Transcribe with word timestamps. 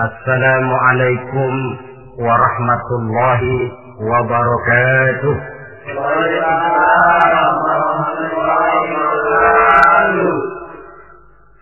السلام 0.00 0.74
عليكم 0.74 1.52
ورحمة 2.18 2.88
الله 3.00 3.42
وبركاته. 4.10 5.36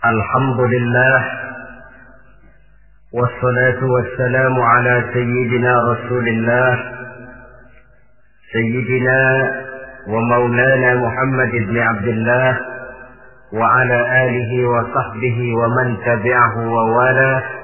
الحمد 0.04 0.60
لله 0.60 1.18
والصلاة 3.14 3.80
والسلام 3.94 4.60
على 4.62 5.04
سيدنا 5.12 5.72
رسول 5.92 6.28
الله 6.28 6.78
سيدنا 8.52 9.50
ومولانا 10.08 10.94
محمد 10.94 11.52
بن 11.68 11.78
عبد 11.78 12.08
الله 12.08 12.60
وعلى 13.52 13.98
آله 14.24 14.50
وصحبه 14.68 15.38
ومن 15.60 15.96
تبعه 16.06 16.54
ووالاه. 16.74 17.57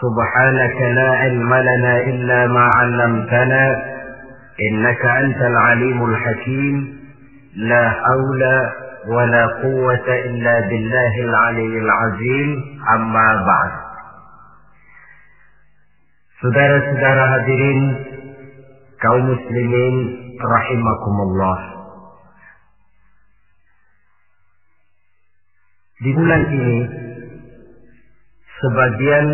سبحانك 0.00 0.78
لا 0.96 1.08
علم 1.22 1.54
لنا 1.54 1.94
إلا 2.00 2.46
ما 2.46 2.64
علمتنا 2.74 3.64
إنك 4.60 5.02
أنت 5.04 5.36
العليم 5.36 6.04
الحكيم. 6.04 7.00
لا 7.56 7.90
حول 7.90 8.42
ولا 9.06 9.46
قوة 9.46 10.08
إلا 10.08 10.60
بالله 10.60 11.14
العلي 11.20 11.78
العظيم. 11.84 12.48
أما 12.96 13.28
بعد. 13.46 13.72
Saudara-saudara 16.40 17.24
hadirin 17.36 17.80
kaum 18.96 19.28
muslimin 19.28 19.94
rahimakumullah. 20.40 21.58
Di 26.00 26.10
bulan 26.16 26.42
ini 26.48 26.78
sebagian 28.56 29.26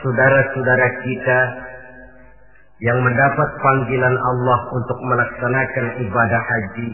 saudara-saudara 0.00 0.88
kita 1.04 1.40
yang 2.80 2.98
mendapat 3.04 3.48
panggilan 3.60 4.16
Allah 4.16 4.60
untuk 4.72 4.98
melaksanakan 5.04 5.86
ibadah 6.00 6.42
haji 6.42 6.88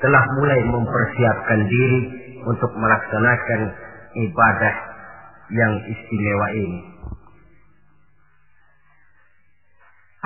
telah 0.00 0.24
mulai 0.40 0.60
mempersiapkan 0.64 1.60
diri 1.68 2.00
untuk 2.48 2.72
melaksanakan 2.72 3.60
ibadah 4.28 4.74
yang 5.52 5.72
istimewa 5.84 6.48
ini. 6.56 6.80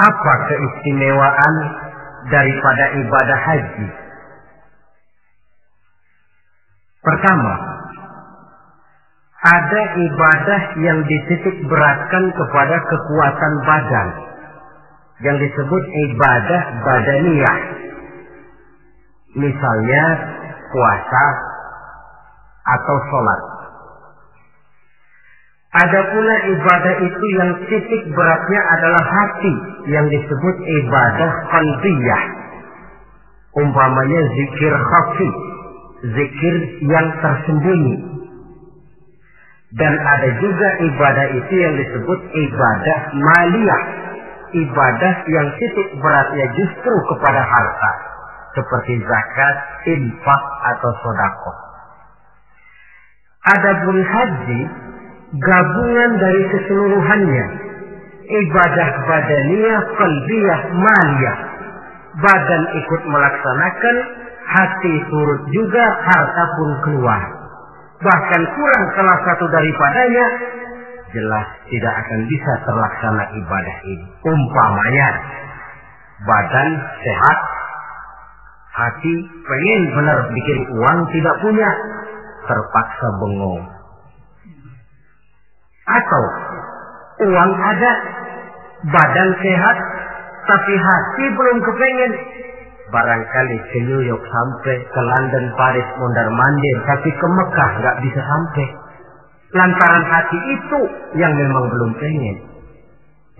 Apa 0.00 0.32
keistimewaan 0.48 1.54
daripada 2.30 2.84
ibadah 2.94 3.38
haji? 3.42 3.88
Pertama, 7.00 7.79
ada 9.40 9.82
ibadah 9.96 10.62
yang 10.84 11.00
dititik 11.00 11.64
beratkan 11.64 12.24
kepada 12.36 12.76
kekuatan 12.92 13.52
badan 13.64 14.08
yang 15.24 15.36
disebut 15.40 15.82
ibadah 16.12 16.62
badaniyah. 16.84 17.58
Misalnya 19.40 20.04
puasa 20.68 21.24
atau 22.68 22.96
sholat. 23.08 23.40
Ada 25.70 26.00
pula 26.02 26.36
ibadah 26.50 26.94
itu 26.98 27.26
yang 27.40 27.50
titik 27.64 28.02
beratnya 28.12 28.60
adalah 28.76 29.04
hati 29.06 29.54
yang 29.88 30.04
disebut 30.10 30.56
ibadah 30.68 31.30
qalbiyah. 31.48 32.22
Umpamanya 33.56 34.20
zikir 34.36 34.74
khafi, 34.74 35.30
zikir 36.12 36.54
yang 36.90 37.06
tersembunyi 37.22 38.09
dan 39.70 39.92
ada 39.94 40.28
juga 40.42 40.68
ibadah 40.82 41.26
itu 41.30 41.54
yang 41.54 41.74
disebut 41.78 42.20
ibadah 42.26 42.98
maliyah. 43.14 43.82
Ibadah 44.50 45.14
yang 45.30 45.46
titik 45.62 45.88
beratnya 46.02 46.46
justru 46.58 46.94
kepada 47.14 47.38
harta. 47.38 47.92
Seperti 48.50 48.98
zakat, 48.98 49.56
infak, 49.86 50.42
atau 50.74 50.90
sodakoh. 51.06 51.56
Adapun 53.46 53.98
haji, 54.02 54.60
gabungan 55.38 56.10
dari 56.18 56.42
keseluruhannya. 56.50 57.46
Ibadah 58.26 58.88
badaniyah, 59.06 59.80
qalbiyah, 59.94 60.60
maliyah. 60.74 61.38
Badan 62.18 62.62
ikut 62.74 63.02
melaksanakan, 63.06 63.96
hati 64.50 64.94
turut 65.14 65.42
juga, 65.54 65.84
harta 66.10 66.44
pun 66.58 66.70
keluar 66.90 67.39
bahkan 68.00 68.42
kurang 68.56 68.84
salah 68.96 69.18
satu 69.28 69.44
daripadanya, 69.52 70.26
jelas 71.12 71.46
tidak 71.68 71.94
akan 72.00 72.20
bisa 72.26 72.52
terlaksana 72.64 73.24
ibadah 73.36 73.76
ini. 73.84 74.06
Umpamanya, 74.24 75.08
badan 76.24 76.68
sehat, 77.04 77.38
hati 78.72 79.14
pengen 79.44 79.82
benar 79.92 80.18
bikin 80.32 80.58
uang 80.80 80.98
tidak 81.12 81.36
punya, 81.44 81.70
terpaksa 82.48 83.06
bengong. 83.20 83.64
Atau 85.90 86.24
uang 87.28 87.52
ada, 87.52 87.92
badan 88.88 89.30
sehat, 89.44 89.76
tapi 90.48 90.72
hati 90.72 91.24
belum 91.36 91.58
kepengen, 91.60 92.12
barangkali 92.90 93.56
ke 93.70 93.78
New 93.86 94.02
York 94.04 94.22
sampai, 94.22 94.76
ke 94.82 95.00
London, 95.00 95.44
Paris, 95.54 95.88
mondar 95.96 96.28
mandir, 96.30 96.76
tapi 96.86 97.10
ke 97.10 97.26
Mekah 97.26 97.70
nggak 97.80 97.96
bisa 98.04 98.20
sampai. 98.20 98.66
Lantaran 99.50 100.04
hati 100.06 100.38
itu 100.54 100.80
yang 101.18 101.34
memang 101.34 101.66
belum 101.70 101.90
pengen. 101.98 102.36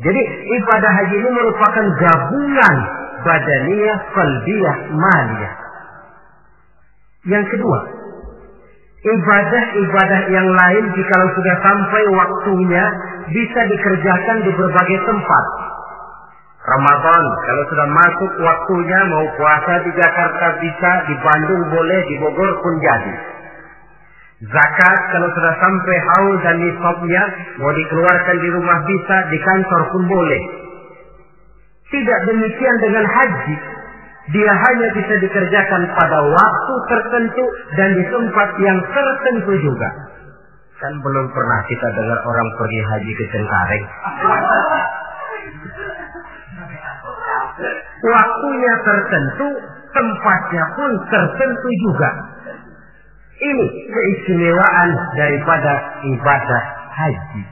Jadi 0.00 0.20
ibadah 0.56 0.92
haji 0.96 1.16
ini 1.20 1.30
merupakan 1.30 1.86
gabungan 2.00 2.76
badaniyah, 3.20 3.98
qalbiyah, 4.16 4.76
maliyah. 4.96 5.54
Yang 7.28 7.44
kedua, 7.52 7.78
ibadah-ibadah 9.04 10.20
yang 10.32 10.48
lain 10.48 10.84
jika 10.96 11.16
sudah 11.36 11.56
sampai 11.60 12.02
waktunya 12.16 12.84
bisa 13.28 13.60
dikerjakan 13.68 14.36
di 14.48 14.50
berbagai 14.56 14.98
tempat 15.04 15.44
Ramadan 16.60 17.24
kalau 17.48 17.64
sudah 17.72 17.88
masuk 17.88 18.32
waktunya 18.44 19.00
mau 19.08 19.24
puasa 19.32 19.80
di 19.80 19.90
Jakarta 19.96 20.46
bisa, 20.60 20.90
di 21.08 21.14
Bandung 21.24 21.62
boleh, 21.72 22.00
di 22.04 22.14
Bogor 22.20 22.52
pun 22.60 22.74
jadi. 22.84 23.14
Zakat 24.40 25.00
kalau 25.12 25.28
sudah 25.36 25.54
sampai 25.56 25.96
haul 26.00 26.36
dan 26.44 26.56
nisabnya 26.60 27.22
mau 27.60 27.72
dikeluarkan 27.72 28.36
di 28.44 28.48
rumah 28.52 28.78
bisa, 28.84 29.16
di 29.32 29.38
kantor 29.40 29.82
pun 29.88 30.02
boleh. 30.04 30.42
Tidak 31.88 32.18
demikian 32.28 32.76
dengan 32.84 33.04
haji. 33.08 33.56
Dia 34.30 34.52
hanya 34.52 34.88
bisa 34.94 35.14
dikerjakan 35.16 35.82
pada 35.96 36.18
waktu 36.22 36.74
tertentu 36.92 37.44
dan 37.74 37.88
di 37.96 38.04
tempat 38.04 38.48
yang 38.60 38.78
tertentu 38.92 39.52
juga. 39.64 39.88
Kan 40.76 40.92
belum 41.04 41.26
pernah 41.32 41.60
kita 41.68 41.88
dengar 41.92 42.20
orang 42.24 42.48
pergi 42.56 42.80
haji 42.84 43.12
ke 43.16 43.24
Cengkareng. 43.32 43.84
Waktunya 48.00 48.74
tertentu, 48.80 49.48
tempatnya 49.92 50.64
pun 50.72 50.90
tertentu 51.12 51.68
juga. 51.84 52.10
Ini 53.40 53.66
keistimewaan 53.88 54.90
daripada 55.16 55.72
ibadah 56.04 56.62
haji. 56.92 57.44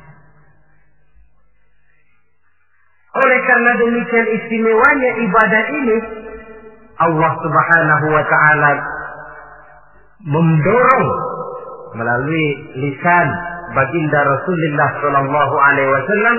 Oleh 3.18 3.40
karena 3.48 3.72
demikian 3.80 4.26
istimewanya 4.36 5.10
ibadah 5.26 5.64
ini, 5.74 5.96
Allah 6.98 7.32
Subhanahu 7.40 8.06
wa 8.12 8.24
taala 8.28 8.70
mendorong 10.28 11.06
melalui 11.96 12.48
lisan 12.84 13.28
baginda 13.72 14.20
Rasulullah 14.28 14.90
sallallahu 15.00 15.54
alaihi 15.56 15.90
wasallam 15.92 16.36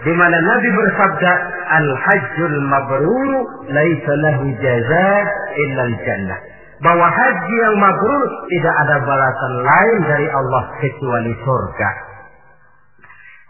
di 0.00 0.12
mana 0.16 0.36
Nabi 0.40 0.68
bersabda 0.72 1.32
al-hajjul 1.76 2.56
mabrur 2.72 3.30
laisa 3.68 4.12
lahu 4.16 4.44
illa 4.48 5.82
al-jannah 5.92 6.38
bahwa 6.80 7.06
haji 7.12 7.54
yang 7.60 7.76
mabrur 7.76 8.28
tidak 8.48 8.74
ada 8.88 8.96
balasan 9.04 9.52
lain 9.60 9.98
dari 10.08 10.28
Allah 10.32 10.62
kecuali 10.80 11.32
surga. 11.44 11.90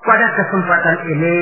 Pada 0.03 0.27
kesempatan 0.35 0.97
ini 1.15 1.37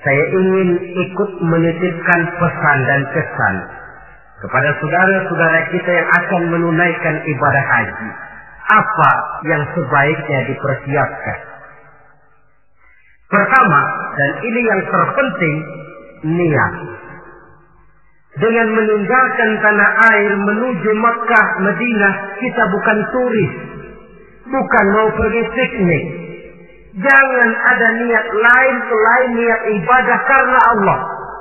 saya 0.00 0.24
ingin 0.32 0.68
ikut 0.96 1.30
menitipkan 1.44 2.20
pesan 2.40 2.78
dan 2.88 3.00
kesan 3.12 3.56
kepada 4.40 4.72
saudara-saudara 4.80 5.60
kita 5.68 5.90
yang 5.92 6.08
akan 6.08 6.42
menunaikan 6.48 7.16
ibadah 7.28 7.64
haji. 7.76 8.10
Apa 8.70 9.10
yang 9.44 9.62
sebaiknya 9.76 10.40
dipersiapkan? 10.48 11.49
Pertama, 13.30 13.80
dan 14.18 14.30
ini 14.42 14.60
yang 14.66 14.82
terpenting, 14.90 15.56
niat. 16.34 16.74
Dengan 18.42 18.68
meninggalkan 18.74 19.50
tanah 19.62 19.90
air 20.10 20.30
menuju 20.34 20.90
Mekah, 20.98 21.46
Madinah, 21.62 22.14
kita 22.42 22.62
bukan 22.74 22.98
turis. 23.14 23.52
Bukan 24.50 24.84
mau 24.98 25.08
pergi 25.14 25.42
piknik. 25.46 26.04
Jangan 26.90 27.50
ada 27.54 27.88
niat 28.02 28.26
lain 28.34 28.76
selain 28.90 29.30
niat 29.38 29.62
ibadah 29.78 30.18
karena 30.26 30.60
Allah. 30.74 30.98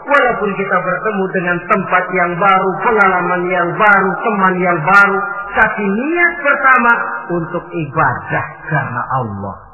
Walaupun 0.09 0.49
kita 0.57 0.77
bertemu 0.77 1.25
dengan 1.33 1.57
tempat 1.73 2.05
yang 2.13 2.37
baru, 2.37 2.69
pengalaman 2.85 3.43
yang 3.49 3.69
baru, 3.73 4.11
teman 4.25 4.55
yang 4.61 4.79
baru. 4.85 5.17
Tapi 5.57 5.83
niat 5.89 6.33
pertama 6.41 6.93
untuk 7.33 7.65
ibadah 7.65 8.45
karena 8.69 9.01
Allah. 9.09 9.68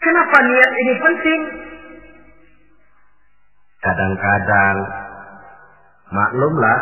Kenapa 0.00 0.36
niat 0.44 0.72
ini 0.76 0.94
penting? 1.00 1.40
Kadang-kadang 3.82 4.76
maklumlah 6.10 6.80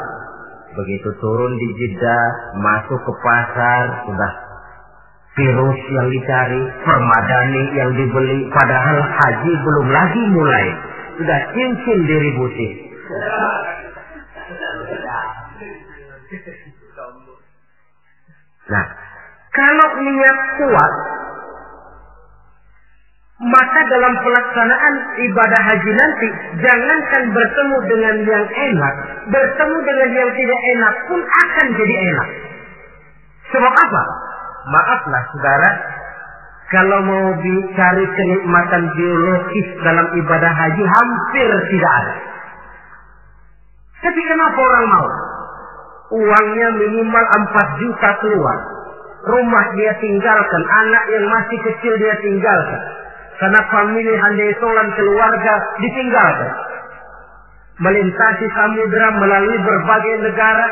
begitu 0.75 1.09
turun 1.23 1.53
di 1.55 1.69
Jeddah, 1.79 2.27
masuk 2.59 2.99
ke 2.99 3.13
pasar, 3.23 3.85
sudah 4.11 4.33
virus 5.35 5.79
yang 5.91 6.09
dicari, 6.11 6.63
permadani 6.83 7.65
yang 7.75 7.91
dibeli, 7.95 8.47
padahal 8.55 8.99
haji 9.03 9.53
belum 9.63 9.87
lagi 9.91 10.23
mulai. 10.31 10.67
Sudah 11.15 11.41
cincin 11.55 11.99
diributi. 12.11 12.69
Nah, 18.65 18.87
kalau 19.55 19.89
niat 20.03 20.39
kuat, 20.59 20.93
maka 23.45 23.81
dalam 23.93 24.15
pelaksanaan 24.25 24.95
ibadah 25.21 25.61
haji 25.69 25.93
nanti, 25.93 26.29
jangankan 26.65 27.23
bertemu 27.29 27.77
dengan 27.93 28.17
yang 28.25 28.47
enak, 28.49 28.95
bertemu 29.29 29.79
dengan 29.85 30.11
yang 30.17 30.31
tidak 30.33 30.61
enak 30.73 30.95
pun 31.13 31.21
akan 31.21 31.67
jadi 31.77 31.95
enak. 32.09 32.29
Sebab 33.53 33.73
apa? 33.73 34.03
Maaflah 34.65 35.23
saudara, 35.37 35.71
kalau 36.73 37.05
mau 37.05 37.27
dicari 37.37 38.07
kenikmatan 38.17 38.83
biologis 38.97 39.69
dalam 39.85 40.09
ibadah 40.17 40.53
haji 40.57 40.85
hampir 40.89 41.51
tidak 41.69 41.93
ada. 42.01 42.15
Tapi 44.09 44.21
kenapa 44.25 44.57
orang 44.57 44.87
mau? 44.89 45.09
Uangnya 46.17 46.69
minimal 46.81 47.25
4 47.53 47.81
juta 47.81 48.11
keluar. 48.25 48.59
Rumah 49.25 49.65
dia 49.77 49.93
tinggalkan, 50.01 50.63
anak 50.65 51.05
yang 51.13 51.25
masih 51.29 51.59
kecil 51.65 51.93
dia 52.01 52.17
tinggalkan. 52.25 53.05
Karena 53.35 53.61
famili 53.67 54.15
handai 54.15 54.53
solan 54.63 54.89
keluarga 54.95 55.55
ditinggalkan. 55.83 56.53
Melintasi 57.83 58.47
samudera 58.55 59.09
melalui 59.19 59.59
berbagai 59.59 60.31
negara, 60.31 60.67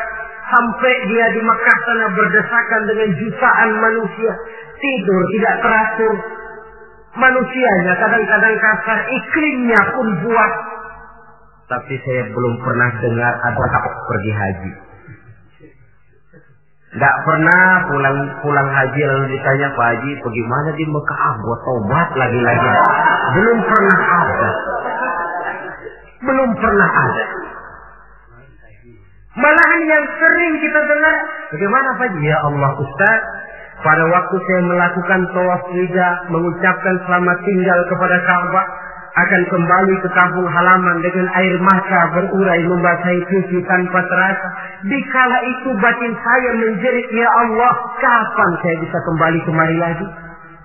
sampai 0.46 0.94
dia 1.10 1.26
di 1.34 1.40
Mekah 1.42 1.78
sana 1.82 2.06
berdesakan 2.14 2.82
dengan 2.86 3.08
jutaan 3.18 3.70
manusia. 3.82 4.32
Tidur 4.78 5.22
tidak 5.34 5.54
teratur. 5.66 6.14
Manusianya 7.12 7.94
kadang-kadang 7.98 8.56
kasar 8.56 8.98
iklimnya 9.10 9.80
pun 9.92 10.06
buat. 10.22 10.52
Tapi 11.66 11.94
saya 12.06 12.22
belum 12.30 12.54
pernah 12.62 12.90
dengar 13.02 13.32
ada 13.42 13.64
pergi 14.06 14.32
haji 14.32 14.91
tidak 16.92 17.16
pernah 17.24 17.88
pulang 17.88 18.18
pulang 18.44 18.68
haji 18.68 19.00
lalu 19.00 19.24
ditanya 19.32 19.72
Pak 19.72 19.86
Haji 19.96 20.12
bagaimana 20.20 20.68
di 20.76 20.84
Mekah? 20.84 21.18
Ah, 21.24 21.34
buat 21.40 21.60
tobat 21.64 22.08
lagi-lagi. 22.20 22.70
Belum 23.32 23.58
pernah 23.64 23.98
ada. 24.20 24.50
Belum 26.20 26.50
pernah 26.60 26.90
ada. 26.92 27.24
Malahan 29.32 29.82
yang 29.88 30.04
sering 30.20 30.52
kita 30.60 30.80
dengar, 30.84 31.16
bagaimana 31.56 31.88
Pak? 31.96 32.12
Ya 32.20 32.36
Allah 32.44 32.72
Ustaz, 32.76 33.20
pada 33.80 34.04
waktu 34.12 34.36
saya 34.44 34.60
melakukan 34.60 35.20
tawaf 35.32 35.64
wida, 35.72 36.08
mengucapkan 36.28 37.00
selamat 37.08 37.38
tinggal 37.48 37.78
kepada 37.88 38.16
Ka'bah, 38.28 38.66
akan 39.12 39.42
kembali 39.44 39.94
ke 40.00 40.08
kampung 40.16 40.48
halaman 40.48 41.04
dengan 41.04 41.28
air 41.36 41.52
mata 41.60 42.00
berurai 42.16 42.64
membasahi 42.64 43.20
pipi 43.28 43.60
tanpa 43.68 44.00
terasa. 44.08 44.48
Dikala 44.88 45.38
itu 45.44 45.68
batin 45.76 46.12
saya 46.16 46.50
menjerit, 46.56 47.12
Ya 47.12 47.28
Allah, 47.28 47.72
kapan 48.00 48.50
saya 48.64 48.76
bisa 48.80 48.98
kembali 49.04 49.38
kemari 49.44 49.76
lagi? 49.76 50.06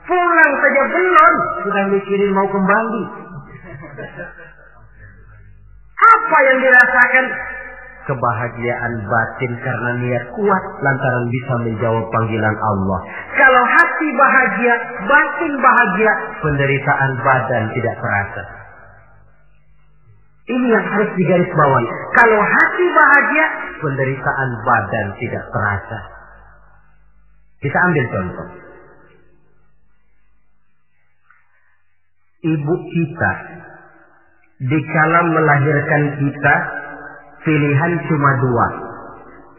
Pulang 0.08 0.54
saja 0.64 0.84
belum, 0.88 1.34
sudah 1.68 1.84
mikirin 1.92 2.32
mau 2.32 2.48
kembali. 2.48 3.04
Apa 6.16 6.38
yang 6.48 6.58
dirasakan? 6.64 7.26
Kebahagiaan 8.08 8.94
batin 9.04 9.52
karena 9.60 9.92
niat 10.00 10.26
kuat 10.32 10.64
lantaran 10.80 11.28
bisa 11.28 11.54
menjawab 11.68 12.06
panggilan 12.10 12.56
Allah. 12.56 13.00
Kalau 13.36 13.64
hati 13.68 14.08
bahagia, 14.16 14.74
batin 15.04 15.54
bahagia, 15.60 16.12
penderitaan 16.40 17.12
badan 17.22 17.64
tidak 17.76 17.96
terasa. 18.00 18.44
Ini 20.48 20.68
yang 20.72 20.86
harus 20.96 21.12
digarisbawahi. 21.20 21.88
Kalau 22.16 22.40
hati 22.40 22.86
bahagia, 22.96 23.46
penderitaan 23.84 24.50
badan 24.64 25.08
tidak 25.20 25.44
terasa. 25.52 26.00
Kita 27.60 27.78
ambil 27.92 28.06
contoh. 28.16 28.48
Ibu 32.48 32.74
kita 32.80 33.32
dikala 34.58 35.20
melahirkan 35.36 36.04
kita 36.16 36.56
pilihan 37.48 37.94
cuma 38.12 38.32
dua. 38.44 38.68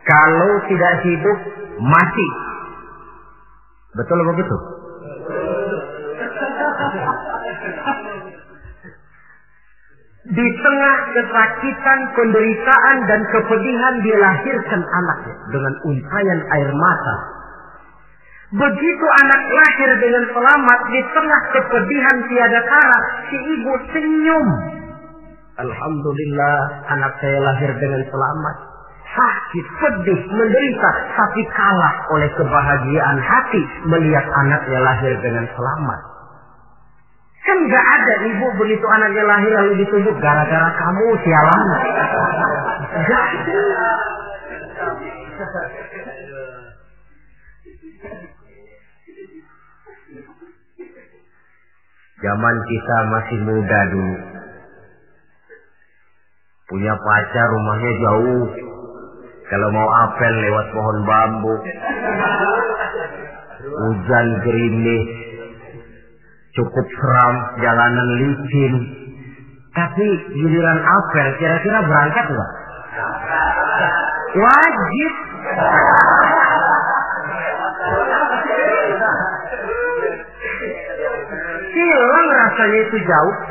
Kalau 0.04 0.52
tidak 0.68 0.92
hidup, 1.08 1.38
mati. 1.80 2.28
Betul 3.96 4.16
apa 4.20 4.32
betul? 4.36 4.60
Di 10.28 10.46
tengah 10.60 10.96
kesakitan, 11.16 11.98
penderitaan, 12.12 12.96
dan 13.08 13.20
kepedihan 13.32 13.94
dilahirkan 14.04 14.82
anaknya 14.84 15.36
dengan 15.48 15.74
untayan 15.88 16.40
air 16.52 16.70
mata. 16.76 17.16
Begitu 18.48 19.06
anak 19.24 19.42
lahir 19.44 19.90
dengan 20.00 20.24
selamat 20.32 20.80
di 20.88 21.00
tengah 21.16 21.42
kepedihan 21.52 22.16
tiada 22.28 22.60
kara, 22.64 23.00
si 23.28 23.36
ibu 23.36 23.72
senyum 23.92 24.77
Alhamdulillah 25.58 26.56
anak 26.86 27.18
saya 27.18 27.42
lahir 27.42 27.70
dengan 27.82 28.02
selamat. 28.06 28.56
Sakit, 29.10 29.66
sedih, 29.82 30.20
menderita, 30.30 30.90
tapi 31.18 31.42
kalah 31.50 31.94
oleh 32.14 32.30
kebahagiaan 32.38 33.18
hati 33.18 33.62
melihat 33.90 34.22
anaknya 34.46 34.78
lahir 34.78 35.18
dengan 35.18 35.42
selamat. 35.50 36.00
Kan 37.42 37.58
gak 37.66 37.80
ada 37.82 38.14
ibu 38.28 38.46
begitu 38.60 38.86
anaknya 38.86 39.24
lahir 39.26 39.50
lalu 39.50 39.82
ditunjuk 39.82 40.14
gara-gara 40.22 40.70
kamu 40.78 41.06
sialan. 41.26 41.66
Gak 42.94 43.26
Zaman 52.18 52.56
kita 52.66 52.96
masih 53.10 53.38
muda 53.42 53.80
dulu. 53.94 54.37
Punya 56.68 56.92
pacar 56.92 57.46
rumahnya 57.48 57.92
jauh. 58.04 58.48
Kalau 59.48 59.68
mau 59.72 59.88
apel 60.04 60.32
lewat 60.36 60.66
pohon 60.76 60.98
bambu. 61.08 61.54
Hujan 63.72 64.26
gerimis. 64.44 65.08
Cukup 66.52 66.86
seram, 66.92 67.34
jalanan 67.64 68.08
licin. 68.20 68.74
Tapi 69.72 70.06
giliran 70.36 70.80
apel 70.84 71.26
kira-kira 71.40 71.78
berangkat 71.88 72.26
nggak? 72.36 72.52
Wajib. 74.36 75.12
Hilang 81.72 82.28
rasanya 82.28 82.80
itu 82.92 82.98
jauh. 83.08 83.47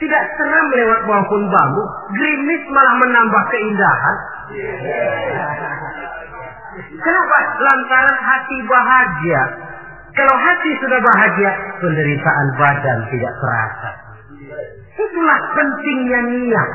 Tidak 0.00 0.22
seram 0.40 0.66
lewat 0.72 1.00
maupun 1.04 1.42
bambu. 1.52 1.84
Gerimis 2.16 2.64
malah 2.72 2.94
menambah 3.04 3.42
keindahan. 3.52 4.16
Kenapa? 7.04 7.36
Lantaran 7.60 8.18
hati 8.24 8.56
bahagia. 8.64 9.42
Kalau 10.10 10.34
hati 10.34 10.70
sudah 10.82 11.00
bahagia, 11.04 11.50
penderitaan 11.78 12.48
badan 12.58 12.98
tidak 13.14 13.32
terasa. 13.38 13.90
Itulah 14.98 15.40
pentingnya 15.54 16.20
niat. 16.26 16.70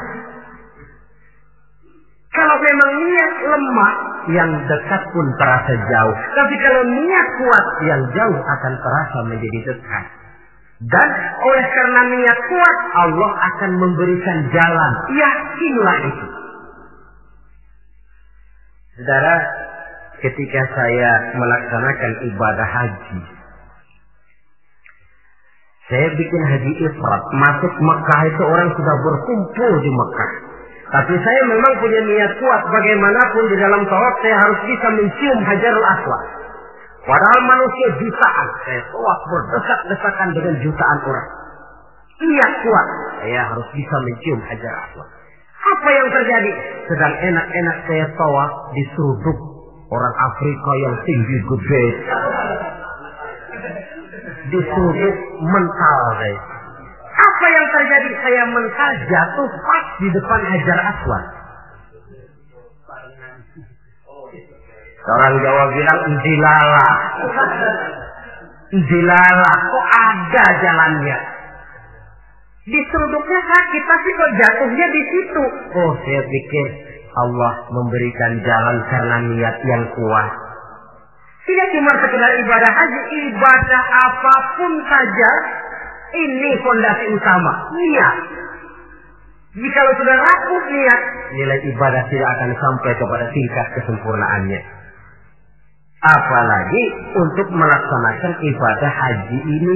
Kalau 2.32 2.56
memang 2.60 2.92
niat 3.00 3.34
lemah, 3.48 3.94
yang 4.34 4.50
dekat 4.66 5.02
pun 5.14 5.28
terasa 5.38 5.74
jauh. 5.78 6.16
Tapi 6.34 6.56
kalau 6.58 6.82
niat 6.84 7.28
kuat, 7.38 7.66
yang 7.86 8.02
jauh 8.12 8.40
akan 8.42 8.74
terasa 8.82 9.18
menjadi 9.30 9.60
dekat. 9.72 10.06
Dan 10.76 11.10
oleh 11.40 11.66
karena 11.72 12.02
niat 12.12 12.40
kuat, 12.52 12.78
Allah 13.00 13.32
akan 13.32 13.72
memberikan 13.80 14.38
jalan. 14.52 14.92
Yakinlah 15.16 15.98
itu. 16.04 16.28
Saudara, 19.00 19.36
ketika 20.20 20.62
saya 20.76 21.12
melaksanakan 21.36 22.12
ibadah 22.28 22.68
haji, 22.68 23.20
Saya 25.86 26.08
bikin 26.18 26.42
haji 26.50 26.72
ifrat. 26.90 27.24
Masuk 27.30 27.74
Mekah 27.78 28.22
itu 28.26 28.42
orang 28.42 28.70
sudah 28.74 28.96
berkumpul 29.06 29.72
di 29.86 29.92
Mekah. 29.94 30.32
Tapi 30.86 31.14
saya 31.14 31.42
memang 31.46 31.74
punya 31.78 32.02
niat 32.10 32.32
kuat. 32.42 32.62
Bagaimanapun 32.74 33.44
di 33.54 33.58
dalam 33.62 33.86
tawaf 33.86 34.16
saya 34.26 34.34
harus 34.34 34.60
bisa 34.66 34.88
mencium 34.98 35.40
hajarul 35.46 35.86
aswad. 35.86 36.45
Padahal 37.06 37.42
manusia 37.46 37.88
jutaan. 38.02 38.48
Saya 38.66 38.82
tawaf 38.90 39.20
berdesak-desakan 39.30 40.30
dengan 40.34 40.56
jutaan 40.66 41.00
orang. 41.06 41.30
Niat 42.18 42.54
kuat. 42.66 42.88
Saya 43.22 43.42
harus 43.46 43.68
bisa 43.78 43.96
mencium 44.02 44.42
hajar 44.42 44.74
aswad. 44.90 45.10
Apa 45.66 45.90
yang 45.94 46.08
terjadi? 46.10 46.52
Sedang 46.90 47.14
enak-enak 47.14 47.78
saya 47.86 48.06
tawaf 48.18 48.52
diseruduk 48.74 49.38
orang 49.94 50.16
Afrika 50.18 50.72
yang 50.82 50.96
tinggi 51.06 51.38
gede. 51.46 51.86
Diseruduk 54.50 55.16
mental 55.46 56.00
saya. 56.18 56.40
Apa 57.16 57.46
yang 57.54 57.66
terjadi? 57.70 58.10
Saya 58.18 58.44
mental 58.50 58.92
jatuh 59.06 59.50
pas 59.62 59.86
di 60.02 60.08
depan 60.10 60.42
hajar 60.42 60.80
aswad. 60.90 61.35
Orang 65.06 65.36
Jawa 65.38 65.64
bilang 65.70 66.02
jilala. 66.26 66.90
Jilala. 68.74 69.52
Kok 69.70 69.86
ada 69.94 70.46
jalannya? 70.66 71.18
Diseruduknya 72.66 73.42
sakit, 73.46 73.84
tapi 73.86 74.10
kok 74.10 74.32
jatuhnya 74.42 74.88
di 74.90 75.02
situ. 75.06 75.44
Oh, 75.78 75.92
saya 76.02 76.22
pikir 76.26 76.68
Allah 77.14 77.54
memberikan 77.70 78.42
jalan 78.42 78.78
karena 78.90 79.18
niat 79.30 79.58
yang 79.70 79.84
kuat. 79.94 80.32
Tidak 81.46 81.68
cuma 81.78 81.94
sekedar 82.02 82.32
ibadah 82.42 82.72
haji, 82.74 83.02
ibadah 83.30 83.84
apa 84.10 84.36
pun 84.58 84.74
saja 84.90 85.32
ini 86.18 86.58
fondasi 86.66 87.06
utama, 87.14 87.70
niat. 87.70 88.18
Jika 89.62 89.80
sudah 90.02 90.16
rapuh 90.20 90.64
niat, 90.68 91.02
nilai 91.38 91.60
ibadah 91.70 92.04
tidak 92.10 92.30
akan 92.34 92.52
sampai 92.58 92.92
kepada 92.98 93.26
tingkat 93.30 93.68
kesempurnaannya. 93.78 94.62
Apalagi 96.06 96.84
untuk 97.18 97.48
melaksanakan 97.50 98.34
ibadah 98.46 98.92
haji 98.94 99.40
ini 99.42 99.76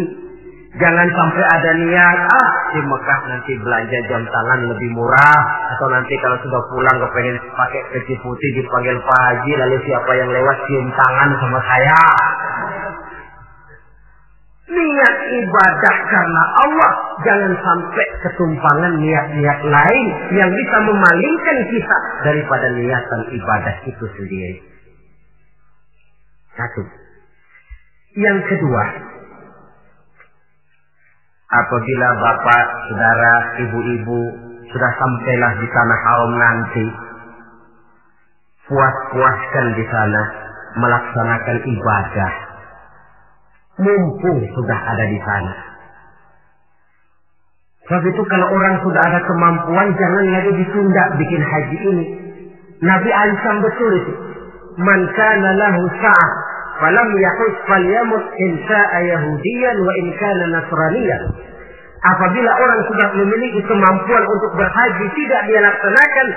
Jangan 0.69 1.07
sampai 1.09 1.43
ada 1.43 1.71
niat, 1.81 2.17
ah 2.29 2.49
di 2.77 2.81
Mekah 2.85 3.19
nanti 3.25 3.57
belanja 3.57 3.99
jam 4.05 4.21
tangan 4.21 4.69
lebih 4.69 4.93
murah. 4.93 5.41
Atau 5.73 5.89
nanti 5.89 6.13
kalau 6.21 6.37
sudah 6.45 6.61
pulang 6.69 6.97
kepengen 7.01 7.41
pakai 7.57 7.81
peci 7.89 8.13
putih 8.21 8.49
dipanggil 8.53 9.01
Pak 9.01 9.19
Haji. 9.25 9.51
Lalu 9.65 9.77
siapa 9.89 10.11
yang 10.13 10.29
lewat 10.29 10.57
cium 10.69 10.87
tangan 10.93 11.29
sama 11.41 11.59
saya. 11.65 12.01
Niat 14.69 15.17
ibadah 15.41 15.95
karena 16.05 16.43
Allah. 16.61 16.91
Jangan 17.25 17.53
sampai 17.59 18.05
ketumpangan 18.29 18.93
niat-niat 19.01 19.59
lain 19.65 20.05
yang 20.37 20.53
bisa 20.53 20.77
memalingkan 20.85 21.57
kita 21.73 21.97
daripada 22.29 22.69
niatan 22.77 23.21
ibadah 23.33 23.75
itu 23.89 24.05
sendiri. 24.15 24.68
Satu. 26.59 26.83
Yang 28.19 28.39
kedua, 28.51 28.83
apabila 31.47 32.07
bapak, 32.19 32.65
saudara, 32.91 33.33
ibu-ibu 33.63 34.19
sudah 34.67 34.91
sampailah 34.99 35.51
di 35.55 35.67
tanah 35.71 35.99
haram 36.03 36.31
nanti, 36.35 36.85
puas-puaskan 38.67 39.65
di 39.79 39.85
sana 39.87 40.21
melaksanakan 40.83 41.57
ibadah. 41.63 42.33
Mumpung 43.79 44.39
sudah 44.51 44.79
ada 44.83 45.05
di 45.07 45.19
sana. 45.23 45.55
Sebab 47.87 48.03
itu 48.03 48.21
kalau 48.27 48.47
orang 48.51 48.75
sudah 48.83 48.99
ada 48.99 49.23
kemampuan 49.23 49.95
jangan 49.95 50.25
lagi 50.27 50.51
ditunda 50.59 51.03
bikin 51.15 51.39
haji 51.39 51.77
ini. 51.87 52.05
Nabi 52.83 53.09
Ansam 53.15 53.63
betul 53.63 53.91
itu. 54.03 54.13
Man 54.83 54.99
kana 55.15 55.49
lahu 55.55 55.81
sa'ah 56.03 56.48
falam 56.79 57.09
yahus 57.19 57.55
falyamut 57.67 58.25
in 58.39 58.51
sa'a 58.65 58.99
yahudiyan 59.03 59.77
wa 59.83 59.93
in 59.99 60.07
nasraniyan. 60.55 61.23
Apabila 61.99 62.51
orang 62.55 62.81
sudah 62.87 63.09
memiliki 63.11 63.59
kemampuan 63.67 64.23
untuk 64.23 64.55
berhaji 64.55 65.05
tidak 65.19 65.41
dia 65.51 65.59
laksanakan, 65.59 66.27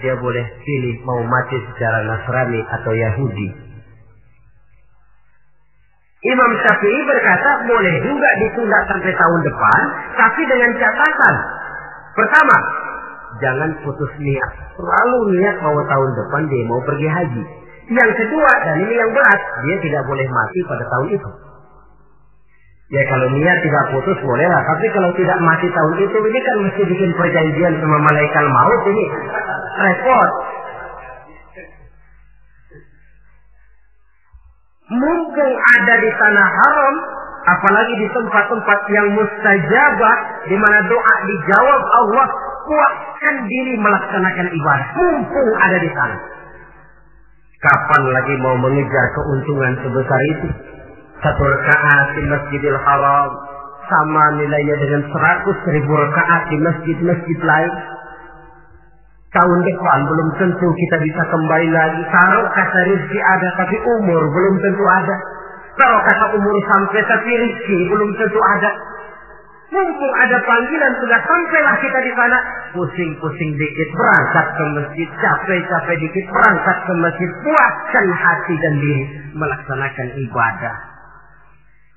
dia 0.00 0.16
boleh 0.16 0.44
pilih 0.64 0.96
mau 1.04 1.20
mati 1.28 1.60
secara 1.60 2.08
Nasrani 2.08 2.60
atau 2.64 2.92
Yahudi. 2.96 3.48
Imam 6.20 6.50
Syafi'i 6.52 7.00
berkata 7.04 7.50
boleh 7.64 7.94
juga 8.04 8.28
ditunda 8.40 8.78
sampai 8.88 9.12
tahun 9.12 9.40
depan, 9.44 9.82
tapi 10.20 10.42
dengan 10.48 10.70
catatan. 10.76 11.34
Pertama, 12.12 12.56
jangan 13.40 13.70
putus 13.84 14.12
niat. 14.20 14.52
Selalu 14.76 15.18
niat 15.36 15.56
mau 15.64 15.76
tahun 15.80 16.10
depan 16.16 16.42
dia 16.48 16.64
mau 16.68 16.80
pergi 16.84 17.08
haji. 17.08 17.44
Yang 17.90 18.10
kedua, 18.22 18.50
dan 18.62 18.76
ini 18.86 18.94
yang 18.94 19.10
berat, 19.10 19.40
dia 19.66 19.76
tidak 19.82 20.02
boleh 20.06 20.26
mati 20.30 20.60
pada 20.70 20.84
tahun 20.86 21.08
itu. 21.10 21.30
Ya 22.90 23.02
kalau 23.06 23.26
niat 23.34 23.58
tidak 23.66 23.84
putus 23.94 24.18
boleh 24.22 24.46
lah. 24.46 24.62
Tapi 24.66 24.86
kalau 24.94 25.10
tidak 25.14 25.38
mati 25.42 25.66
tahun 25.70 25.94
itu, 25.98 26.16
ini 26.26 26.40
kan 26.42 26.56
mesti 26.58 26.82
bikin 26.86 27.10
perjanjian 27.18 27.74
sama 27.82 27.98
malaikat 28.02 28.44
maut 28.46 28.82
ini. 28.86 29.04
Repot. 29.78 30.30
Mumpung 34.90 35.54
ada 35.54 35.94
di 36.02 36.10
tanah 36.14 36.48
haram, 36.50 36.94
apalagi 37.46 37.94
di 37.94 38.06
tempat-tempat 38.10 38.80
yang 38.90 39.06
mustajabah, 39.18 40.16
di 40.46 40.56
mana 40.58 40.78
doa 40.86 41.14
dijawab 41.26 41.82
Allah, 41.94 42.26
kuatkan 42.66 43.34
diri 43.50 43.74
melaksanakan 43.78 44.46
ibadah. 44.50 44.88
Mumpung 44.94 45.48
ada 45.58 45.78
di 45.78 45.90
sana. 45.94 46.39
Kapan 47.60 48.02
lagi 48.08 48.34
mau 48.40 48.56
mengejar 48.56 49.06
keuntungan 49.12 49.76
sebesar 49.84 50.20
itu? 50.32 50.48
Satu 51.20 51.44
rakaat 51.44 52.16
di 52.16 52.24
Masjidil 52.24 52.78
Haram 52.80 53.30
sama 53.84 54.24
nilainya 54.40 54.80
dengan 54.80 55.04
seratus 55.12 55.58
ribu 55.68 55.92
rakaat 55.92 56.48
di 56.48 56.56
masjid-masjid 56.56 57.38
lain. 57.44 57.72
Tahun 59.36 59.60
depan 59.60 59.98
belum 60.08 60.28
tentu 60.40 60.68
kita 60.72 60.96
bisa 61.04 61.22
kembali 61.28 61.68
lagi. 61.68 62.00
Taruh 62.08 62.48
kata 62.48 62.80
rezeki 62.80 63.20
ada 63.20 63.48
tapi 63.60 63.76
umur 63.76 64.22
belum 64.32 64.54
tentu 64.64 64.84
ada. 64.88 65.16
Taruh 65.76 66.00
kata 66.00 66.24
umur 66.40 66.56
sampai 66.64 67.04
tapi 67.04 67.30
rezeki 67.44 67.78
belum 67.92 68.10
tentu 68.16 68.40
ada. 68.40 68.70
Mumpung 69.70 70.14
ada 70.18 70.34
panggilan 70.42 70.92
sudah 70.98 71.20
sampailah 71.22 71.76
kita 71.78 71.98
di 72.02 72.12
sana. 72.18 72.38
Pusing-pusing 72.74 73.54
dikit 73.54 73.88
berangkat 73.94 74.46
ke 74.58 74.64
masjid. 74.74 75.08
Capek-capek 75.14 75.96
dikit 76.02 76.26
berangkat 76.26 76.76
ke 76.90 76.92
masjid. 76.98 77.30
Puaskan 77.46 78.06
hati 78.10 78.54
dan 78.58 78.74
diri 78.82 79.04
melaksanakan 79.38 80.08
ibadah. 80.26 80.76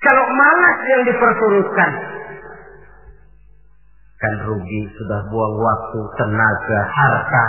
Kalau 0.06 0.26
malas 0.38 0.78
yang 0.86 1.02
diperturutkan. 1.02 1.92
Kan 4.22 4.34
rugi 4.46 4.82
sudah 4.94 5.20
buang 5.34 5.56
waktu, 5.58 6.00
tenaga, 6.22 6.80
harta. 6.94 7.46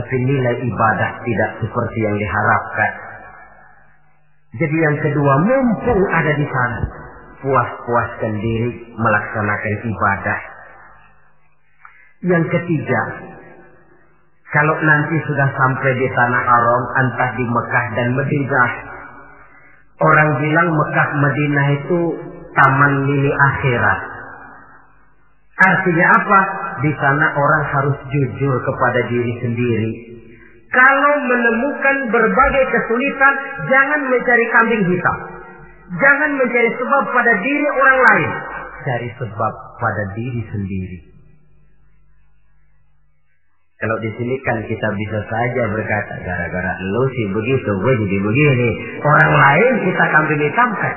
Tapi 0.00 0.16
nilai 0.16 0.64
ibadah 0.64 1.10
tidak 1.28 1.50
seperti 1.60 1.98
yang 2.00 2.16
diharapkan. 2.16 2.92
Jadi 4.56 4.76
yang 4.80 4.96
kedua, 4.96 5.32
mumpung 5.44 6.00
ada 6.08 6.32
di 6.32 6.46
sana 6.48 7.01
puas-puaskan 7.42 8.32
diri 8.38 8.70
melaksanakan 8.94 9.74
ibadah. 9.84 10.40
Yang 12.22 12.44
ketiga, 12.54 13.00
kalau 14.54 14.76
nanti 14.78 15.16
sudah 15.26 15.48
sampai 15.58 15.90
di 15.98 16.08
tanah 16.12 16.42
haram, 16.46 16.82
entah 17.02 17.30
di 17.34 17.44
Mekah 17.50 17.86
dan 17.98 18.08
Madinah, 18.14 18.70
orang 20.06 20.30
bilang 20.38 20.68
Mekah 20.70 21.08
Madinah 21.18 21.66
itu 21.82 22.00
taman 22.54 22.92
mini 23.10 23.32
akhirat. 23.34 24.00
Artinya 25.62 26.06
apa? 26.14 26.40
Di 26.80 26.92
sana 26.96 27.26
orang 27.32 27.64
harus 27.74 27.96
jujur 28.08 28.54
kepada 28.66 29.00
diri 29.08 29.32
sendiri. 29.40 29.92
Kalau 30.72 31.14
menemukan 31.28 31.96
berbagai 32.08 32.64
kesulitan, 32.72 33.34
jangan 33.68 34.00
mencari 34.08 34.46
kambing 34.56 34.84
hitam. 34.88 35.16
Jangan 35.92 36.30
mencari 36.40 36.70
sebab 36.72 37.02
pada 37.12 37.32
diri 37.44 37.66
orang 37.68 37.98
lain. 38.00 38.30
Cari 38.82 39.08
sebab 39.20 39.52
pada 39.76 40.02
diri 40.16 40.42
sendiri. 40.48 40.98
Kalau 43.82 43.98
di 43.98 44.10
sini 44.14 44.38
kan 44.46 44.62
kita 44.62 44.88
bisa 44.94 45.20
saja 45.26 45.62
berkata, 45.74 46.14
gara-gara 46.22 46.72
lu 46.86 47.04
sih 47.12 47.26
begitu, 47.34 47.66
gue 47.66 47.94
jadi 48.06 48.18
begini. 48.22 48.70
Orang 49.02 49.32
lain 49.34 49.72
kita 49.82 50.04
kambing 50.06 50.38
hitamkan. 50.38 50.94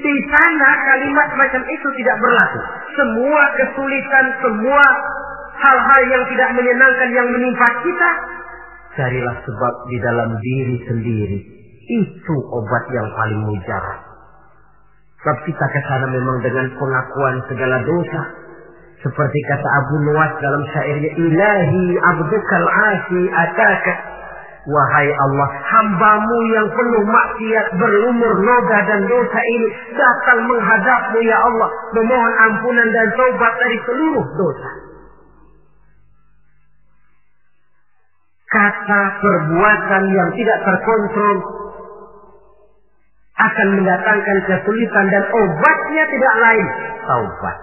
Di 0.00 0.14
sana 0.32 0.70
kalimat 0.88 1.28
macam 1.36 1.62
itu 1.68 1.88
tidak 2.00 2.16
berlaku. 2.24 2.60
Semua 2.96 3.42
kesulitan, 3.52 4.26
semua 4.40 4.84
hal-hal 5.60 6.02
yang 6.08 6.24
tidak 6.32 6.50
menyenangkan 6.56 7.08
yang 7.12 7.28
menimpa 7.28 7.68
kita, 7.84 8.10
carilah 8.96 9.36
sebab 9.44 9.74
di 9.92 9.98
dalam 10.00 10.30
diri 10.40 10.76
sendiri. 10.88 11.59
Itu 11.90 12.34
obat 12.54 12.84
yang 12.94 13.08
paling 13.18 13.40
mujarab. 13.50 14.00
Sebab 15.20 15.36
kita 15.42 15.64
ke 15.74 15.80
sana 15.90 16.06
memang 16.06 16.38
dengan 16.40 16.70
pengakuan 16.78 17.42
segala 17.50 17.82
dosa. 17.82 18.22
Seperti 19.02 19.38
kata 19.50 19.68
Abu 19.80 19.94
Nuwas 20.06 20.32
dalam 20.38 20.62
syairnya, 20.70 21.10
Ilahi 21.18 21.84
abdukal 21.98 22.68
asi 22.68 23.20
ataka. 23.28 23.92
Wahai 24.60 25.08
Allah, 25.08 25.48
hambamu 25.72 26.38
yang 26.52 26.68
penuh 26.68 27.04
maksiat 27.08 27.66
berumur 27.80 28.34
noda 28.44 28.78
dan 28.84 29.08
dosa 29.08 29.40
ini 29.40 29.68
datang 29.96 30.40
menghadapmu 30.46 31.18
ya 31.24 31.38
Allah. 31.42 31.68
Memohon 31.96 32.34
ampunan 32.44 32.88
dan 32.92 33.08
taubat 33.16 33.54
dari 33.56 33.78
seluruh 33.88 34.26
dosa. 34.36 34.70
Kata 38.52 39.02
perbuatan 39.24 40.02
yang 40.12 40.28
tidak 40.36 40.58
terkontrol 40.60 41.36
akan 43.40 43.68
mendatangkan 43.80 44.38
kesulitan 44.44 45.06
dan 45.08 45.24
obatnya 45.24 46.04
tidak 46.12 46.34
lain 46.44 46.66
taubat. 47.08 47.56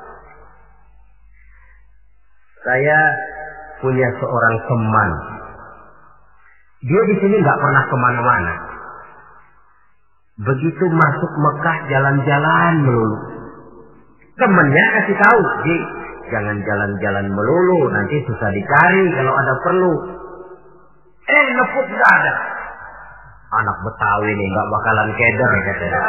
Saya 2.66 3.00
punya 3.80 4.08
seorang 4.18 4.56
teman. 4.66 5.12
Dia 6.82 7.02
di 7.10 7.16
sini 7.22 7.36
nggak 7.42 7.60
pernah 7.62 7.84
ke 7.86 7.96
mana-mana. 7.98 8.54
Begitu 10.38 10.86
masuk 10.86 11.32
Mekah 11.42 11.78
jalan-jalan 11.90 12.74
melulu. 12.86 13.18
Temennya 14.38 14.86
kasih 15.02 15.18
tahu, 15.18 15.42
Ji, 15.66 15.78
jangan 16.30 16.62
jalan-jalan 16.62 17.26
melulu, 17.34 17.90
nanti 17.90 18.22
susah 18.22 18.54
dicari 18.54 19.04
kalau 19.18 19.34
ada 19.34 19.54
perlu. 19.66 19.94
Eh, 21.26 21.46
nepuk 21.58 21.88
nggak 21.90 22.12
ada. 22.22 22.57
Anak 23.48 23.78
Betawi 23.80 24.32
nih 24.36 24.48
nggak 24.52 24.68
bakalan 24.68 25.10
keder 25.16 25.52
katanya. 25.64 26.02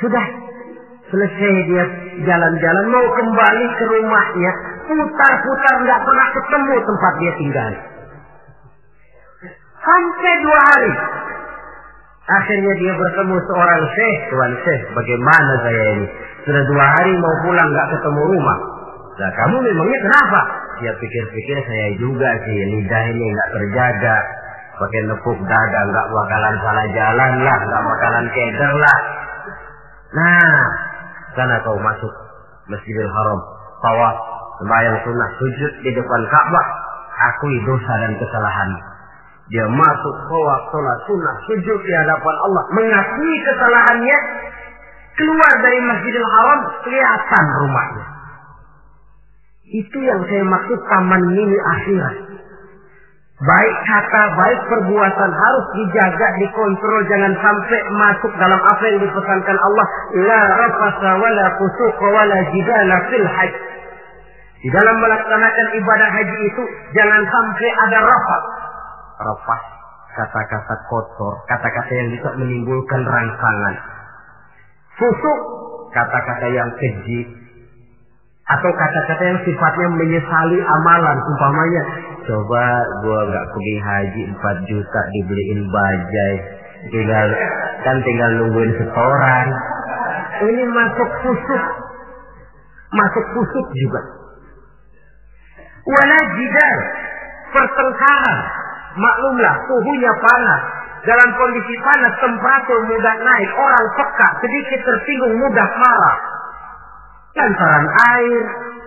Sudah 0.00 0.24
selesai 1.12 1.54
dia 1.68 1.84
jalan-jalan 2.24 2.86
mau 2.88 3.06
kembali 3.12 3.66
ke 3.76 3.84
rumahnya, 3.84 4.52
putar-putar 4.88 5.74
nggak 5.84 6.00
pernah 6.00 6.26
ketemu 6.32 6.74
tempat 6.88 7.12
dia 7.20 7.32
tinggal. 7.36 7.72
Sampai 9.82 10.34
dua 10.40 10.60
hari. 10.72 10.92
Akhirnya 12.22 12.72
dia 12.80 12.92
bertemu 12.96 13.36
seorang 13.50 13.82
syekh, 13.92 14.18
tuan 14.32 14.52
syekh, 14.64 14.82
bagaimana 14.96 15.52
saya 15.60 15.82
ini? 15.98 16.06
Sudah 16.48 16.62
dua 16.64 16.86
hari 16.88 17.12
mau 17.20 17.34
pulang 17.44 17.68
nggak 17.68 17.88
ketemu 17.98 18.22
rumah. 18.32 18.58
Nah 19.20 19.30
kamu 19.36 19.56
memangnya 19.60 19.98
kenapa? 20.08 20.61
Dia 20.80 20.92
pikir-pikir 20.96 21.58
saya 21.68 21.88
juga 22.00 22.30
sih 22.46 22.58
lidah 22.78 23.04
ini 23.12 23.26
nggak 23.28 23.50
terjaga. 23.52 24.16
Pakai 24.72 25.00
nepuk 25.04 25.38
dada 25.44 25.80
nggak 25.92 26.06
bakalan 26.10 26.54
salah 26.64 26.86
jalan 26.90 27.32
lah, 27.44 27.58
nggak 27.60 27.82
bakalan 27.84 28.26
keder 28.32 28.72
lah. 28.80 28.98
Nah, 30.12 30.60
sana 31.36 31.56
kau 31.64 31.76
masuk 31.80 32.12
Masjidil 32.68 33.10
Haram, 33.10 33.40
tawaf, 33.80 34.16
sembahyang 34.60 34.98
sunnah, 35.02 35.28
sujud 35.40 35.72
di 35.82 35.90
depan 35.92 36.20
Ka'bah, 36.28 36.66
akui 37.32 37.56
dosa 37.64 37.92
dan 38.00 38.12
kesalahan. 38.20 38.70
Dia 39.50 39.66
masuk 39.66 40.14
tawaf, 40.28 40.62
sholat 40.72 40.98
sunnah, 41.08 41.34
sujud 41.48 41.78
di 41.84 41.92
hadapan 41.96 42.34
Allah, 42.48 42.64
mengakui 42.76 43.34
kesalahannya, 43.44 44.18
keluar 45.16 45.52
dari 45.60 45.78
Masjidil 45.80 46.28
Haram, 46.28 46.60
kelihatan 46.86 47.44
rumahnya. 47.60 48.04
Itu 49.72 49.98
yang 50.04 50.20
saya 50.28 50.44
maksud 50.44 50.78
taman 50.92 51.22
mini 51.32 51.56
akhirat. 51.56 52.16
Baik 53.42 53.76
kata, 53.88 54.22
baik 54.38 54.60
perbuatan 54.70 55.30
harus 55.34 55.66
dijaga, 55.74 56.28
dikontrol, 56.38 57.02
jangan 57.10 57.34
sampai 57.42 57.80
masuk 57.90 58.32
dalam 58.38 58.60
apa 58.60 58.84
yang 58.86 59.02
dipesankan 59.02 59.58
Allah. 59.58 59.86
La 60.22 60.42
rafasa 60.62 61.10
wa 61.18 61.30
la 61.32 61.46
fusuqa 61.58 62.06
wa 62.06 62.22
la 62.22 62.38
jidala 62.54 62.96
fil 63.10 63.26
hajj. 63.26 63.54
Di 64.62 64.68
dalam 64.70 64.94
melaksanakan 65.02 65.66
ibadah 65.74 66.08
haji 66.14 66.38
itu, 66.54 66.62
jangan 66.94 67.22
sampai 67.26 67.68
ada 67.82 67.98
rafas. 67.98 68.44
Rafas, 69.18 69.62
kata-kata 70.14 70.74
kotor, 70.86 71.34
kata-kata 71.50 71.92
yang 71.98 72.14
bisa 72.14 72.30
menimbulkan 72.38 73.02
rangsangan. 73.02 73.74
Fusuk, 75.02 75.38
kata-kata 75.90 76.46
yang 76.46 76.70
keji, 76.78 77.41
atau 78.42 78.70
kata-kata 78.74 79.22
yang 79.22 79.40
sifatnya 79.46 79.88
menyesali 79.94 80.58
amalan 80.58 81.18
umpamanya 81.30 81.82
coba 82.26 82.64
gua 83.06 83.20
nggak 83.30 83.46
pergi 83.54 83.76
haji 83.78 84.22
4 84.34 84.70
juta 84.70 85.00
dibeliin 85.14 85.60
bajai. 85.70 86.36
Tinggal 86.90 87.28
kan 87.86 87.96
tinggal 88.02 88.30
nungguin 88.42 88.74
setoran. 88.74 89.48
Ini 90.42 90.62
masuk 90.66 91.10
pusuk 91.22 91.62
masuk 92.90 93.24
pusuk 93.30 93.66
juga. 93.78 94.02
Wala 95.86 96.18
jidal 96.34 96.78
pertengkaran. 97.54 98.38
Maklumlah 98.92 99.54
suhunya 99.70 100.12
panas. 100.18 100.62
Dalam 101.02 101.30
kondisi 101.34 101.74
panas 101.82 102.14
temperatur 102.22 102.78
mudah 102.86 103.16
naik. 103.22 103.50
Orang 103.54 103.86
peka 103.98 104.28
sedikit 104.42 104.80
tersinggung 104.86 105.34
mudah 105.38 105.68
marah 105.78 106.31
lantaran 107.32 107.86
air, 108.16 108.42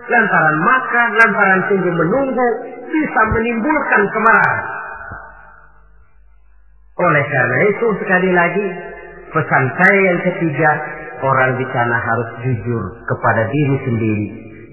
lantaran 0.06 0.58
makan, 0.62 1.08
lantaran 1.18 1.60
tunggu 1.70 1.90
menunggu, 1.90 2.48
bisa 2.86 3.20
menimbulkan 3.34 4.02
kemarahan. 4.14 4.66
Oleh 6.96 7.24
karena 7.28 7.58
itu 7.68 7.86
sekali 8.00 8.30
lagi 8.32 8.66
pesan 9.28 9.64
saya 9.76 10.00
yang 10.00 10.20
ketiga 10.24 10.70
orang 11.20 11.60
di 11.60 11.66
sana 11.68 11.96
harus 12.00 12.28
jujur 12.40 12.82
kepada 13.04 13.44
diri 13.52 13.76
sendiri. 13.84 14.26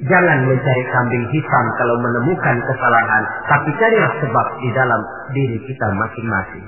Jangan 0.04 0.40
mencari 0.48 0.84
kambing 0.92 1.26
hitam 1.32 1.66
kalau 1.80 1.96
menemukan 2.00 2.58
kesalahan, 2.68 3.24
tapi 3.48 3.72
carilah 3.80 4.14
sebab 4.20 4.48
di 4.60 4.70
dalam 4.76 5.02
diri 5.32 5.58
kita 5.64 5.88
masing-masing. 5.96 6.66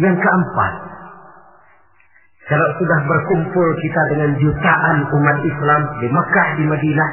Yang 0.00 0.16
keempat, 0.20 0.72
kalau 2.42 2.68
sudah 2.74 2.98
berkumpul 3.06 3.68
kita 3.78 4.02
dengan 4.10 4.30
jutaan 4.34 4.96
umat 5.14 5.38
Islam 5.46 5.82
di 6.02 6.06
Mekah, 6.10 6.48
di 6.58 6.64
Madinah, 6.66 7.10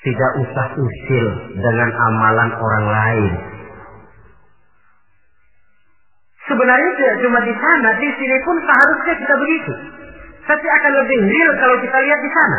tidak 0.00 0.32
usah 0.40 0.66
usil 0.80 1.26
dengan 1.60 1.92
amalan 1.92 2.50
orang 2.56 2.86
lain. 2.88 3.32
Sebenarnya 6.48 6.90
tidak 6.96 7.16
cuma 7.20 7.38
di 7.44 7.52
sana, 7.52 7.88
di 8.00 8.08
sini 8.16 8.36
pun 8.42 8.56
seharusnya 8.64 9.14
kita 9.20 9.34
begitu. 9.36 9.72
Tapi 10.48 10.66
akan 10.66 10.92
lebih 11.04 11.18
real 11.30 11.52
kalau 11.60 11.76
kita 11.84 11.98
lihat 12.00 12.20
di 12.24 12.30
sana. 12.32 12.58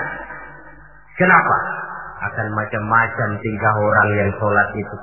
Kenapa? 1.17 1.57
Akan 2.29 2.47
macam-macam 2.53 3.29
tingkah 3.41 3.73
orang 3.73 4.09
yang 4.15 4.29
sholat 4.37 4.69
itu. 4.77 4.97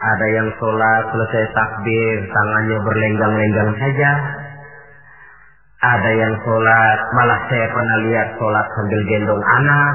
Ada 0.00 0.26
yang 0.32 0.48
sholat 0.56 1.02
selesai 1.12 1.44
takbir, 1.52 2.16
tangannya 2.30 2.78
berlenggang-lenggang 2.78 3.72
saja. 3.76 4.10
Ada 5.80 6.10
yang 6.12 6.34
sholat, 6.44 6.98
malah 7.16 7.40
saya 7.48 7.66
pernah 7.72 7.98
lihat 8.04 8.28
sholat 8.36 8.66
sambil 8.76 9.00
gendong 9.08 9.40
anak. 9.40 9.92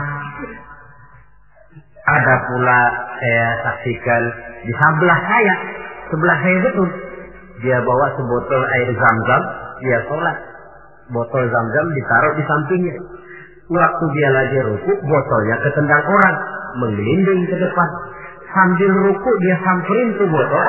Ada 2.05 2.35
pula 2.49 2.79
saya 3.21 3.47
saksikan 3.61 4.23
di 4.65 4.73
sebelah 4.73 5.19
saya, 5.29 5.55
sebelah 6.09 6.37
saya 6.41 6.57
betul. 6.65 6.89
Dia 7.61 7.77
bawa 7.85 8.07
sebotol 8.17 8.61
air 8.65 8.89
zam-zam, 8.97 9.41
dia 9.85 9.99
sholat. 10.09 10.37
Botol 11.13 11.43
zam-zam 11.53 11.85
ditaruh 11.93 12.33
di 12.33 12.43
sampingnya. 12.49 12.95
Waktu 13.69 14.03
dia 14.17 14.29
lagi 14.33 14.57
ruku, 14.65 14.91
botolnya 15.05 15.55
ketendang 15.61 16.05
orang. 16.05 16.35
Menggelinding 16.81 17.45
ke 17.45 17.55
depan. 17.61 17.89
Sambil 18.49 18.89
ruku 18.89 19.31
dia 19.41 19.55
samperin 19.61 20.09
tuh 20.17 20.27
botol. 20.33 20.65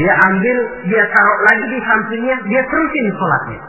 Dia 0.00 0.12
ambil, 0.32 0.56
dia 0.88 1.04
taruh 1.12 1.38
lagi 1.52 1.66
di 1.68 1.80
sampingnya, 1.84 2.36
dia 2.48 2.62
terusin 2.64 3.06
sholatnya. 3.12 3.60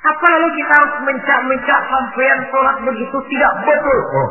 Apa 0.00 0.26
lalu 0.32 0.48
kita 0.56 0.72
harus 0.80 0.96
mencak-mencak 1.04 1.80
sampean 1.92 2.40
sholat 2.48 2.76
begitu 2.88 3.16
tidak 3.28 3.52
betul? 3.68 4.00
Oh. 4.16 4.30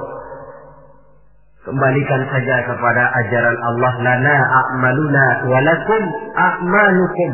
Kembalikan 1.69 2.25
saja 2.33 2.55
kepada 2.65 3.03
ajaran 3.21 3.57
Allah 3.61 3.93
lana 4.01 4.37
a'maluna 4.49 5.25
walakum 5.45 6.01
a'malukum. 6.33 7.31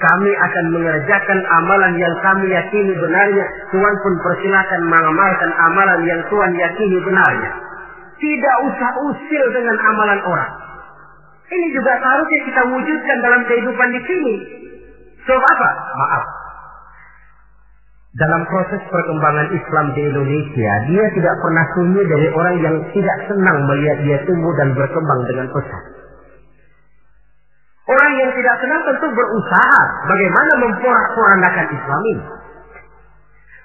Kami 0.00 0.32
akan 0.32 0.64
mengerjakan 0.76 1.40
amalan 1.44 1.92
yang 1.96 2.14
kami 2.24 2.52
yakini 2.52 2.92
benarnya. 3.00 3.46
Tuhan 3.72 3.94
pun 4.00 4.14
persilakan 4.24 4.80
mengamalkan 4.88 5.50
amalan 5.70 6.00
yang 6.08 6.20
Tuhan 6.28 6.52
yakini 6.56 6.98
benarnya. 7.04 7.50
Tidak 8.20 8.56
usah 8.68 8.90
usil 9.08 9.44
dengan 9.56 9.76
amalan 9.76 10.20
orang. 10.24 10.52
Ini 11.50 11.66
juga 11.74 11.92
seharusnya 11.98 12.40
kita 12.46 12.62
wujudkan 12.70 13.16
dalam 13.26 13.42
kehidupan 13.50 13.88
di 13.90 14.00
sini. 14.06 14.34
Sebab 15.26 15.42
apa? 15.42 15.70
Maaf. 15.98 16.24
Dalam 18.10 18.42
proses 18.46 18.82
perkembangan 18.90 19.54
Islam 19.54 19.86
di 19.94 20.02
Indonesia, 20.02 20.72
dia 20.90 21.04
tidak 21.14 21.34
pernah 21.42 21.64
sunyi 21.78 22.02
dari 22.06 22.26
orang 22.34 22.56
yang 22.58 22.76
tidak 22.90 23.18
senang 23.30 23.58
melihat 23.70 23.98
dia 24.02 24.18
tumbuh 24.26 24.50
dan 24.58 24.74
berkembang 24.74 25.20
dengan 25.30 25.46
pesat. 25.54 25.84
Orang 27.86 28.12
yang 28.18 28.30
tidak 28.34 28.54
senang 28.62 28.82
tentu 28.86 29.06
berusaha 29.14 29.80
bagaimana 30.10 30.52
memporak-porandakan 30.62 31.66
Islam 31.74 32.02
ini. 32.06 32.24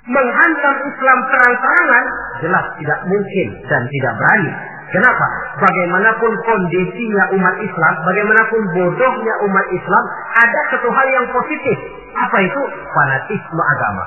Menghantam 0.06 0.76
Islam 0.94 1.18
terang-terangan 1.34 2.06
jelas 2.46 2.66
tidak 2.78 3.00
mungkin 3.10 3.48
dan 3.66 3.82
tidak 3.90 4.14
berani. 4.22 4.54
Kenapa? 4.86 5.26
Bagaimanapun 5.60 6.32
kondisinya 6.46 7.24
umat 7.34 7.56
Islam, 7.58 7.94
bagaimanapun 8.06 8.62
bodohnya 8.70 9.34
umat 9.50 9.68
Islam, 9.74 10.04
ada 10.38 10.60
satu 10.70 10.88
hal 10.94 11.08
yang 11.10 11.26
positif. 11.34 11.78
Apa 12.14 12.38
itu? 12.46 12.62
Fanatisme 12.94 13.62
agama. 13.66 14.06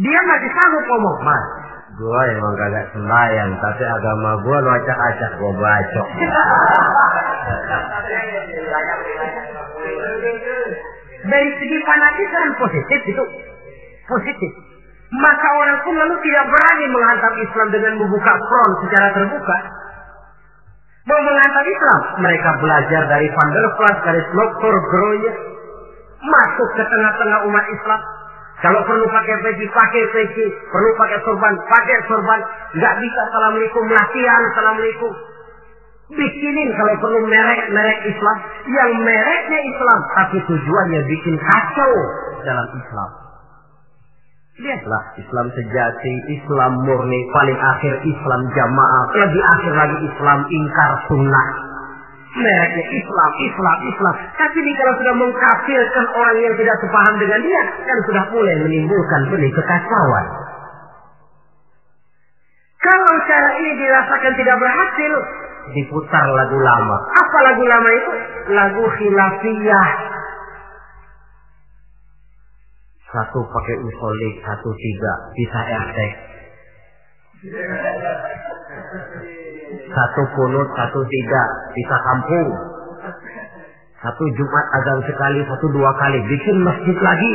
Dia 0.00 0.20
masih 0.24 0.50
sanggup 0.56 0.84
ngomong, 0.88 1.16
mas, 1.20 1.44
gua 2.00 2.24
emang 2.32 2.56
kagak 2.56 2.88
sembahyang, 2.96 3.52
tapi 3.60 3.84
agama 3.84 4.40
gua 4.40 4.64
lu 4.64 4.70
acak-acak 4.80 5.30
gua 5.36 5.52
bacok. 5.60 6.08
Dari 11.20 11.50
segi 11.60 11.78
fanatisme 11.84 12.56
positif 12.56 13.00
itu 13.12 13.24
positif. 14.08 14.52
Maka 15.10 15.48
orang 15.58 15.78
pun 15.82 15.94
lalu 15.98 16.14
tidak 16.22 16.44
berani 16.46 16.86
menghantam 16.86 17.34
Islam 17.42 17.68
dengan 17.74 17.92
membuka 17.98 18.30
front 18.46 18.74
secara 18.86 19.08
terbuka. 19.10 19.58
Mau 21.10 21.20
menghantam 21.26 21.66
Islam, 21.66 22.00
mereka 22.22 22.50
belajar 22.62 23.02
dari 23.10 23.26
Van 23.26 23.50
der 23.50 23.66
Plas, 23.74 23.98
dari 24.06 24.22
Dr. 24.22 24.74
Groye, 24.94 25.30
masuk 26.22 26.68
ke 26.78 26.84
tengah-tengah 26.86 27.40
umat 27.50 27.66
Islam. 27.74 28.00
Kalau 28.60 28.80
perlu 28.84 29.08
pakai 29.08 29.34
peci, 29.40 29.64
pakai 29.72 30.04
peci. 30.12 30.46
Perlu 30.68 30.90
pakai 31.00 31.18
sorban, 31.24 31.54
pakai 31.64 31.96
sorban. 32.06 32.40
Nggak 32.76 32.94
bisa 33.00 33.20
assalamualaikum, 33.32 33.84
latihan 33.88 34.42
assalamualaikum. 34.52 35.12
Bikinin 36.12 36.68
kalau 36.76 36.94
perlu 37.00 37.18
merek-merek 37.24 37.98
Islam. 38.04 38.36
Yang 38.68 38.90
mereknya 39.00 39.60
Islam, 39.64 40.00
tapi 40.12 40.38
tujuannya 40.44 41.00
bikin 41.08 41.34
kacau 41.40 41.92
dalam 42.44 42.68
Islam. 42.76 43.29
Lihatlah 44.60 45.02
Islam 45.16 45.46
sejati, 45.56 46.14
Islam 46.36 46.84
murni, 46.84 47.20
paling 47.32 47.56
akhir 47.56 47.96
Islam 48.04 48.40
jamaah, 48.52 49.04
lebih 49.16 49.40
akhir 49.56 49.72
lagi 49.72 49.96
Islam 50.04 50.38
ingkar 50.52 50.90
sunnah. 51.08 51.48
Mereknya 52.30 52.84
Islam, 52.92 53.30
Islam, 53.40 53.78
Islam. 53.88 54.14
Tapi 54.36 54.56
ini 54.60 54.72
kalau 54.76 54.94
sudah 55.00 55.14
mengkafirkan 55.16 56.06
orang 56.12 56.36
yang 56.44 56.54
tidak 56.60 56.76
sepaham 56.76 57.14
dengan 57.16 57.40
dia, 57.40 57.62
kan 57.88 57.98
sudah 58.04 58.24
mulai 58.36 58.54
menimbulkan 58.60 59.20
benih 59.32 59.48
kekacauan. 59.48 60.26
Kalau 62.84 63.12
cara 63.32 63.50
ini 63.64 63.70
dirasakan 63.80 64.32
tidak 64.36 64.56
berhasil, 64.60 65.12
diputar 65.72 66.26
lagu 66.36 66.58
lama. 66.60 66.96
Apa 67.16 67.38
lagu 67.48 67.64
lama 67.64 67.90
itu? 67.96 68.12
Lagu 68.52 68.84
khilafiyah. 68.92 69.88
Satu 73.10 73.42
pakai 73.42 73.76
usolik, 73.82 74.34
satu 74.38 74.70
tiga, 74.70 75.12
bisa 75.34 75.60
RT. 75.66 75.98
Satu 79.90 80.22
kunut, 80.38 80.68
satu 80.78 81.00
tiga, 81.10 81.42
bisa 81.74 81.96
kampung. 82.06 82.48
Satu 83.98 84.24
Jumat 84.38 84.66
azan 84.78 85.00
sekali, 85.10 85.42
satu 85.42 85.66
dua 85.74 85.90
kali, 85.98 86.22
bikin 86.22 86.56
masjid 86.62 86.96
lagi. 87.02 87.34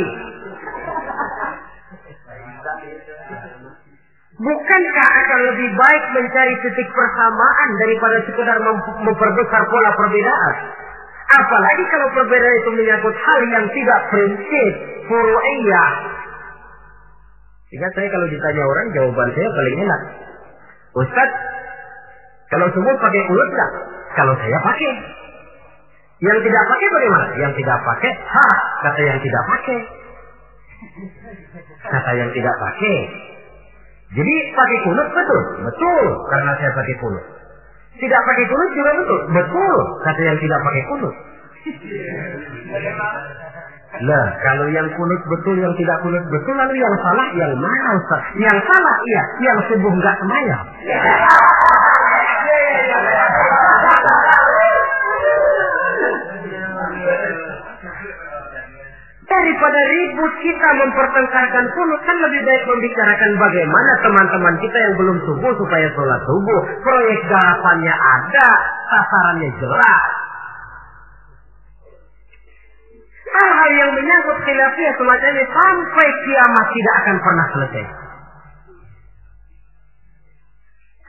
Bukankah 4.35 5.09
akan 5.11 5.39
lebih 5.43 5.69
baik 5.75 6.03
mencari 6.15 6.55
titik 6.63 6.87
persamaan 6.91 7.69
daripada 7.83 8.17
sekedar 8.23 8.57
memperbesar 9.03 9.61
pola 9.67 9.91
perbedaan? 9.95 10.84
Apalagi 11.25 11.83
kalau 11.89 12.07
perbedaan 12.13 12.57
itu 12.61 12.69
menyangkut 12.77 13.15
hal 13.17 13.39
yang 13.49 13.65
tidak 13.73 13.99
prinsip, 14.13 14.71
furu'iyah. 15.09 15.91
Jika 17.73 17.87
saya 17.97 18.07
kalau 18.13 18.27
ditanya 18.29 18.63
orang, 18.63 18.85
jawaban 18.93 19.29
saya 19.33 19.49
paling 19.49 19.75
enak. 19.81 20.01
Ustaz, 20.95 21.29
kalau 22.53 22.69
semua 22.71 22.93
pakai 23.01 23.21
ulut 23.25 23.49
enggak? 23.49 23.71
Kalau 24.13 24.33
saya 24.37 24.57
pakai. 24.61 24.93
Yang 26.23 26.39
tidak 26.47 26.63
pakai 26.71 26.87
bagaimana? 26.87 27.27
Yang 27.35 27.53
tidak 27.59 27.77
pakai, 27.83 28.11
ha, 28.15 28.47
kata 28.87 29.01
yang 29.03 29.19
tidak 29.19 29.43
pakai. 29.49 29.79
Kata 31.89 32.11
yang 32.15 32.29
tidak 32.31 32.55
pakai. 32.55 32.97
Jadi 34.15 34.35
pakai 34.55 34.77
kunut 34.85 35.07
betul, 35.11 35.39
betul 35.67 36.05
karena 36.31 36.51
saya 36.55 36.71
pakai 36.71 36.95
kunut. 37.01 37.25
Tidak 37.95 38.21
pakai 38.27 38.45
kunut 38.51 38.69
juga 38.75 38.91
betul, 38.99 39.19
betul 39.31 39.75
kata 40.03 40.21
yang 40.21 40.37
tidak 40.43 40.59
pakai 40.59 40.83
kunut. 40.91 41.15
Lah, 43.95 44.27
kalau 44.43 44.67
yang 44.67 44.87
kunut 44.99 45.21
betul, 45.23 45.55
yang 45.55 45.71
tidak 45.79 45.97
kunut 46.03 46.23
betul, 46.27 46.53
lalu 46.59 46.75
yang 46.75 46.95
salah 46.99 47.27
yang 47.39 47.51
mana 47.55 47.89
Ustaz? 47.95 48.23
Yang 48.35 48.57
salah 48.67 48.95
iya, 49.07 49.23
yang 49.39 49.57
subuh 49.71 49.91
enggak 49.95 50.15
semayang. 50.19 50.65
Daripada 59.45 59.77
ribut 59.77 60.33
kita 60.41 60.69
mempertengkarkan 60.73 61.69
kunut, 61.77 62.01
kan 62.01 62.17
lebih 62.17 62.41
baik 62.49 62.65
membicarakan 62.65 63.31
bagaimana 63.37 63.91
teman-teman 64.01 64.57
kita 64.57 64.73
yang 64.73 64.97
belum 64.97 65.21
subuh 65.21 65.53
supaya 65.53 65.85
sholat 65.93 66.17
subuh. 66.25 66.61
Proyek 66.81 67.21
garapannya 67.29 67.93
ada, 67.93 68.49
sasarannya 68.89 69.49
jelas. 69.61 70.03
Hal-hal 73.37 73.71
yang 73.85 73.91
menyangkut 73.93 74.37
khilafiyah 74.49 74.93
semacam 74.97 75.29
ini 75.37 75.45
sampai 75.45 76.07
kiamat 76.25 76.65
tidak 76.73 76.93
akan 77.05 77.17
pernah 77.21 77.45
selesai. 77.53 77.85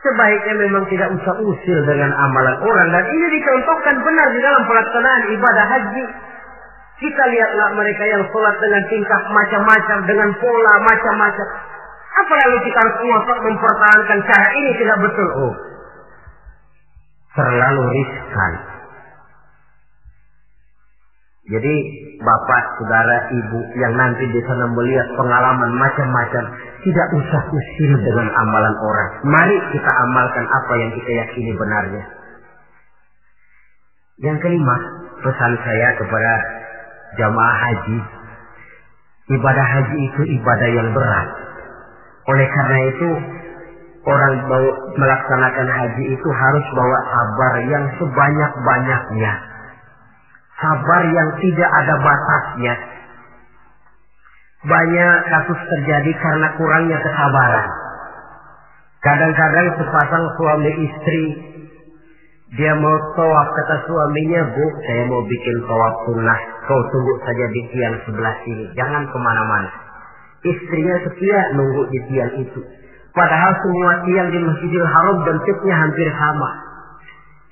Sebaiknya 0.04 0.54
memang 0.60 0.84
tidak 0.92 1.08
usah 1.08 1.40
usil 1.40 1.78
dengan 1.88 2.12
amalan 2.12 2.60
orang 2.60 2.88
dan 2.92 3.04
ini 3.16 3.26
dicontohkan 3.40 3.96
benar 4.04 4.28
di 4.28 4.40
dalam 4.44 4.62
pelaksanaan 4.68 5.22
ibadah 5.32 5.66
haji. 5.72 6.04
Kita 6.96 7.22
lihatlah 7.28 7.68
mereka 7.76 8.04
yang 8.08 8.24
sholat 8.32 8.56
dengan 8.56 8.82
tingkah 8.88 9.20
macam-macam, 9.28 9.98
dengan 10.08 10.30
pola 10.40 10.74
macam-macam. 10.80 11.48
Apa 12.16 12.32
lalu 12.32 12.56
kita 12.64 12.78
harus 12.80 12.96
mempertahankan 13.44 14.18
cara 14.24 14.48
ini 14.56 14.70
tidak 14.80 14.98
betul? 15.04 15.28
Oh, 15.36 15.54
terlalu 17.36 17.82
riskan. 18.00 18.52
Jadi 21.46 21.74
bapak, 22.18 22.62
saudara, 22.80 23.30
ibu 23.30 23.60
yang 23.78 23.94
nanti 23.94 24.24
di 24.32 24.40
sana 24.42 24.66
melihat 24.72 25.06
pengalaman 25.14 25.70
macam-macam, 25.78 26.44
tidak 26.82 27.08
usah 27.12 27.42
usil 27.52 27.92
dengan 28.02 28.26
amalan 28.34 28.74
orang. 28.74 29.10
Mari 29.22 29.56
kita 29.70 29.90
amalkan 30.10 30.42
apa 30.48 30.72
yang 30.80 30.90
kita 30.96 31.10
yakini 31.12 31.52
benarnya. 31.54 32.04
Yang 34.26 34.42
kelima, 34.42 34.76
pesan 35.22 35.52
saya 35.60 35.88
kepada 36.00 36.55
jamaah 37.14 37.56
haji. 37.62 37.98
Ibadah 39.26 39.66
haji 39.66 39.96
itu 40.10 40.22
ibadah 40.42 40.68
yang 40.70 40.88
berat. 40.90 41.28
Oleh 42.26 42.46
karena 42.50 42.78
itu, 42.90 43.08
orang 44.06 44.34
mau 44.50 44.66
melaksanakan 44.98 45.68
haji 45.70 46.04
itu 46.10 46.28
harus 46.30 46.66
bawa 46.74 46.98
sabar 47.10 47.54
yang 47.66 47.84
sebanyak-banyaknya. 47.98 49.32
Sabar 50.58 51.02
yang 51.10 51.28
tidak 51.42 51.70
ada 51.70 51.94
batasnya. 52.02 52.74
Banyak 54.66 55.16
kasus 55.30 55.60
terjadi 55.70 56.12
karena 56.18 56.48
kurangnya 56.58 56.98
kesabaran. 56.98 57.68
Kadang-kadang 59.04 59.68
sepasang 59.78 60.24
suami 60.34 60.72
istri 60.82 61.22
dia 62.54 62.72
mau 62.78 62.96
tawaf 63.18 63.48
kata 63.58 63.76
suaminya, 63.90 64.42
Bu, 64.54 64.64
saya 64.86 65.02
mau 65.10 65.22
bikin 65.26 65.56
tawaf 65.66 65.94
sunnah. 66.06 66.40
Kau 66.66 66.80
tunggu 66.90 67.14
saja 67.22 67.46
di 67.54 67.62
tiang 67.70 67.94
sebelah 68.02 68.34
sini. 68.42 68.64
Jangan 68.74 69.06
ke 69.06 69.18
mana-mana. 69.22 69.70
Istrinya 70.42 70.98
setia 71.06 71.40
nunggu 71.54 71.82
di 71.94 71.98
tiang 72.10 72.32
itu. 72.42 72.60
Padahal 73.14 73.52
semua 73.62 73.90
tiang 74.02 74.28
di 74.34 74.38
Masjidil 74.42 74.82
Haram 74.82 75.22
bentuknya 75.22 75.74
hampir 75.78 76.10
sama. 76.10 76.50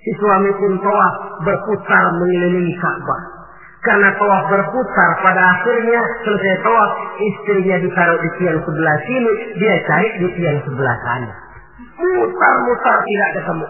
Si 0.03 0.11
suami 0.19 0.51
pun 0.59 0.77
tawaf 0.83 1.15
berputar 1.47 2.05
mengelilingi 2.19 2.75
Ka'bah. 2.77 3.23
Karena 3.87 4.13
tawaf 4.19 4.51
berputar 4.51 5.11
pada 5.23 5.43
akhirnya 5.57 6.01
selesai 6.27 6.55
tawaf 6.67 6.91
istrinya 7.23 7.77
ditaruh 7.87 8.19
di 8.19 8.31
tiang 8.43 8.59
sebelah 8.67 8.97
sini. 9.07 9.33
Dia 9.63 9.75
cari 9.87 10.09
di 10.21 10.29
tiang 10.37 10.59
sebelah 10.67 10.97
sana. 11.07 11.33
Mutar-mutar 12.03 12.97
tidak 13.07 13.31
ketemu. 13.39 13.67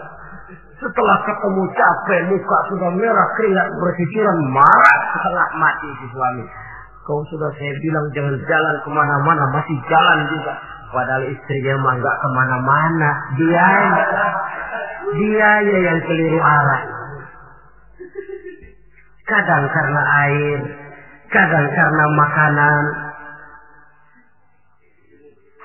Setelah 0.85 1.17
ketemu 1.25 1.63
capek, 1.73 2.19
muka 2.29 2.57
sudah 2.69 2.93
merah, 2.93 3.27
keringat 3.33 3.73
bersicuran, 3.81 4.37
marah 4.53 4.99
setengah 5.17 5.49
mati 5.57 5.89
si 5.97 6.05
suami. 6.13 6.45
Kau 7.09 7.25
sudah 7.25 7.49
saya 7.57 7.73
bilang 7.81 8.05
jangan 8.13 8.37
jalan 8.45 8.75
ke 8.85 8.89
mana-mana, 8.93 9.49
masih 9.49 9.81
jalan 9.89 10.19
juga. 10.29 10.53
Padahal 10.93 11.25
istrinya 11.25 11.73
mah 11.81 11.93
nggak 11.97 12.17
ke 12.21 12.27
mana-mana, 12.37 13.09
dia 13.33 13.69
dia 15.17 15.51
yang 15.89 15.99
keliru 16.05 16.37
arah. 16.37 16.81
kadang 19.25 19.65
karena 19.65 20.01
air, 20.29 20.59
kadang 21.33 21.65
karena 21.73 22.05
makanan. 22.13 22.83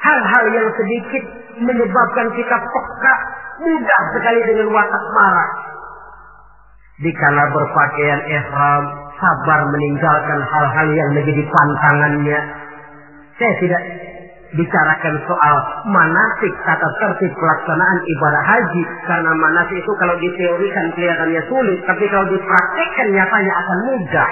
Hal-hal 0.00 0.44
yang 0.48 0.68
sedikit 0.80 1.24
menyebabkan 1.60 2.32
kita 2.32 2.56
peka 2.56 3.14
mudah 3.60 4.02
sekali 4.16 4.40
dengan 4.48 4.68
watak 4.72 5.04
marah. 5.12 5.50
Dikala 7.00 7.44
berpakaian 7.48 8.20
ihram, 8.28 8.84
sabar 9.16 9.60
meninggalkan 9.72 10.40
hal-hal 10.44 10.88
yang 10.92 11.10
menjadi 11.16 11.42
pantangannya. 11.48 12.40
Saya 13.40 13.52
tidak 13.56 13.82
bicarakan 14.50 15.14
soal 15.30 15.56
manasik 15.86 16.52
tata 16.66 16.88
tertib 16.98 17.32
pelaksanaan 17.38 17.98
ibadah 18.02 18.42
haji 18.42 18.82
karena 19.06 19.32
manasik 19.38 19.78
itu 19.78 19.92
kalau 19.94 20.18
diteorikan 20.18 20.90
kelihatannya 20.98 21.42
sulit 21.46 21.78
tapi 21.86 22.04
kalau 22.10 22.26
dipraktekkan 22.26 23.08
nyatanya 23.14 23.52
akan 23.54 23.78
mudah 23.94 24.30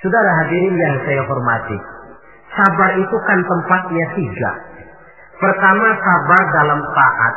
Saudara 0.00 0.30
hadirin 0.44 0.76
yang 0.76 0.96
saya 1.08 1.22
hormati 1.24 1.78
sabar 2.52 2.90
itu 3.00 3.16
kan 3.24 3.40
tempatnya 3.40 4.06
tiga 4.20 4.50
pertama 5.40 5.88
sabar 5.98 6.42
dalam 6.54 6.80
taat 6.94 7.34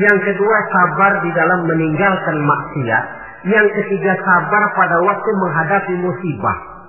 yang 0.00 0.18
kedua 0.24 0.56
sabar 0.72 1.12
di 1.20 1.30
dalam 1.36 1.60
meninggalkan 1.68 2.36
maksiat 2.40 3.04
yang 3.46 3.66
ketiga 3.76 4.12
sabar 4.24 4.62
pada 4.76 4.96
waktu 5.04 5.30
menghadapi 5.36 5.94
musibah 6.00 6.80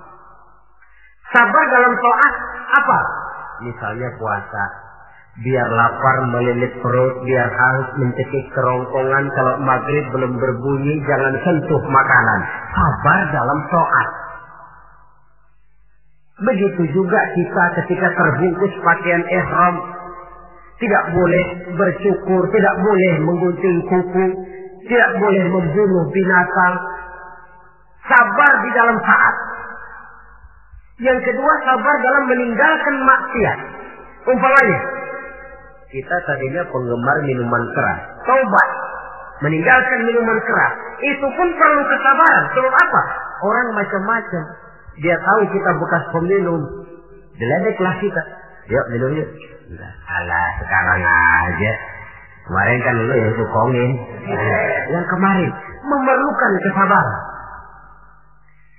Sabar 1.32 1.64
dalam 1.72 1.92
taat 1.96 2.34
apa? 2.76 3.00
Misalnya 3.64 4.08
puasa. 4.20 4.64
Biar 5.40 5.64
lapar 5.64 6.16
melilit 6.28 6.76
perut, 6.84 7.24
biar 7.24 7.48
haus 7.48 7.88
mencekik 7.96 8.52
kerongkongan. 8.52 9.32
Kalau 9.32 9.54
maghrib 9.64 10.04
belum 10.12 10.36
berbunyi, 10.36 11.00
jangan 11.08 11.32
sentuh 11.40 11.82
makanan. 11.88 12.40
Sabar 12.76 13.20
dalam 13.32 13.58
taat. 13.72 14.08
Begitu 16.42 16.82
juga 17.00 17.20
kita 17.32 17.64
ketika 17.80 18.12
terbungkus 18.12 18.74
pakaian 18.84 19.24
ihram. 19.24 19.76
Tidak 20.82 21.04
boleh 21.14 21.44
bersyukur, 21.78 22.42
tidak 22.50 22.74
boleh 22.82 23.12
menggunting 23.22 23.78
kuku, 23.86 24.26
tidak 24.90 25.10
boleh 25.22 25.44
membunuh 25.46 26.04
binatang. 26.10 26.74
Sabar 28.02 28.52
di 28.66 28.70
dalam 28.74 28.98
taat. 28.98 29.36
Yang 31.06 31.18
kedua 31.22 31.52
sabar 31.62 31.94
dalam 32.02 32.24
meninggalkan 32.26 32.94
maksiat. 32.98 33.58
Umpamanya, 34.22 34.80
kita 35.92 36.16
tadinya 36.24 36.62
penggemar 36.72 37.16
minuman 37.28 37.62
keras. 37.76 38.00
Taubat. 38.24 38.68
Meninggalkan 39.44 40.00
minuman 40.08 40.38
keras. 40.40 40.72
Itu 41.04 41.26
pun 41.36 41.48
perlu 41.52 41.82
kesabaran. 41.84 42.44
Sebab 42.56 42.74
apa? 42.74 43.02
Orang 43.44 43.68
macam-macam. 43.76 44.44
Dia 45.04 45.16
tahu 45.20 45.42
kita 45.52 45.70
bekas 45.76 46.04
peminum. 46.16 46.62
Diledeklah 47.36 47.94
kita. 48.00 48.22
Yuk 48.70 48.86
minum 48.94 49.10
yuk. 49.18 49.28
Alah 50.06 50.48
sekarang 50.62 51.00
aja. 51.02 51.72
Kemarin 52.42 52.78
kan 52.82 52.94
lu 52.98 53.14
yang 53.14 53.34
sukongin. 53.38 53.90
Yang 54.90 55.06
kemarin 55.10 55.50
memerlukan 55.82 56.52
kesabaran. 56.62 57.20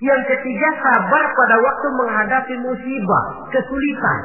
Yang 0.04 0.22
ketiga 0.36 0.70
sabar 0.84 1.24
pada 1.32 1.56
waktu 1.64 1.88
menghadapi 1.96 2.56
musibah, 2.60 3.24
kesulitan. 3.56 4.20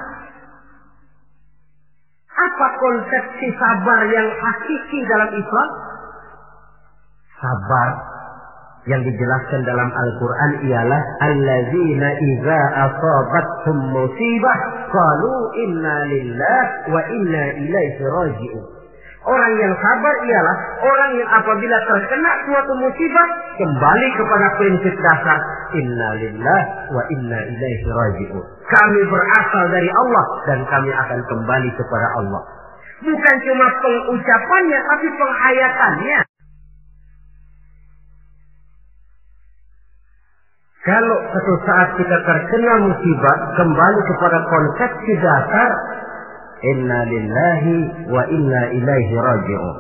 Apa 2.39 2.67
konsepsi 2.79 3.47
sabar 3.55 4.01
yang 4.11 4.27
hakiki 4.27 5.01
dalam 5.07 5.31
Islam? 5.39 5.69
Sabar 7.39 7.89
yang 8.89 9.05
dijelaskan 9.05 9.61
dalam 9.69 9.89
Al-Quran 9.93 10.51
ialah 10.65 11.01
allazina 11.21 12.09
idza 12.17 12.61
asabathum 12.89 13.77
musibah 13.93 14.57
qalu 14.89 15.33
inna 15.69 15.97
lillah 16.09 16.63
wa 16.89 17.01
inna 17.05 17.45
ilaihi 17.61 18.03
raji'un. 18.09 18.65
Orang 19.29 19.53
yang 19.61 19.75
sabar 19.77 20.15
ialah 20.25 20.57
orang 20.81 21.11
yang 21.21 21.29
apabila 21.29 21.77
terkena 21.85 22.33
suatu 22.49 22.73
musibah 22.81 23.29
kembali 23.61 24.09
kepada 24.17 24.47
prinsip 24.57 24.95
dasar 25.05 25.39
inna 25.77 26.09
lillah 26.17 26.61
wa 26.89 27.03
inna 27.13 27.39
ilaihi 27.45 27.87
raji'un. 27.93 28.45
Kami 28.73 29.01
berasal 29.05 29.65
dari 29.69 29.91
Allah 29.93 30.25
dan 30.49 30.65
kami 30.65 30.91
akan 30.97 31.21
kembali 31.29 31.71
kepada 31.77 32.09
Allah. 32.25 32.43
Bukan 33.05 33.37
cuma 33.45 33.67
pengucapannya 33.85 34.79
tapi 34.81 35.07
penghayatannya. 35.13 36.21
Kalau 40.89 41.17
suatu 41.37 41.55
saat 41.69 41.89
kita 42.01 42.17
terkena 42.25 42.75
musibah, 42.81 43.37
kembali 43.61 44.01
kepada 44.09 44.39
konsepsi 44.49 45.13
dasar 45.21 45.71
Inna 46.59 46.99
lillahi 47.07 47.77
wa 48.11 48.23
inna 48.27 48.63
ilaihi 48.75 49.15
raji'un. 49.15 49.77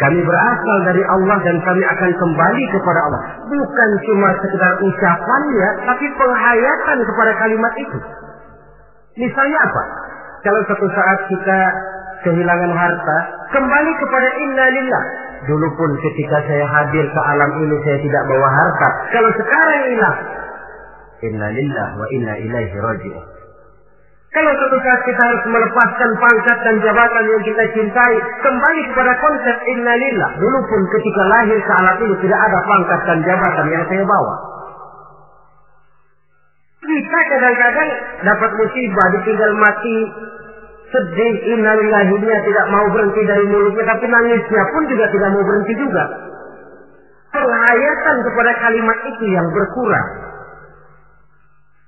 Kami 0.00 0.16
berasal 0.24 0.78
dari 0.88 1.04
Allah 1.04 1.36
dan 1.44 1.60
kami 1.60 1.84
akan 1.84 2.10
kembali 2.16 2.62
kepada 2.72 3.00
Allah. 3.04 3.22
Bukan 3.52 3.90
cuma 4.08 4.32
sekedar 4.40 4.72
ucapannya, 4.80 5.68
tapi 5.84 6.06
penghayatan 6.16 6.98
kepada 7.04 7.32
kalimat 7.36 7.72
itu. 7.76 7.98
Misalnya 9.20 9.58
apa? 9.60 9.82
Kalau 10.40 10.60
suatu 10.64 10.88
saat 10.96 11.18
kita 11.28 11.58
kehilangan 12.24 12.72
harta, 12.72 13.18
kembali 13.52 13.92
kepada 14.00 14.28
inna 14.40 14.66
lillah. 14.72 15.04
Dulu 15.40 15.68
pun 15.72 15.90
ketika 16.04 16.36
saya 16.44 16.66
hadir 16.68 17.04
ke 17.08 17.20
alam 17.20 17.50
ini 17.64 17.76
saya 17.80 17.98
tidak 18.04 18.22
bawa 18.28 18.48
harta. 18.52 18.88
Kalau 19.08 19.30
sekarang 19.32 19.80
hilang, 19.88 20.18
inna 21.24 21.48
lillah 21.48 21.88
wa 21.96 22.06
inna 22.12 22.34
ilaihi 22.44 22.76
raji'un. 22.76 23.26
Kalau 24.30 24.52
suatu 24.62 24.78
saat 24.78 25.00
kita 25.02 25.22
harus 25.26 25.42
melepaskan 25.50 26.10
pangkat 26.22 26.58
dan 26.62 26.76
jabatan 26.86 27.24
yang 27.26 27.42
kita 27.42 27.64
cintai, 27.74 28.14
kembali 28.46 28.82
kepada 28.94 29.12
konsep 29.18 29.56
innalillah. 29.74 30.30
Dulu 30.38 30.58
pun 30.70 30.82
ketika 30.94 31.22
lahir 31.26 31.58
ke 31.58 31.72
alam 31.82 31.96
ini 31.98 32.14
tidak 32.22 32.38
ada 32.38 32.58
pangkat 32.62 33.00
dan 33.10 33.18
jabatan 33.26 33.66
yang 33.74 33.84
saya 33.90 34.04
bawa. 34.06 34.36
Kita 36.80 37.20
kadang-kadang 37.26 37.90
dapat 38.22 38.50
musibah, 38.54 39.06
ditinggal 39.18 39.52
mati, 39.58 39.98
sedih, 40.90 41.34
innalillahinya 41.54 42.36
tidak 42.42 42.66
mau 42.74 42.86
berhenti 42.90 43.22
dari 43.26 43.46
mulutnya, 43.46 43.84
tapi 43.86 44.04
nangisnya 44.10 44.62
pun 44.74 44.82
juga 44.90 45.06
tidak 45.10 45.28
mau 45.30 45.42
berhenti 45.46 45.74
juga. 45.78 46.04
Penghayatan 47.30 48.16
kepada 48.26 48.52
kalimat 48.58 48.98
itu 49.06 49.24
yang 49.30 49.46
berkurang. 49.54 50.08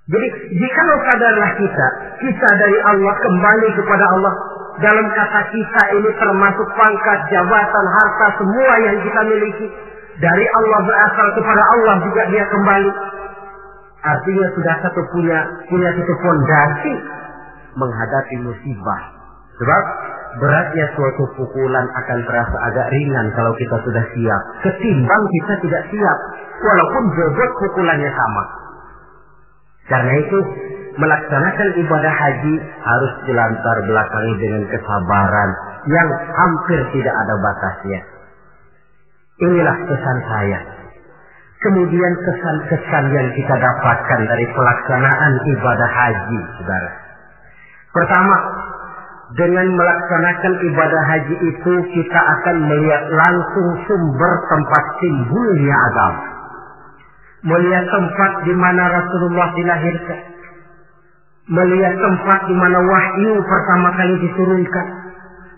Jadi 0.07 0.29
jikalau 0.55 0.99
sadarlah 1.11 1.51
kita, 1.59 1.87
kita 2.23 2.49
dari 2.59 2.79
Allah 2.87 3.15
kembali 3.23 3.69
kepada 3.75 4.07
Allah. 4.07 4.35
Dalam 4.73 5.07
kata 5.15 5.41
kita 5.53 5.83
ini 6.01 6.11
termasuk 6.17 6.69
pangkat, 6.75 7.19
jabatan, 7.29 7.87
harta, 7.87 8.27
semua 8.41 8.75
yang 8.83 8.97
kita 9.05 9.21
miliki. 9.31 9.67
Dari 10.23 10.47
Allah 10.47 10.79
berasal 10.87 11.29
kepada 11.39 11.63
Allah 11.77 11.95
juga 12.07 12.23
dia 12.31 12.45
kembali. 12.51 12.91
Artinya 14.03 14.47
sudah 14.59 14.75
satu 14.83 15.01
punya 15.15 15.39
punya 15.71 15.91
satu 15.95 16.15
fondasi 16.19 16.95
menghadapi 17.77 18.37
musibah. 18.45 19.01
Sebab 19.61 19.85
beratnya 20.41 20.87
suatu 20.97 21.23
pukulan 21.37 21.87
akan 21.93 22.19
terasa 22.25 22.57
agak 22.73 22.87
ringan 22.89 23.27
kalau 23.37 23.53
kita 23.61 23.77
sudah 23.85 24.05
siap. 24.17 24.43
Ketimbang 24.65 25.23
kita 25.29 25.55
tidak 25.63 25.83
siap. 25.93 26.19
Walaupun 26.63 27.05
bobot 27.13 27.51
pukulannya 27.61 28.11
sama. 28.11 28.45
Karena 29.91 30.13
itu 30.19 30.39
melaksanakan 30.97 31.69
ibadah 31.81 32.15
haji 32.15 32.55
harus 32.63 33.13
dilantar 33.27 33.77
belakangi 33.83 34.35
dengan 34.41 34.63
kesabaran 34.69 35.51
yang 35.89 36.09
hampir 36.37 36.81
tidak 36.95 37.15
ada 37.17 37.35
batasnya. 37.43 38.01
Inilah 39.43 39.77
pesan 39.89 40.19
saya. 40.29 40.61
Kemudian 41.63 42.13
kesan-kesan 42.27 43.05
yang 43.15 43.29
kita 43.39 43.55
dapatkan 43.55 44.21
dari 44.27 44.47
pelaksanaan 44.51 45.33
ibadah 45.47 45.91
haji, 45.91 46.41
saudara. 46.59 47.02
Pertama, 47.93 48.37
dengan 49.37 49.69
melaksanakan 49.77 50.53
ibadah 50.73 51.03
haji 51.09 51.37
itu 51.41 51.73
kita 51.93 52.21
akan 52.41 52.57
melihat 52.69 53.05
langsung 53.13 53.69
sumber 53.89 54.33
tempat 54.49 54.85
timbulnya 55.01 55.77
agama 55.93 56.33
melihat 57.43 57.85
tempat 57.91 58.31
di 58.47 58.55
mana 58.55 58.83
Rasulullah 58.87 59.49
dilahirkan, 59.59 60.21
melihat 61.51 61.95
tempat 61.99 62.39
di 62.47 62.55
mana 62.55 62.79
wahyu 62.87 63.35
pertama 63.43 63.89
kali 63.99 64.15
diturunkan, 64.23 64.87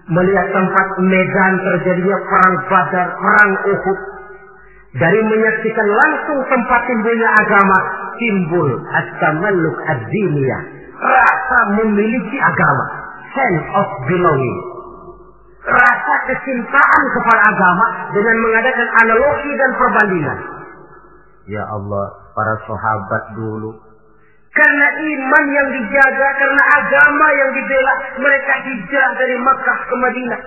melihat 0.08 0.48
tempat 0.52 0.86
medan 1.04 1.52
terjadinya 1.60 2.18
perang 2.24 2.56
Badar, 2.72 3.08
perang 3.20 3.52
Uhud, 3.68 3.98
dari 4.96 5.20
menyaksikan 5.28 5.88
langsung 5.92 6.40
tempat 6.48 6.80
timbulnya 6.88 7.28
agama, 7.44 7.78
timbul 8.16 8.68
at-tamalluk 8.88 9.76
ad-diniyah, 9.84 10.62
rasa 10.98 11.58
memiliki 11.80 12.36
agama, 12.38 12.84
sense 13.34 13.66
of 13.74 13.88
belonging. 14.06 14.58
rasa 15.64 16.14
kecintaan 16.28 17.04
kepada 17.16 17.42
agama 17.56 17.86
dengan 18.12 18.36
mengadakan 18.36 18.88
analogi 19.00 19.52
dan 19.56 19.70
perbandingan. 19.80 20.38
Ya 21.48 21.64
Allah, 21.72 22.06
para 22.36 22.54
sahabat 22.68 23.22
dulu 23.32 23.72
karena 24.54 24.86
iman 24.86 25.44
yang 25.50 25.68
dijaga, 25.74 26.28
karena 26.38 26.62
agama 26.78 27.26
yang 27.34 27.50
dibela, 27.58 27.94
mereka 28.22 28.52
hijrah 28.62 29.10
dari 29.18 29.34
Makkah 29.42 29.78
ke 29.90 29.94
Madinah. 29.98 30.40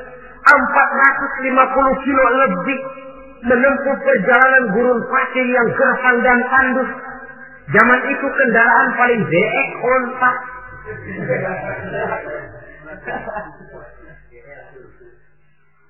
450 0.48 2.08
kilo 2.08 2.24
lebih 2.40 2.80
menempuh 3.52 3.96
perjalanan 4.00 4.64
gurun 4.72 5.00
pasir 5.12 5.44
yang 5.44 5.68
gersang 5.76 6.18
dan 6.24 6.40
tandus. 6.48 6.90
Zaman 7.68 8.00
itu 8.08 8.28
kendaraan 8.32 8.90
paling 8.96 9.22
deek 9.28 9.70
ontak. 9.84 10.36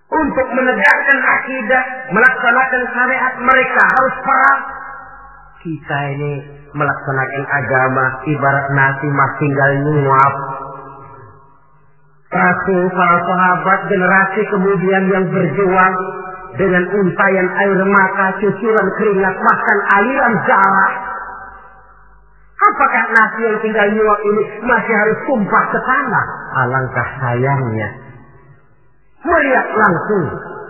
Untuk 0.08 0.48
menegakkan 0.56 1.20
akidah, 1.22 1.84
melaksanakan 2.10 2.84
syariat 2.96 3.34
mereka 3.44 3.82
harus 3.94 4.16
perang. 4.26 4.62
Kita 5.62 5.98
ini 6.18 6.34
melaksanakan 6.74 7.44
agama 7.46 8.06
ibarat 8.26 8.68
nasi 8.74 9.08
mas 9.14 9.32
tinggal 9.38 9.72
nyuap. 9.86 10.36
Rasul 12.28 12.82
para 12.92 13.18
sahabat 13.24 13.80
generasi 13.88 14.42
kemudian 14.52 15.04
yang 15.14 15.26
berjuang 15.30 15.96
dengan 16.58 16.84
untayan 16.90 17.48
air 17.54 17.80
mata, 17.86 18.36
cucuran 18.42 18.88
keringat, 18.98 19.36
bahkan 19.38 19.80
aliran 20.02 20.34
darah. 20.50 21.17
Apakah 22.58 23.06
nasi 23.14 23.40
yang 23.46 23.58
tinggal 23.62 23.88
nyuap 23.94 24.20
ini 24.34 24.44
masih 24.66 24.94
harus 24.98 25.18
tumpah 25.30 25.64
ke 25.70 25.78
tanah? 25.78 26.26
Alangkah 26.66 27.10
sayangnya. 27.22 27.90
Melihat 29.22 29.68
langsung 29.78 30.24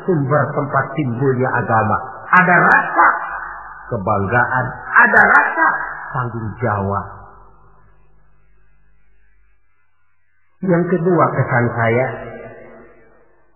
sumber 0.04 0.44
tempat 0.52 0.86
timbulnya 1.00 1.48
agama. 1.48 1.98
Ada 2.28 2.56
rasa 2.60 3.08
kebanggaan, 3.88 4.66
ada 5.00 5.22
rasa 5.32 5.68
tanggung 6.12 6.50
jawab. 6.60 7.06
Yang 10.68 10.84
kedua 10.92 11.26
kesan 11.40 11.66
saya, 11.72 12.06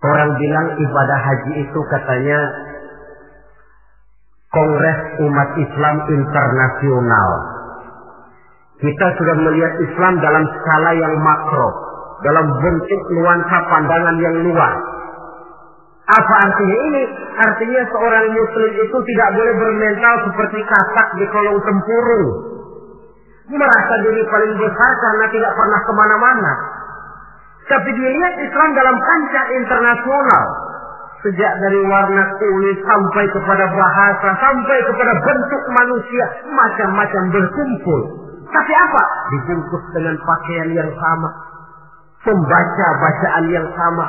orang 0.08 0.32
bilang 0.40 0.68
ibadah 0.80 1.20
haji 1.20 1.54
itu 1.68 1.80
katanya 1.92 2.40
Kongres 4.56 5.00
Umat 5.20 5.50
Islam 5.60 5.98
Internasional. 6.12 7.32
Kita 8.82 9.08
sudah 9.14 9.36
melihat 9.38 9.74
Islam 9.78 10.18
dalam 10.26 10.42
skala 10.42 10.92
yang 10.98 11.14
makro, 11.22 11.70
dalam 12.26 12.50
bentuk 12.50 13.02
nuansa 13.14 13.58
pandangan 13.70 14.18
yang 14.18 14.36
luas. 14.42 14.78
Apa 16.10 16.34
artinya 16.50 16.78
ini? 16.90 17.04
Artinya 17.38 17.82
seorang 17.94 18.26
muslim 18.34 18.72
itu 18.74 18.98
tidak 19.14 19.30
boleh 19.38 19.54
bermental 19.54 20.16
seperti 20.26 20.60
katak 20.66 21.08
di 21.22 21.26
kolong 21.30 21.62
tempurung. 21.62 22.30
Merasa 23.54 23.94
diri 24.02 24.24
paling 24.26 24.54
besar 24.58 24.92
karena 24.98 25.26
tidak 25.30 25.54
pernah 25.54 25.80
ke 25.86 25.92
mana-mana. 25.94 26.54
Tapi 27.70 27.90
dilihat 27.94 28.34
Islam 28.42 28.70
dalam 28.74 28.98
kancah 28.98 29.46
internasional. 29.62 30.46
Sejak 31.22 31.54
dari 31.62 31.80
warna 31.86 32.34
kulit 32.42 32.82
sampai 32.82 33.30
kepada 33.30 33.70
bahasa, 33.70 34.30
sampai 34.42 34.78
kepada 34.90 35.14
bentuk 35.22 35.64
manusia, 35.70 36.26
macam-macam 36.50 37.24
berkumpul. 37.30 38.21
Tapi 38.52 38.74
apa? 38.76 39.04
Dibungkus 39.32 39.84
dengan 39.96 40.16
pakaian 40.28 40.70
yang 40.76 40.92
sama. 41.00 41.30
Membaca 42.22 42.88
bacaan 43.02 43.46
yang 43.50 43.68
sama 43.74 44.06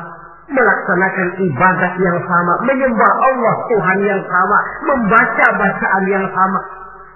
melaksanakan 0.52 1.28
ibadah 1.38 1.92
yang 1.96 2.18
sama, 2.28 2.54
menyembah 2.66 3.12
Allah 3.12 3.54
Tuhan 3.72 3.98
yang 4.04 4.22
sama, 4.26 4.58
membaca 4.84 5.46
bacaan 5.56 6.04
yang 6.10 6.26
sama. 6.34 6.60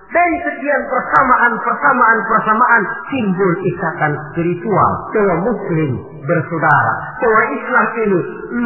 Dari 0.06 0.36
sekian 0.38 0.82
persamaan, 0.86 1.52
persamaan, 1.66 2.18
persamaan 2.30 2.82
timbul 3.10 3.52
ikatan 3.66 4.12
spiritual 4.30 4.92
bahwa 5.10 5.34
Muslim 5.50 5.90
bersaudara, 6.24 6.94
bahwa 7.18 7.42
Islam 7.52 7.86
ini 8.06 8.20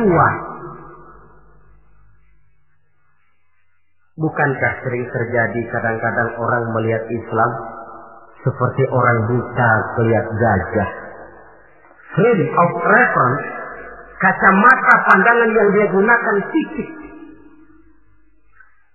luas. 0.05 0.37
Bukankah 4.20 4.73
sering 4.85 5.09
terjadi 5.09 5.61
kadang-kadang 5.73 6.31
orang 6.37 6.64
melihat 6.77 7.09
Islam 7.09 7.51
seperti 8.40 8.83
orang 8.88 9.18
buta 9.29 9.70
melihat 10.00 10.26
gajah? 10.33 10.90
Frame 12.16 12.46
of 12.50 12.70
reference 12.83 13.44
kacamata 14.20 14.94
pandangan 15.09 15.50
yang 15.57 15.68
dia 15.72 15.87
gunakan 15.92 16.37
sipit. 16.50 16.90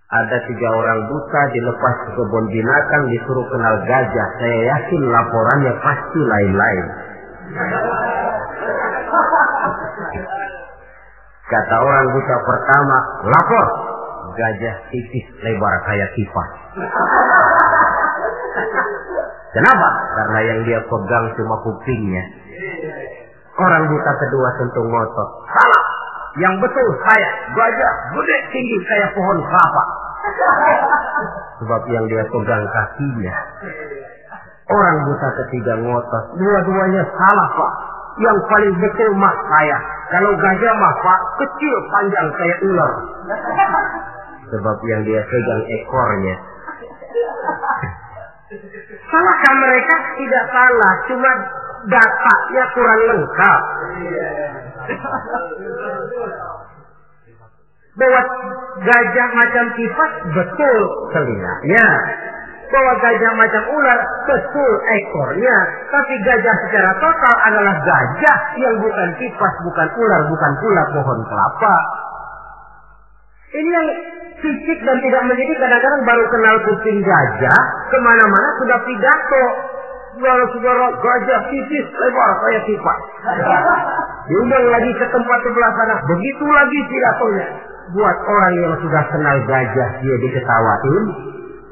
Ada 0.06 0.38
tiga 0.48 0.70
orang 0.70 1.00
buta 1.10 1.42
dilepas 1.50 1.96
ke 2.06 2.12
kebun 2.14 2.46
binatang 2.54 3.04
disuruh 3.10 3.46
kenal 3.50 3.76
gajah. 3.90 4.28
Saya 4.38 4.58
yakin 4.70 5.02
laporannya 5.10 5.74
pasti 5.82 6.20
lain-lain. 6.22 6.86
Kata 11.46 11.76
orang 11.78 12.06
buta 12.14 12.36
pertama, 12.46 12.98
lapor. 13.28 13.68
Gajah 14.36 14.76
tipis 14.92 15.26
lebar 15.42 15.74
kayak 15.88 16.10
kipas. 16.14 16.50
Kenapa? 19.56 19.88
Karena 20.20 20.40
yang 20.44 20.60
dia 20.68 20.80
pegang 20.84 21.26
cuma 21.40 21.56
kupingnya. 21.64 22.24
Orang 23.56 23.88
buta 23.88 24.12
kedua 24.20 24.50
tentu 24.60 24.82
ngotot. 24.84 25.30
Salah. 25.48 25.84
Yang 26.36 26.68
betul 26.68 26.88
saya. 27.08 27.30
Gajah 27.56 27.94
gede 28.12 28.38
tinggi 28.52 28.78
kayak 28.84 29.16
pohon 29.16 29.40
kelapa. 29.40 29.84
Sebab 31.64 31.82
yang 31.88 32.06
dia 32.12 32.24
pegang 32.28 32.64
kakinya. 32.68 33.34
Orang 34.68 34.96
buta 35.08 35.30
ketiga 35.40 35.74
ngotot. 35.80 36.24
Dua-duanya 36.36 37.08
salah 37.16 37.48
pak. 37.48 37.72
Yang 38.20 38.38
paling 38.52 38.76
betul 38.76 39.12
mah 39.16 39.36
saya. 39.48 39.78
Kalau 40.12 40.36
gajah 40.36 40.74
mah 40.76 40.94
pak 41.00 41.20
kecil 41.40 41.76
panjang 41.96 42.28
kayak 42.36 42.60
ular. 42.68 42.92
Sebab 44.52 44.78
yang 44.84 45.02
dia 45.08 45.24
pegang 45.24 45.64
ekornya. 45.64 46.36
Salahkah 48.46 49.56
mereka? 49.58 49.96
Tidak 50.22 50.46
salah. 50.54 50.94
Cuma 51.10 51.32
datanya 51.90 52.64
kurang 52.78 53.02
lengkap. 53.10 53.62
Bahwa 57.96 58.22
gajah 58.86 59.28
macam 59.34 59.66
kipas 59.74 60.12
betul 60.30 60.78
telinganya. 61.10 61.88
Bahwa 62.70 62.94
gajah 63.02 63.34
macam 63.34 63.64
ular 63.66 64.00
betul 64.30 64.74
ekornya. 64.94 65.58
Tapi 65.90 66.14
gajah 66.22 66.56
secara 66.70 66.92
total 67.02 67.36
adalah 67.50 67.76
gajah 67.82 68.38
yang 68.62 68.78
bukan 68.78 69.10
kipas, 69.18 69.54
bukan 69.66 69.88
ular, 69.98 70.22
bukan 70.30 70.52
pula 70.62 70.84
pohon 70.94 71.20
kelapa. 71.26 71.76
Ini 73.56 73.70
yang 73.74 73.88
fisik 74.40 74.80
dan 74.84 74.98
tidak 75.00 75.22
menjadi 75.28 75.54
kadang-kadang 75.60 76.02
baru 76.04 76.26
kenal 76.32 76.56
kuping 76.68 77.00
gajah, 77.04 77.62
ke 77.92 77.98
mana-mana 78.02 78.50
sudah 78.60 78.80
pidato 78.84 79.46
saudara-saudara 80.16 80.86
gajah 81.04 81.42
tipis 81.52 81.86
lebar 81.92 82.32
kayak 82.44 82.64
pipa. 82.64 82.94
Diundang 84.32 84.66
lagi 84.72 84.92
ke 84.96 85.06
tempat 85.12 85.40
sebelah 85.44 85.72
sana. 85.76 85.96
Begitu 86.08 86.46
lagi 86.48 86.80
pidatonya. 86.88 87.48
Buat 87.94 88.18
orang 88.26 88.54
yang 88.58 88.74
sudah 88.82 89.04
kenal 89.14 89.38
gajah 89.46 89.90
dia 90.02 90.16
diketawain. 90.18 91.06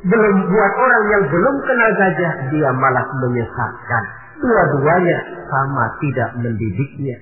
Belum 0.04 0.36
buat 0.52 0.74
orang 0.78 1.04
yang 1.10 1.24
belum 1.32 1.56
kenal 1.66 1.92
gajah 1.98 2.32
dia 2.52 2.70
malah 2.76 3.06
menyesatkan. 3.24 4.04
Dua-duanya 4.44 5.18
sama 5.48 5.88
tidak 6.04 6.30
mendidiknya. 6.38 7.18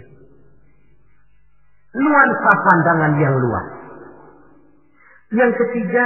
Nuansa 1.96 2.52
pandangan 2.66 3.14
yang 3.22 3.36
luas. 3.38 3.81
Yang 5.32 5.52
ketiga, 5.64 6.06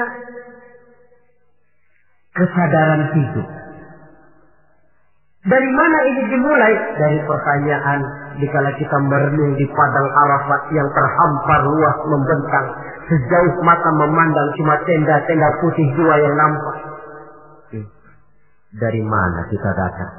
kesadaran 2.38 3.04
hidup. 3.10 3.48
Dari 5.46 5.70
mana 5.78 5.98
ini 6.10 6.22
dimulai? 6.30 6.74
Dari 6.98 7.20
pertanyaan 7.26 8.00
dikala 8.42 8.70
kita 8.82 8.98
merenung 8.98 9.54
di 9.58 9.66
padang 9.70 10.10
Arafat 10.10 10.62
yang 10.74 10.90
terhampar 10.90 11.62
luas 11.66 11.98
membentang. 12.06 12.66
Sejauh 13.06 13.54
mata 13.62 13.90
memandang 13.94 14.50
cuma 14.58 14.78
tenda-tenda 14.86 15.50
putih 15.62 15.88
dua 15.94 16.16
yang 16.18 16.34
nampak. 16.34 16.78
Hmm. 17.78 17.86
Dari 18.78 19.02
mana 19.06 19.46
kita 19.50 19.70
datang? 19.74 20.14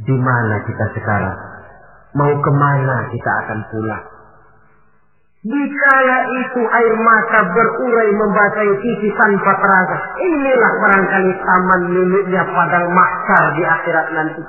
Di 0.00 0.16
mana 0.16 0.56
kita 0.64 0.86
sekarang? 0.96 1.36
Mau 2.16 2.32
ke 2.40 2.50
mana 2.56 2.96
kita 3.12 3.32
akan 3.44 3.58
pulang? 3.68 4.19
Dikala 5.40 6.18
itu 6.36 6.60
air 6.68 6.94
mata 7.00 7.40
berurai 7.56 8.12
membasahi 8.12 8.76
sisi 8.76 9.08
tanpa 9.16 9.56
terasa. 9.56 9.96
Inilah 10.20 10.72
barangkali 10.84 11.32
taman 11.40 11.82
miliknya 11.96 12.44
padang 12.44 12.92
maksar 12.92 13.44
di 13.56 13.64
akhirat 13.64 14.06
nanti. 14.20 14.42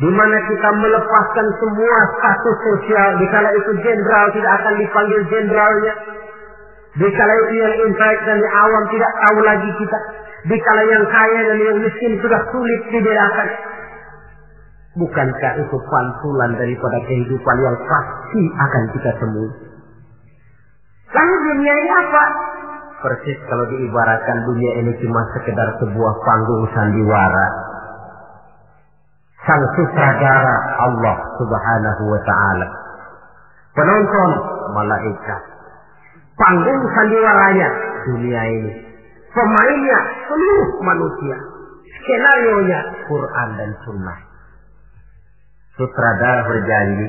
di 0.00 0.08
mana 0.08 0.36
kita 0.48 0.70
melepaskan 0.80 1.46
semua 1.60 1.98
status 2.16 2.56
sosial, 2.64 3.20
di 3.20 3.26
kala 3.28 3.52
itu 3.52 3.70
jenderal 3.84 4.32
tidak 4.32 4.52
akan 4.64 4.74
dipanggil 4.80 5.20
jenderalnya, 5.28 5.94
di 6.96 7.08
kala 7.12 7.34
itu 7.44 7.54
yang 7.60 7.74
intelek 7.84 8.20
dan 8.24 8.40
yang 8.40 8.54
awam 8.64 8.84
tidak 8.88 9.12
tahu 9.28 9.38
lagi 9.44 9.70
kita, 9.76 9.98
di 10.48 10.56
kala 10.56 10.82
yang 10.88 11.04
kaya 11.04 11.40
dan 11.52 11.58
yang 11.60 11.76
miskin 11.84 12.16
sudah 12.24 12.40
sulit 12.48 12.80
dibedakan. 12.88 13.48
Bukankah 14.90 15.52
itu 15.62 15.76
pantulan 15.86 16.50
daripada 16.58 16.98
kehidupan 17.06 17.56
yang 17.62 17.76
pasti 17.86 18.42
akan 18.58 18.82
kita 18.90 19.10
temui? 19.22 19.50
Lalu 21.14 21.34
dunia 21.46 21.74
ini 21.78 21.90
apa? 21.94 22.24
Persis 22.98 23.38
kalau 23.46 23.70
diibaratkan 23.70 24.38
dunia 24.50 24.82
ini 24.82 24.92
cuma 24.98 25.22
sekedar 25.38 25.78
sebuah 25.78 26.12
panggung 26.26 26.64
sandiwara. 26.74 27.46
Sang 29.46 29.62
sutradara 29.78 30.56
Allah 30.82 31.16
subhanahu 31.38 32.02
wa 32.10 32.20
ta'ala. 32.26 32.66
Penonton 33.78 34.30
malaikat. 34.74 35.42
Panggung 36.34 36.82
sandiwaranya 36.98 37.68
dunia 38.10 38.42
ini. 38.58 38.72
Pemainnya 39.30 39.98
seluruh 40.26 40.70
manusia. 40.82 41.38
Skenario-nya 41.94 43.06
Quran 43.06 43.48
dan 43.54 43.70
Sunnah. 43.86 44.29
Sutradara 45.80 46.44
berjanji 46.44 47.08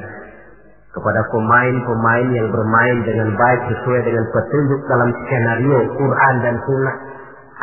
kepada 0.95 1.21
pemain-pemain 1.27 2.27
yang 2.31 2.47
bermain 2.55 2.97
dengan 3.03 3.35
baik 3.35 3.61
sesuai 3.67 3.99
dengan 4.07 4.25
petunjuk 4.31 4.81
dalam 4.87 5.09
skenario 5.11 5.79
Quran 5.99 6.35
dan 6.39 6.55
Sunnah 6.63 6.95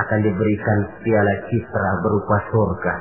akan 0.04 0.18
diberikan 0.20 0.78
piala 1.00 1.34
citra 1.48 1.90
berupa 2.04 2.36
surga. 2.52 2.94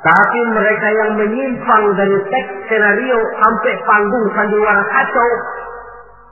Tapi 0.00 0.40
mereka 0.58 0.88
yang 0.90 1.10
menyimpang 1.22 1.84
dari 1.94 2.18
teks 2.26 2.50
skenario 2.66 3.18
sampai 3.38 3.72
panggung 3.86 4.26
sandiwara 4.34 4.84
kacau, 4.90 5.30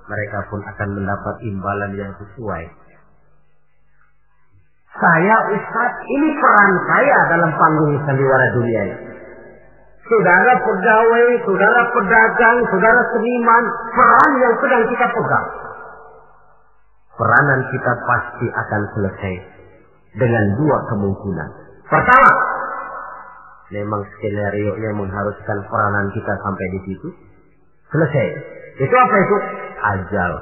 mereka 0.08 0.38
pun 0.50 0.60
akan 0.66 0.88
mendapat 0.98 1.36
imbalan 1.46 1.92
yang 1.94 2.12
sesuai. 2.16 2.64
Saya 4.98 5.36
Ustaz, 5.54 5.92
ini 6.10 6.28
peran 6.34 6.72
saya 6.90 7.18
dalam 7.30 7.50
panggung 7.54 7.94
sandiwara 8.02 8.46
dunia 8.50 8.82
ini 8.90 9.08
saudara 10.08 10.52
pegawai, 10.64 11.26
saudara 11.44 11.80
pedagang, 11.92 12.58
saudara 12.72 13.00
seniman, 13.12 13.64
peran 13.92 14.32
yang 14.40 14.54
sedang 14.58 14.82
kita 14.88 15.06
pegang. 15.06 15.48
Peranan 17.18 17.60
kita 17.68 17.92
pasti 18.08 18.46
akan 18.48 18.82
selesai 18.96 19.34
dengan 20.16 20.44
dua 20.56 20.78
kemungkinan. 20.88 21.48
Pertama, 21.88 22.32
memang 23.74 24.02
skenario 24.16 24.72
yang 24.80 24.96
mengharuskan 24.96 25.58
peranan 25.68 26.06
kita 26.14 26.32
sampai 26.40 26.66
di 26.78 26.80
situ. 26.88 27.08
Selesai. 27.92 28.26
Itu 28.78 28.94
apa 28.94 29.14
itu? 29.18 29.36
Ajal. 29.82 30.32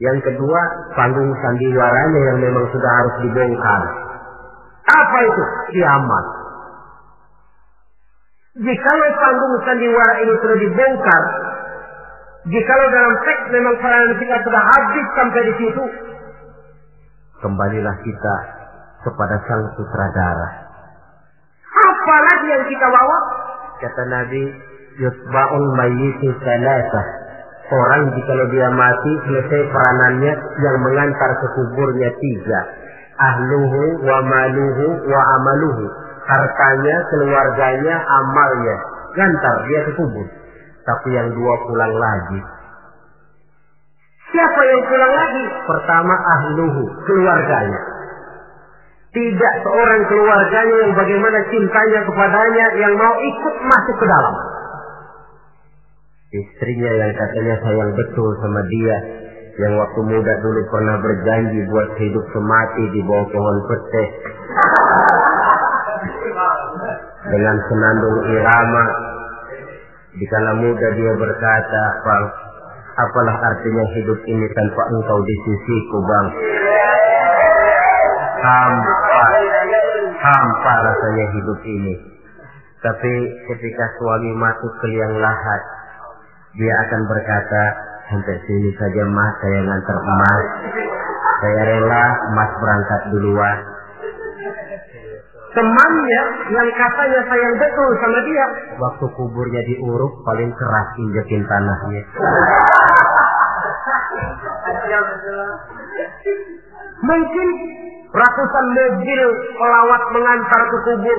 Yang 0.00 0.18
kedua, 0.32 0.60
panggung 0.96 1.28
sandiwaranya 1.44 2.20
yang 2.32 2.38
memang 2.40 2.64
sudah 2.72 2.88
harus 2.88 3.14
dibongkar. 3.20 3.82
Apa 4.88 5.18
itu? 5.28 5.44
Kiamat. 5.76 6.26
Jikalau 8.64 9.10
panggung 9.20 9.54
sandiwara 9.68 10.14
ini 10.24 10.32
sudah 10.40 10.56
dibongkar, 10.56 11.22
jikalau 12.48 12.86
dalam 12.88 13.14
teks 13.28 13.44
memang 13.52 13.76
peranan 13.76 14.16
kita 14.16 14.36
sudah 14.40 14.62
habis 14.64 15.06
sampai 15.14 15.42
di 15.44 15.54
situ, 15.60 15.84
kembalilah 17.44 17.96
kita 18.00 18.36
kepada 19.04 19.36
sang 19.44 19.64
sutradara. 19.76 20.48
Apalagi 21.70 22.46
yang 22.48 22.64
kita 22.72 22.86
bawa? 22.88 23.18
Kata 23.84 24.02
Nabi, 24.08 24.42
yutba'ul 24.96 25.68
mayyitu 25.76 26.26
salasah. 26.40 27.19
Orang 27.70 28.02
jikalau 28.18 28.50
dia 28.50 28.68
mati 28.74 29.12
selesai 29.30 29.60
peranannya 29.70 30.32
yang 30.58 30.76
mengantar 30.82 31.30
ke 31.38 31.46
kuburnya 31.54 32.10
tiga. 32.18 32.60
Ahluhu 33.20 34.02
wa 34.10 34.18
maluhu 34.26 34.86
wa 35.06 35.20
amaluhu 35.38 35.86
hartanya, 36.30 36.96
keluarganya, 37.10 37.96
amalnya. 38.06 38.76
Gantar 39.14 39.56
dia 39.66 39.80
ke 39.90 39.92
kubur. 39.98 40.26
Tapi 40.86 41.08
yang 41.14 41.28
dua 41.34 41.54
pulang 41.66 41.94
lagi. 41.98 42.40
Siapa 44.30 44.60
yang 44.62 44.82
pulang 44.86 45.12
lagi? 45.14 45.44
Pertama 45.66 46.14
ahluhu, 46.14 46.84
keluarganya. 47.06 47.80
Tidak 49.10 49.54
seorang 49.66 50.06
keluarganya 50.06 50.76
yang 50.86 50.92
bagaimana 50.94 51.38
cintanya 51.50 52.00
kepadanya 52.06 52.66
yang 52.78 52.94
mau 52.94 53.14
ikut 53.18 53.54
masuk 53.66 53.96
ke 53.98 54.06
dalam. 54.06 54.34
Istrinya 56.30 56.90
yang 56.94 57.12
katanya 57.18 57.58
sayang 57.58 57.90
betul 57.98 58.30
sama 58.38 58.62
dia. 58.70 58.96
Yang 59.58 59.82
waktu 59.82 60.00
muda 60.14 60.32
dulu 60.38 60.62
pernah 60.70 60.96
berjanji 61.02 61.58
buat 61.66 61.90
hidup 61.98 62.22
semati 62.30 62.84
di 62.94 63.02
bawah 63.02 63.26
pohon 63.34 63.56
pete 63.66 64.04
dengan 67.34 67.56
senandung 67.66 68.18
irama. 68.30 68.84
Di 70.14 70.24
kala 70.30 70.54
muda 70.54 70.88
dia 70.94 71.12
berkata, 71.18 71.82
Bang, 72.06 72.24
apalah 72.94 73.36
artinya 73.50 73.84
hidup 73.98 74.22
ini 74.30 74.46
tanpa 74.54 74.86
engkau 74.86 75.18
di 75.26 75.34
sisiku, 75.34 75.98
Bang. 76.06 76.26
Hampa, 78.38 79.22
hampa 80.14 80.74
rasanya 80.94 81.26
hidup 81.34 81.60
ini. 81.66 81.94
Tapi 82.86 83.14
ketika 83.50 83.84
suami 83.98 84.30
masuk 84.38 84.72
ke 84.78 84.86
liang 84.94 85.18
lahat, 85.18 85.79
dia 86.50 86.74
akan 86.86 87.00
berkata, 87.06 87.62
sampai 88.10 88.36
sini 88.42 88.70
saja 88.74 89.02
mas, 89.06 89.32
saya 89.38 89.58
ngantar 89.62 89.98
emas. 90.02 90.44
Saya 91.40 91.60
rela 91.62 92.04
emas 92.34 92.50
berangkat 92.58 93.00
duluan. 93.14 93.58
Temannya 95.50 96.22
yang 96.54 96.68
katanya 96.78 97.20
sayang 97.26 97.54
betul 97.58 97.90
sama 97.98 98.18
dia. 98.22 98.46
Waktu 98.78 99.06
kuburnya 99.18 99.62
diuruk 99.66 100.22
paling 100.22 100.50
keras 100.54 100.88
injekin 100.98 101.42
tanahnya. 101.46 102.02
Mungkin 107.00 107.48
ratusan 108.10 108.66
mobil 108.74 109.22
pelawat 109.58 110.02
mengantar 110.14 110.62
ke 110.70 110.78
kubur 110.86 111.18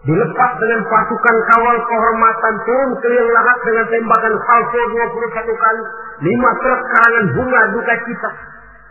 dilepas 0.00 0.50
dengan 0.56 0.80
pasukan 0.88 1.36
kawal 1.52 1.76
kehormatan 1.84 2.54
turun 2.64 2.90
keliling 3.04 3.32
lahat 3.36 3.58
dengan 3.68 3.84
tembakan 3.92 4.34
salvo 4.48 4.80
21 4.96 5.60
kali 5.60 5.82
lima 6.24 6.50
truk 6.64 6.80
karangan 6.88 7.24
bunga 7.36 7.60
duka 7.76 7.94
cita 8.08 8.30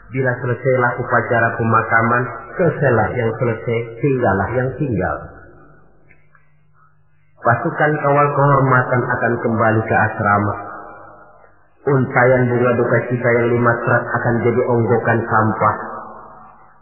Bila 0.10 0.34
selesailah 0.42 0.92
upacara 1.06 1.54
pemakaman, 1.54 2.24
selesailah 2.58 3.08
yang 3.14 3.30
selesai, 3.38 3.78
tinggallah 4.02 4.50
yang 4.58 4.70
tinggal. 4.82 5.18
Pasukan 7.46 7.92
kawal 8.02 8.28
kehormatan 8.34 9.02
akan 9.06 9.34
kembali 9.38 9.82
ke 9.86 9.96
asrama. 10.10 10.56
Untayan 11.94 12.42
bunga 12.50 12.72
duka 12.82 12.98
cita 13.06 13.30
yang 13.38 13.48
lima 13.54 13.72
serat 13.86 14.04
akan 14.10 14.34
jadi 14.50 14.62
onggokan 14.66 15.20
sampah. 15.30 15.76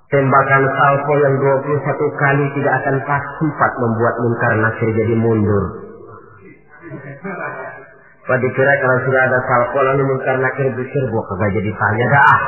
Tembakan 0.07 0.63
salvo 0.71 1.13
yang 1.19 1.35
21 1.35 1.83
kali 2.15 2.45
tidak 2.55 2.73
akan 2.79 2.95
pas 3.03 3.23
sempat 3.43 3.71
membuat 3.75 4.15
munkar 4.23 4.53
nasir 4.55 4.87
jadi 4.95 5.15
mundur. 5.19 5.63
Pak 8.23 8.37
dikira 8.39 8.73
kalau 8.79 8.97
sudah 9.03 9.21
ada 9.27 9.39
salvo 9.51 9.79
lalu 9.83 10.07
munkar 10.07 10.39
nakir 10.39 10.71
berkir, 10.79 11.03
kagak 11.11 11.49
jadi 11.59 11.71
tanya 11.75 12.05
dah. 12.07 12.39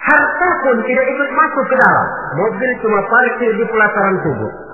Harta 0.00 0.48
pun 0.64 0.76
tidak 0.80 1.06
ikut 1.12 1.30
masuk 1.36 1.64
ke 1.68 1.76
dalam. 1.76 2.06
Mobil 2.40 2.70
cuma 2.80 3.00
parkir 3.04 3.52
di 3.52 3.64
pelataran 3.68 4.16
tubuh. 4.24 4.65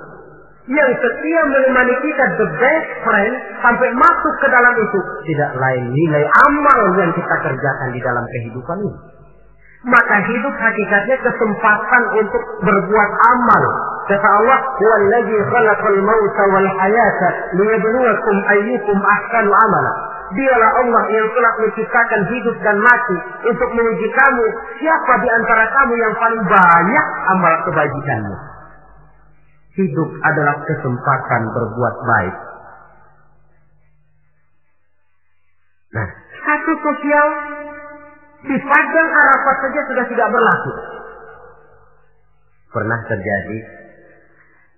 Yang 0.72 0.90
setia 1.04 1.42
menemani 1.52 1.94
kita 2.00 2.24
the 2.40 2.48
best 2.56 2.88
friend 3.04 3.34
sampai 3.60 3.92
masuk 3.92 4.34
ke 4.40 4.48
dalam 4.48 4.72
itu 4.80 5.00
tidak 5.28 5.52
lain 5.60 5.84
nilai 5.92 6.24
amal 6.48 6.80
yang 6.96 7.12
kita 7.12 7.36
kerjakan 7.44 7.88
di 7.92 8.00
dalam 8.00 8.24
kehidupan 8.24 8.78
ini. 8.80 9.00
Maka 9.82 10.16
hidup 10.30 10.54
hakikatnya 10.54 11.16
kesempatan 11.26 12.02
untuk 12.14 12.42
berbuat 12.62 13.10
amal. 13.34 13.62
Kata 14.06 14.28
Allah, 14.30 14.58
"Wallazi 14.78 15.36
khalaqal 15.50 15.98
mauta 16.06 16.42
wal 16.54 16.68
hayata 16.78 17.28
liyabluwakum 17.58 18.36
ayyukum 18.56 18.96
ahsanu 19.02 19.50
amala." 19.50 19.92
Dialah 20.32 20.70
Allah 20.80 21.02
yang 21.12 21.28
telah 21.36 21.52
menciptakan 21.60 22.20
hidup 22.32 22.56
dan 22.64 22.80
mati 22.80 23.16
untuk 23.44 23.68
menguji 23.76 24.08
kamu 24.16 24.46
siapa 24.80 25.20
di 25.20 25.28
antara 25.28 25.68
kamu 25.68 25.94
yang 26.00 26.14
paling 26.16 26.42
banyak 26.48 27.06
amal 27.36 27.52
kebajikanmu. 27.68 28.51
Hidup 29.72 30.10
adalah 30.20 30.56
kesempatan 30.68 31.42
berbuat 31.56 31.94
baik. 32.04 32.36
Nah, 35.92 36.08
satu 36.44 36.72
sosial 36.76 37.28
Di 38.42 38.56
padang 38.58 39.10
Arafat 39.14 39.56
saja 39.62 39.80
sudah 39.86 40.04
tidak 40.10 40.28
berlaku. 40.34 40.72
Pernah 42.74 43.00
terjadi 43.06 43.58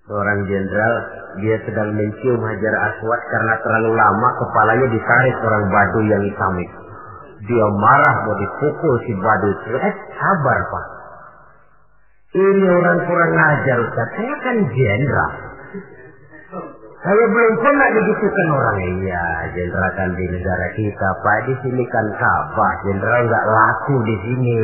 seorang 0.05 0.45
jenderal 0.45 0.95
dia 1.41 1.57
sedang 1.65 1.97
mencium 1.97 2.45
Hajar 2.45 2.75
Aswad 2.77 3.21
karena 3.33 3.57
terlalu 3.65 3.97
lama 3.97 4.29
kepalanya 4.37 4.87
ditarik 4.93 5.35
orang 5.41 5.65
badu 5.73 6.01
yang 6.05 6.23
itu. 6.29 6.79
Dia 7.49 7.67
marah 7.73 8.15
mau 8.29 8.37
dipukul 8.37 8.95
si 9.09 9.13
badu. 9.17 9.49
Eh 9.81 9.95
sabar 10.13 10.59
pak. 10.69 10.85
Ini 12.35 12.67
orang 12.67 12.99
kurang 13.07 13.31
ajar 13.31 13.77
Ustaz. 13.79 14.07
Saya 14.11 14.35
kan 14.43 14.57
jenderal. 14.75 15.31
Saya 16.99 17.25
belum 17.31 17.53
pernah 17.63 17.87
digitukan 17.95 18.47
orang. 18.51 18.77
Iya, 18.99 19.25
jenderal 19.55 19.91
kan 19.95 20.09
di 20.19 20.25
negara 20.27 20.67
kita. 20.75 21.07
Pak, 21.23 21.47
di 21.47 21.53
sini 21.63 21.83
kan 21.87 22.03
Ka'bah. 22.19 22.73
Jenderal 22.83 23.23
nggak 23.31 23.45
laku 23.47 23.95
di 24.03 24.15
sini. 24.19 24.57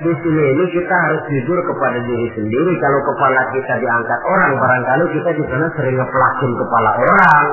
Di 0.00 0.12
sini 0.24 0.42
ini 0.56 0.64
kita 0.72 0.94
harus 0.96 1.22
jujur 1.28 1.58
kepada 1.68 2.00
diri 2.00 2.28
sendiri. 2.32 2.72
Kalau 2.80 3.00
kepala 3.12 3.40
kita 3.52 3.74
diangkat 3.76 4.20
orang, 4.24 4.52
barangkali 4.56 5.04
kita 5.20 5.30
di 5.36 5.44
sana 5.52 5.68
sering 5.76 6.00
ngepelakin 6.00 6.52
kepala 6.56 6.90
orang. 6.96 7.46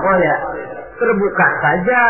Oh 0.00 0.16
ya, 0.16 0.34
terbuka 0.96 1.46
saja. 1.60 2.02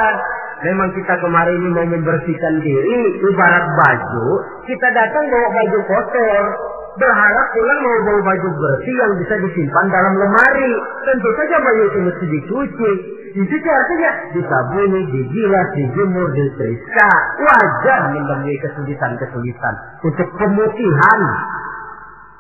Memang 0.61 0.93
kita 0.93 1.15
kemarin 1.25 1.57
ini 1.57 1.71
mau 1.73 1.89
membersihkan 1.89 2.55
diri, 2.61 2.97
ibarat 3.17 3.65
baju, 3.81 4.27
kita 4.69 4.89
datang 4.93 5.25
bawa 5.33 5.49
baju 5.57 5.79
kotor. 5.89 6.45
Berharap 6.91 7.47
pulang 7.57 7.81
mau 7.81 7.99
bawa 8.03 8.21
baju 8.29 8.49
bersih 8.61 8.93
yang 8.93 9.13
bisa 9.17 9.35
disimpan 9.41 9.89
dalam 9.89 10.21
lemari. 10.21 10.73
Tentu 11.07 11.29
saja 11.33 11.57
baju 11.65 11.83
itu 11.87 11.99
mesti 12.03 12.25
dicuci. 12.29 12.93
Dicuci 13.31 13.69
artinya 13.71 14.11
disabuni, 14.37 15.01
digilas, 15.09 15.69
dijemur, 15.79 16.29
diperiksa. 16.35 17.09
Wajar 17.41 18.11
menemui 18.13 18.59
kesulitan-kesulitan 18.61 19.75
untuk 20.03 20.29
pemutihan. 20.35 21.21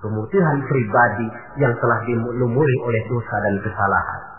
Pemutihan 0.03 0.59
pribadi 0.67 1.29
yang 1.57 1.73
telah 1.79 2.05
dilumuri 2.05 2.77
oleh 2.85 3.03
dosa 3.07 3.37
dan 3.47 3.55
kesalahan. 3.65 4.30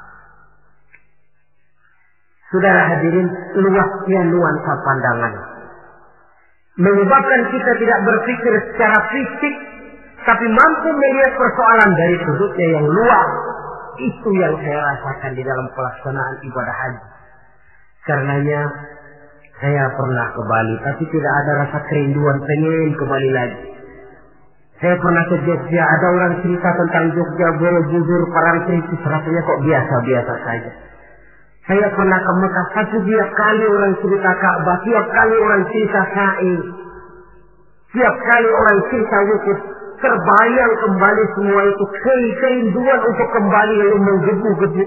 Saudara 2.51 2.83
hadirin, 2.83 3.31
luasnya 3.55 4.21
nuansa 4.27 4.73
pandangan. 4.83 5.33
Menyebabkan 6.83 7.41
kita 7.47 7.71
tidak 7.79 7.99
berpikir 8.03 8.53
secara 8.71 8.99
fisik, 9.07 9.55
tapi 10.27 10.45
mampu 10.51 10.89
melihat 10.91 11.31
persoalan 11.39 11.91
dari 11.95 12.15
sudutnya 12.27 12.67
yang 12.75 12.85
luas. 12.91 13.29
Itu 14.03 14.29
yang 14.35 14.55
saya 14.59 14.79
rasakan 14.83 15.31
di 15.31 15.43
dalam 15.47 15.67
pelaksanaan 15.71 16.35
ibadah 16.43 16.75
haji. 16.75 17.01
Karenanya, 18.03 18.61
saya 19.63 19.85
pernah 19.93 20.27
ke 20.35 20.41
Bali, 20.43 20.75
tapi 20.83 21.03
tidak 21.07 21.33
ada 21.45 21.51
rasa 21.63 21.79
kerinduan 21.87 22.37
pengen 22.43 22.91
ke 22.99 23.03
Bali 23.07 23.29
lagi. 23.31 23.61
Saya 24.81 24.97
pernah 24.97 25.23
ke 25.29 25.35
Jogja, 25.45 25.83
ada 25.85 26.07
orang 26.19 26.33
cerita 26.41 26.69
tentang 26.73 27.13
Jogja, 27.13 27.47
Borobudur, 27.61 28.21
Parangtritis, 28.33 29.01
rasanya 29.05 29.41
kok 29.45 29.61
biasa-biasa 29.61 30.33
saja. 30.41 30.71
Saya 31.61 31.87
pernah 31.93 32.19
ke 32.19 32.33
Mekah 32.41 32.67
satu 32.73 32.97
tiap 33.05 33.29
kali 33.37 33.63
orang 33.69 33.93
cerita 34.01 34.31
Ka'bah, 34.33 34.77
tiap 34.81 35.05
kali 35.13 35.35
orang 35.37 35.61
cerita 35.69 36.01
sa'i, 36.09 36.55
tiap 37.93 38.15
kali 38.17 38.49
orang 38.49 38.79
cerita 38.89 39.17
wukuf, 39.29 39.59
terbayang 40.01 40.73
kembali 40.81 41.23
semua 41.37 41.61
itu 41.69 41.85
keinginan 42.01 42.99
untuk 43.05 43.29
kembali 43.29 43.73
lalu 43.77 43.97
menggebu-gebu. 44.01 44.85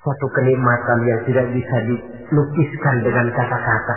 Suatu 0.00 0.26
kenikmatan 0.32 0.98
yang 1.04 1.20
tidak 1.28 1.46
bisa 1.52 1.76
dilukiskan 1.84 2.96
dengan 3.04 3.28
kata-kata. 3.28 3.96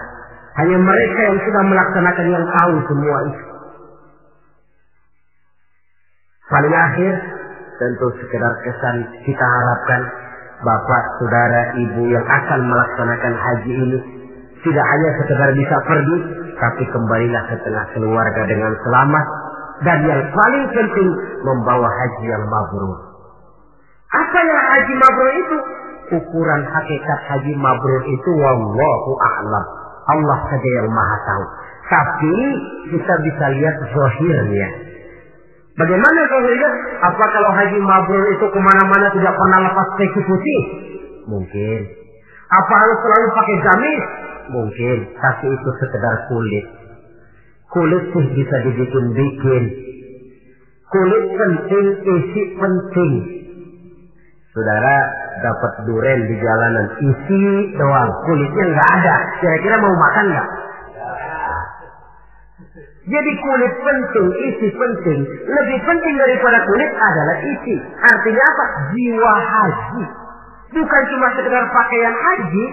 Hanya 0.60 0.76
mereka 0.76 1.20
yang 1.24 1.40
sudah 1.40 1.64
melaksanakan 1.72 2.28
yang 2.28 2.46
tahu 2.60 2.76
semua 2.92 3.18
itu. 3.32 3.44
Paling 6.52 6.76
akhir, 6.76 7.14
tentu 7.80 8.08
sekedar 8.20 8.54
kesan 8.68 9.08
kita 9.24 9.46
harapkan 9.48 10.21
bapak, 10.62 11.04
saudara, 11.22 11.62
ibu 11.78 12.02
yang 12.10 12.26
akan 12.26 12.60
melaksanakan 12.70 13.34
haji 13.34 13.74
ini 13.74 14.00
tidak 14.62 14.86
hanya 14.86 15.10
sekedar 15.18 15.50
bisa 15.58 15.76
pergi, 15.90 16.18
tapi 16.62 16.84
kembalilah 16.94 17.44
ke 17.50 17.56
tengah 17.66 17.86
keluarga 17.98 18.42
dengan 18.46 18.74
selamat 18.86 19.26
dan 19.82 19.98
yang 20.06 20.22
paling 20.30 20.66
penting 20.70 21.10
membawa 21.42 21.90
haji 21.90 22.26
yang 22.30 22.46
mabrur. 22.46 23.00
Apa 24.12 24.40
yang 24.44 24.62
haji 24.70 24.94
mabrur 24.94 25.32
itu? 25.34 25.58
Ukuran 26.22 26.62
hakikat 26.70 27.20
haji 27.32 27.54
mabrur 27.58 28.02
itu 28.06 28.32
wallahu 28.38 29.12
a'lam. 29.18 29.66
Allah 30.12 30.40
saja 30.52 30.70
yang 30.82 30.90
maha 30.92 31.18
tahu. 31.26 31.46
Tapi 31.90 32.36
kita 32.94 33.14
bisa 33.26 33.46
lihat 33.58 33.76
zahirnya. 33.90 34.91
Bagaimana 35.82 36.20
zahirnya? 36.30 36.70
Apa 37.02 37.26
kalau 37.34 37.50
haji 37.58 37.78
mabrur 37.82 38.26
itu 38.30 38.46
ke 38.54 38.60
mana-mana 38.62 39.10
tidak 39.18 39.34
pernah 39.34 39.66
lepas 39.66 39.88
kaki 39.98 40.22
putih? 40.30 40.62
Mungkin. 41.26 41.80
Apa 42.54 42.74
harus 42.86 42.98
selalu 43.02 43.28
pakai 43.34 43.58
gamis? 43.66 44.04
Mungkin. 44.54 44.98
Tapi 45.18 45.46
itu 45.50 45.70
sekedar 45.82 46.16
kulit. 46.30 46.66
Kulit 47.74 48.04
pun 48.14 48.26
bisa 48.38 48.56
dibikin-bikin. 48.62 49.64
Kulit 50.86 51.26
penting, 51.34 51.86
isi 51.98 52.42
penting. 52.62 53.12
Saudara 54.54 54.96
dapat 55.42 55.74
duren 55.90 56.20
di 56.30 56.36
jalanan, 56.38 56.88
isi 57.00 57.44
doang, 57.74 58.12
kulitnya 58.30 58.66
nggak 58.70 58.90
ada. 59.02 59.16
Kira-kira 59.42 59.82
mau 59.82 59.96
makan 59.98 60.26
nggak? 60.30 60.48
Jadi 63.12 63.32
kulit 63.44 63.74
penting, 63.76 64.28
isi 64.48 64.68
penting. 64.72 65.20
Lebih 65.44 65.80
penting 65.84 66.16
daripada 66.16 66.64
kulit 66.64 66.92
adalah 66.96 67.38
isi. 67.44 67.76
Artinya 68.00 68.44
apa? 68.56 68.66
Jiwa 68.96 69.34
haji. 69.36 70.04
Bukan 70.72 71.02
cuma 71.12 71.28
sekedar 71.36 71.68
pakaian 71.76 72.16
haji, 72.16 72.66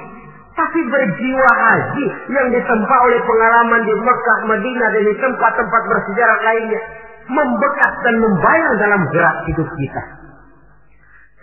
tapi 0.54 0.80
berjiwa 0.86 1.50
haji 1.58 2.04
yang 2.30 2.46
ditempa 2.54 2.96
oleh 3.02 3.18
pengalaman 3.26 3.82
di 3.82 3.94
Mekah, 3.98 4.38
Madinah, 4.46 4.88
dan 4.94 5.02
di 5.02 5.14
tempat-tempat 5.18 5.82
bersejarah 5.90 6.38
lainnya. 6.46 6.80
Membekas 7.28 7.92
dan 8.06 8.14
membayang 8.22 8.74
dalam 8.78 9.02
gerak 9.10 9.36
hidup 9.50 9.68
kita. 9.74 10.02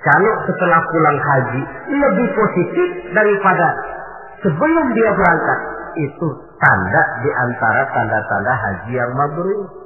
Kalau 0.08 0.34
setelah 0.48 0.80
pulang 0.88 1.20
haji 1.20 1.62
lebih 1.92 2.28
positif 2.32 2.90
daripada 3.12 3.68
sebelum 4.40 4.86
dia 4.96 5.10
berangkat, 5.14 5.60
itu 6.00 6.45
tanda 6.60 7.02
di 7.24 7.30
antara 7.32 7.82
tanda-tanda 7.92 8.54
haji 8.54 8.92
yang 8.96 9.12
mabrur. 9.16 9.86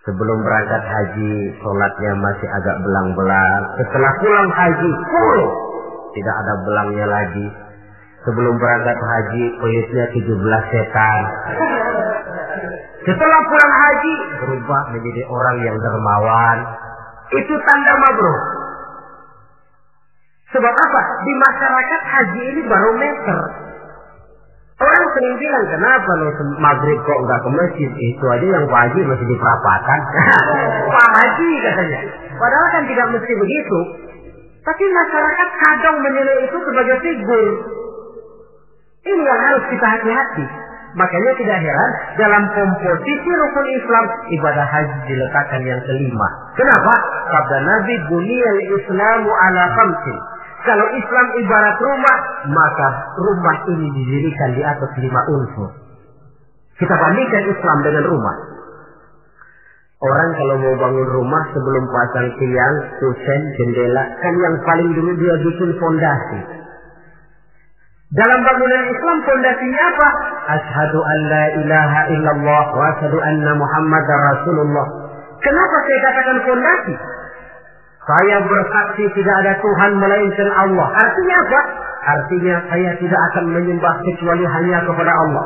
Sebelum 0.00 0.38
berangkat 0.40 0.80
haji, 0.80 1.60
sholatnya 1.60 2.12
masih 2.16 2.48
agak 2.48 2.76
belang-belang. 2.80 3.62
Setelah 3.84 4.12
pulang 4.16 4.48
haji, 4.48 4.90
full. 5.12 5.42
Tidak 6.16 6.34
ada 6.40 6.54
belangnya 6.64 7.06
lagi. 7.06 7.46
Sebelum 8.24 8.56
berangkat 8.56 8.96
haji, 8.96 9.44
kulitnya 9.60 10.04
17 10.16 10.72
setan. 10.72 11.20
Setelah 13.04 13.40
pulang 13.44 13.74
haji, 13.76 14.14
berubah 14.40 14.82
menjadi 14.96 15.22
orang 15.28 15.56
yang 15.68 15.76
dermawan. 15.76 16.58
Itu 17.36 17.54
tanda 17.60 17.92
mabrur. 18.00 18.40
Sebab 20.50 20.74
apa? 20.74 21.02
Di 21.22 21.32
masyarakat 21.36 22.02
haji 22.08 22.40
ini 22.56 22.62
barometer. 22.66 23.38
Orang 24.80 25.04
sering 25.12 25.36
bilang, 25.36 25.64
kenapa 25.68 26.10
lo 26.24 26.32
maghrib 26.56 26.96
kok 27.04 27.20
nggak 27.28 27.40
ke 27.44 27.50
masjid? 27.52 27.90
Itu 28.00 28.24
aja 28.32 28.46
yang 28.48 28.64
wajib 28.64 29.04
masih 29.04 29.26
di 29.28 29.36
perapatan. 29.36 29.98
Pak 30.88 31.08
Haji 31.20 31.50
katanya. 31.60 32.00
Padahal 32.40 32.68
kan 32.72 32.84
tidak 32.88 33.06
mesti 33.12 33.32
begitu. 33.36 33.78
Tapi 34.64 34.84
masyarakat 34.88 35.48
kadang 35.60 35.96
menilai 36.00 36.36
itu 36.48 36.56
sebagai 36.64 36.96
figur. 37.04 37.44
Ini 39.04 39.20
yang 39.20 39.40
harus 39.52 39.64
kita 39.68 39.84
hati-hati. 39.84 40.44
Makanya 40.90 41.32
tidak 41.38 41.58
heran 41.62 41.90
dalam 42.18 42.42
komposisi 42.50 43.30
rukun 43.30 43.66
Islam 43.70 44.04
ibadah 44.32 44.66
haji 44.66 44.96
diletakkan 45.06 45.62
yang 45.62 45.80
kelima. 45.86 46.28
Kenapa? 46.58 46.94
Sabda 47.30 47.58
Nabi 47.62 47.94
buniyal 48.10 48.60
Islamu 48.80 49.30
ala 49.30 49.64
khamsin. 49.76 50.16
Kalau 50.60 50.86
Islam 50.92 51.26
ibarat 51.40 51.76
rumah, 51.80 52.18
maka 52.52 52.88
rumah 53.16 53.56
ini 53.72 53.88
didirikan 53.96 54.50
di 54.52 54.62
atas 54.64 54.92
lima 55.00 55.20
unsur. 55.32 55.70
Kita 56.76 56.94
bandingkan 56.96 57.44
Islam 57.48 57.78
dengan 57.80 58.04
rumah. 58.08 58.36
Orang 60.00 60.30
kalau 60.32 60.56
mau 60.64 60.74
bangun 60.80 61.08
rumah 61.12 61.44
sebelum 61.52 61.84
pasang 61.92 62.28
tiang, 62.40 62.76
kusen, 63.00 63.40
jendela, 63.56 64.04
kan 64.20 64.32
yang 64.32 64.56
paling 64.64 64.88
dulu 64.96 65.12
dia 65.16 65.34
bikin 65.44 65.70
fondasi. 65.76 66.40
Dalam 68.16 68.40
bangunan 68.42 68.84
Islam 68.90 69.16
fondasinya 69.28 69.80
apa? 69.92 70.08
Ashadu 70.56 70.98
an 71.04 71.18
la 71.30 71.44
ilaha 71.52 72.00
illallah 72.16 72.64
wa 72.72 72.84
ashadu 72.96 73.16
anna 73.20 73.52
Muhammad 73.54 74.06
Rasulullah. 74.08 74.86
Kenapa 75.44 75.76
saya 75.84 75.98
katakan 76.04 76.38
fondasi? 76.48 76.94
Saya 78.00 78.36
bersaksi 78.42 79.04
tidak 79.12 79.34
ada 79.44 79.52
Tuhan 79.60 79.92
melainkan 80.00 80.48
Allah. 80.56 80.88
Artinya 80.96 81.36
apa? 81.46 81.60
artinya 82.00 82.56
saya 82.64 82.90
tidak 82.96 83.20
akan 83.32 83.44
menyembah 83.52 83.94
kecuali 84.00 84.44
hanya 84.44 84.78
kepada 84.88 85.12
Allah. 85.12 85.44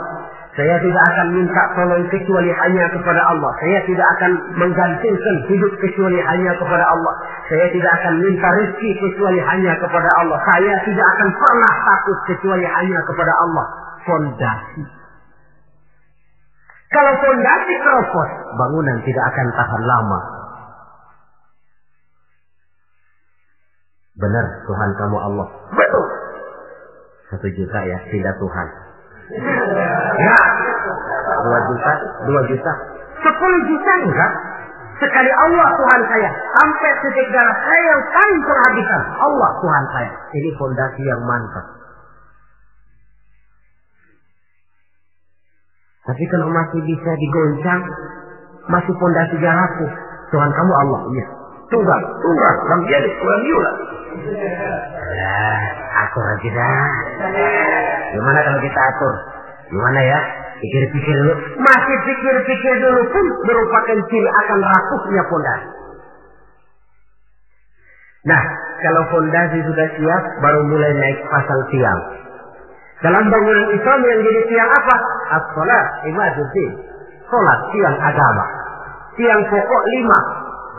Saya 0.55 0.79
tidak 0.79 1.03
akan 1.11 1.29
minta 1.35 1.63
tolong 1.75 2.07
kecuali 2.07 2.47
hanya 2.55 2.87
kepada 2.95 3.19
Allah. 3.27 3.51
Saya 3.59 3.79
tidak 3.91 4.07
akan 4.07 4.33
menggantungkan 4.55 5.37
hidup 5.51 5.73
kecuali 5.83 6.15
hanya 6.23 6.55
kepada 6.55 6.85
Allah. 6.95 7.15
Saya 7.51 7.67
tidak 7.75 7.91
akan 7.99 8.15
minta 8.23 8.49
rezeki 8.63 8.91
kecuali 9.03 9.43
hanya 9.43 9.75
kepada 9.83 10.07
Allah. 10.23 10.39
Saya 10.47 10.79
tidak 10.87 11.07
akan 11.19 11.29
pernah 11.35 11.75
takut 11.83 12.19
kecuali 12.31 12.67
hanya 12.71 12.99
kepada 13.03 13.33
Allah. 13.35 13.67
Fondasi. 14.07 14.83
Kalau 16.95 17.13
fondasi 17.19 17.75
keropos, 17.83 18.29
bangunan 18.55 19.03
tidak 19.03 19.25
akan 19.35 19.47
tahan 19.59 19.83
lama. 19.83 20.34
Benar 24.15 24.45
Tuhan 24.63 24.91
kamu 24.95 25.17
Allah. 25.19 25.47
Betul. 25.75 26.05
Satu 27.35 27.49
juta 27.51 27.79
ya, 27.83 27.99
tidak 28.15 28.35
Tuhan. 28.39 28.67
Ya. 30.23 30.39
Dua 31.45 31.59
juta, 31.67 31.93
dua 32.31 32.41
juta. 32.47 32.73
Sepuluh 33.25 33.61
juta 33.67 33.93
enggak. 34.07 34.33
Sekali 35.03 35.31
Allah 35.35 35.69
Tuhan 35.75 36.01
saya. 36.07 36.31
Sampai 36.31 36.91
titik 37.03 37.27
darah 37.35 37.57
saya 37.67 37.83
yang 37.91 38.03
paling 38.15 38.41
penghabisan. 38.47 39.03
Allah 39.19 39.51
Tuhan 39.59 39.85
saya. 39.91 40.13
Ini 40.31 40.51
fondasi 40.55 41.03
yang 41.03 41.21
mantap. 41.27 41.67
Tapi 46.05 46.25
kalau 46.31 46.53
masih 46.53 46.81
bisa 46.85 47.11
digoncang, 47.17 47.81
masih 48.71 48.95
fondasi 49.01 49.35
rapuh. 49.41 49.93
Tuhan 50.31 50.51
kamu 50.53 50.73
Allah. 50.87 51.01
Iya. 51.11 51.27
Tunggal, 51.73 52.01
tunggal, 52.23 52.55
jadi, 52.87 53.09
tuan 53.19 53.41
yula. 53.43 53.73
Ya, 54.15 55.39
atur 56.07 56.25
aja 56.25 56.49
dah. 56.55 56.91
Gimana 58.15 58.39
kalau 58.47 58.61
kita 58.63 58.81
atur? 58.95 59.15
Gimana 59.71 60.01
ya? 60.07 60.21
Pikir-pikir 60.63 61.15
dulu. 61.19 61.35
Masih 61.59 61.97
pikir-pikir 62.07 62.75
dulu 62.79 63.03
pun 63.11 63.27
merupakan 63.43 63.99
ciri 64.07 64.29
akan 64.31 64.59
rapuhnya 64.63 65.23
fondasi. 65.27 65.69
Nah, 68.25 68.43
kalau 68.81 69.03
fondasi 69.13 69.59
sudah 69.67 69.89
siap, 69.99 70.23
baru 70.41 70.61
mulai 70.71 70.93
naik 70.97 71.19
pasang 71.29 71.63
tiang. 71.69 72.01
Dalam 73.05 73.29
bangunan 73.29 73.69
Islam 73.77 74.01
yang 74.01 74.21
jadi 74.25 74.41
tiang 74.49 74.71
apa? 74.71 74.97
As-salat, 75.37 75.87
imaduddin. 76.09 76.71
Salat, 77.29 77.61
tiang 77.75 77.97
agama. 78.01 78.45
Tiang 79.19 79.43
pokok 79.53 79.83
lima. 79.93 80.21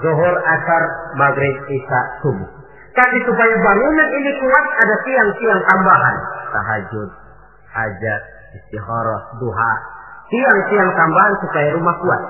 Zohor, 0.02 0.36
asar, 0.42 0.84
maghrib, 1.20 1.56
isya, 1.70 2.02
subuh. 2.26 2.65
Tapi 2.96 3.18
supaya 3.28 3.56
bangunan 3.60 4.10
ini 4.16 4.32
kuat 4.40 4.66
ada 4.80 4.96
tiang-tiang 5.04 5.62
tambahan. 5.68 6.16
Tahajud, 6.56 7.10
hajat, 7.76 8.22
istikharah, 8.56 9.22
duha. 9.36 9.74
Tiang-tiang 10.32 10.90
tambahan 10.96 11.34
supaya 11.44 11.68
rumah 11.76 11.96
kuat. 12.00 12.22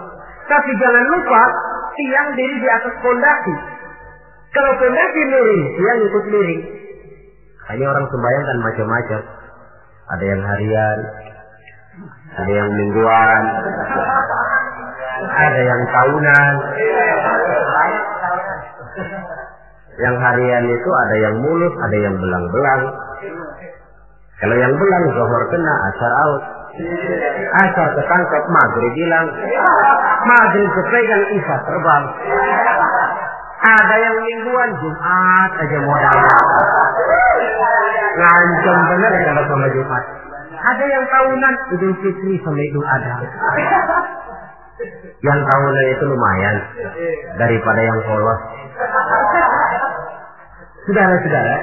Tapi 0.50 0.72
jangan 0.82 1.06
lupa 1.06 1.42
tiang 1.94 2.30
diri 2.34 2.56
di 2.58 2.70
atas 2.70 2.94
fondasi. 2.98 3.56
Kalau 4.58 4.72
fondasi 4.82 5.22
miring, 5.30 5.64
tiang 5.78 6.00
ikut 6.02 6.26
miring. 6.34 6.64
Hanya 7.70 7.86
orang 7.86 8.06
sembahyang 8.10 8.46
kan 8.46 8.58
macam-macam. 8.62 9.22
Ada 10.06 10.26
yang 10.26 10.42
harian, 10.46 10.98
ada 12.38 12.52
yang 12.52 12.70
mingguan, 12.74 13.44
ada 15.34 15.62
yang 15.62 15.82
tahunan. 15.90 16.54
Yang 19.96 20.16
harian 20.20 20.64
itu 20.68 20.90
ada 21.08 21.16
yang 21.16 21.36
mulus, 21.40 21.74
ada 21.80 21.98
yang 21.98 22.16
belang-belang. 22.20 22.82
Kalau 24.36 24.56
yang 24.60 24.74
belang 24.76 25.04
zohor 25.16 25.44
kena, 25.48 25.74
asar 25.92 26.14
out. 26.20 26.44
Asar 27.64 27.88
ketangkap, 27.96 28.44
maghrib 28.52 28.94
hilang. 29.00 29.28
Maghrib 30.28 30.68
kepegang, 30.76 31.24
isya 31.40 31.56
terbang. 31.64 32.04
Ada 33.66 33.96
yang 33.96 34.16
mingguan, 34.20 34.70
Jumat 34.84 35.52
aja 35.64 35.78
modal. 35.80 36.20
Ngancam 38.20 38.78
bener 38.92 39.14
kalau 39.24 39.44
sama 39.48 39.68
Jumat. 39.72 40.04
Ada 40.56 40.86
yang 40.92 41.06
tahunan, 41.08 41.54
Idul 41.80 41.96
Fitri 42.04 42.36
sama 42.44 42.60
Idul 42.60 42.84
Adha. 42.84 43.16
Yang 45.24 45.40
tahunan 45.48 45.86
itu 45.96 46.04
lumayan 46.04 46.56
daripada 47.40 47.80
yang 47.80 48.00
polos. 48.04 48.40
Saudara-saudara, 50.86 51.56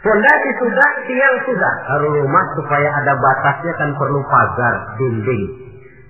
fondasi 0.00 0.50
sudah, 0.62 0.90
tiang 1.04 1.36
sudah. 1.50 1.74
Harus 1.90 2.10
rumah 2.22 2.44
supaya 2.54 2.88
ada 3.02 3.12
batasnya 3.18 3.74
kan 3.74 3.90
perlu 3.98 4.22
pagar, 4.30 4.74
dinding. 5.02 5.44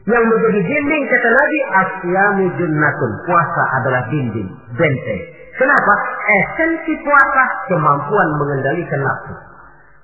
Yang 0.06 0.24
menjadi 0.30 0.60
dinding 0.62 1.02
kata 1.10 1.28
Nabi, 1.34 1.58
asyamu 1.66 2.44
junnatun. 2.60 3.12
Puasa 3.26 3.62
adalah 3.82 4.02
dinding, 4.12 4.48
benteng. 4.78 5.22
Kenapa? 5.56 5.94
Esensi 6.28 6.92
puasa 7.00 7.44
kemampuan 7.72 8.28
mengendalikan 8.36 9.00
nafsu. 9.00 9.34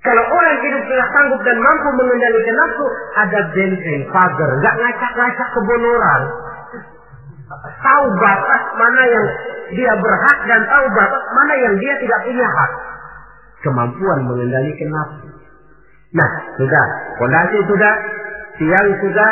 Kalau 0.03 0.25
orang 0.27 0.59
hidup 0.67 0.83
tidak 0.91 1.09
sanggup 1.15 1.41
dan 1.47 1.57
mampu 1.63 1.89
mengendalikan 1.95 2.57
nafsu, 2.59 2.87
ada 3.23 3.41
benteng, 3.55 4.03
pagar, 4.11 4.51
nggak 4.59 4.75
ngacak-ngacak 4.83 5.49
kebun 5.55 5.83
orang. 5.87 6.23
Tahu 7.63 8.05
batas 8.19 8.63
mana 8.75 9.03
yang 9.07 9.27
dia 9.71 9.93
berhak 9.95 10.39
dan 10.51 10.61
tahu 10.67 10.87
batas 10.91 11.25
mana 11.31 11.55
yang 11.55 11.75
dia 11.79 11.95
tidak 12.03 12.21
punya 12.27 12.47
hak. 12.51 12.73
Kemampuan 13.63 14.19
mengendalikan 14.27 14.91
nafsu. 14.91 15.29
Nah, 16.13 16.31
sudah. 16.59 16.87
Fondasi 17.17 17.59
sudah. 17.71 17.95
Tiang 18.61 18.89
sudah. 19.01 19.31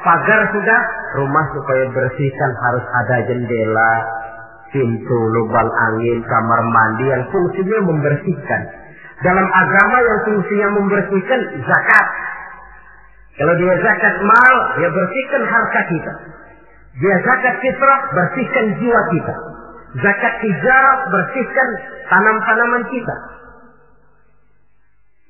Pagar 0.00 0.40
sudah. 0.54 0.80
Rumah 1.18 1.46
supaya 1.58 1.84
bersihkan 1.90 2.50
harus 2.54 2.84
ada 3.02 3.16
jendela. 3.28 3.92
Pintu, 4.72 5.18
lubang 5.30 5.70
angin, 5.70 6.18
kamar 6.26 6.60
mandi 6.66 7.06
yang 7.06 7.24
fungsinya 7.30 7.78
membersihkan. 7.86 8.62
Dalam 9.22 9.46
agama 9.46 9.96
yang 10.02 10.18
fungsinya 10.26 10.68
membersihkan 10.74 11.40
zakat. 11.62 12.06
Kalau 13.38 13.54
dia 13.58 13.74
zakat 13.78 14.14
mal, 14.26 14.56
dia 14.78 14.90
bersihkan 14.90 15.42
harta 15.46 15.80
kita. 15.86 16.12
Dia 16.98 17.14
zakat 17.22 17.54
fitrah, 17.62 18.00
bersihkan 18.14 18.66
jiwa 18.78 19.00
kita. 19.14 19.34
Zakat 20.02 20.34
tijarah, 20.42 20.98
bersihkan 21.10 21.68
tanam-tanaman 22.10 22.82
kita. 22.90 23.16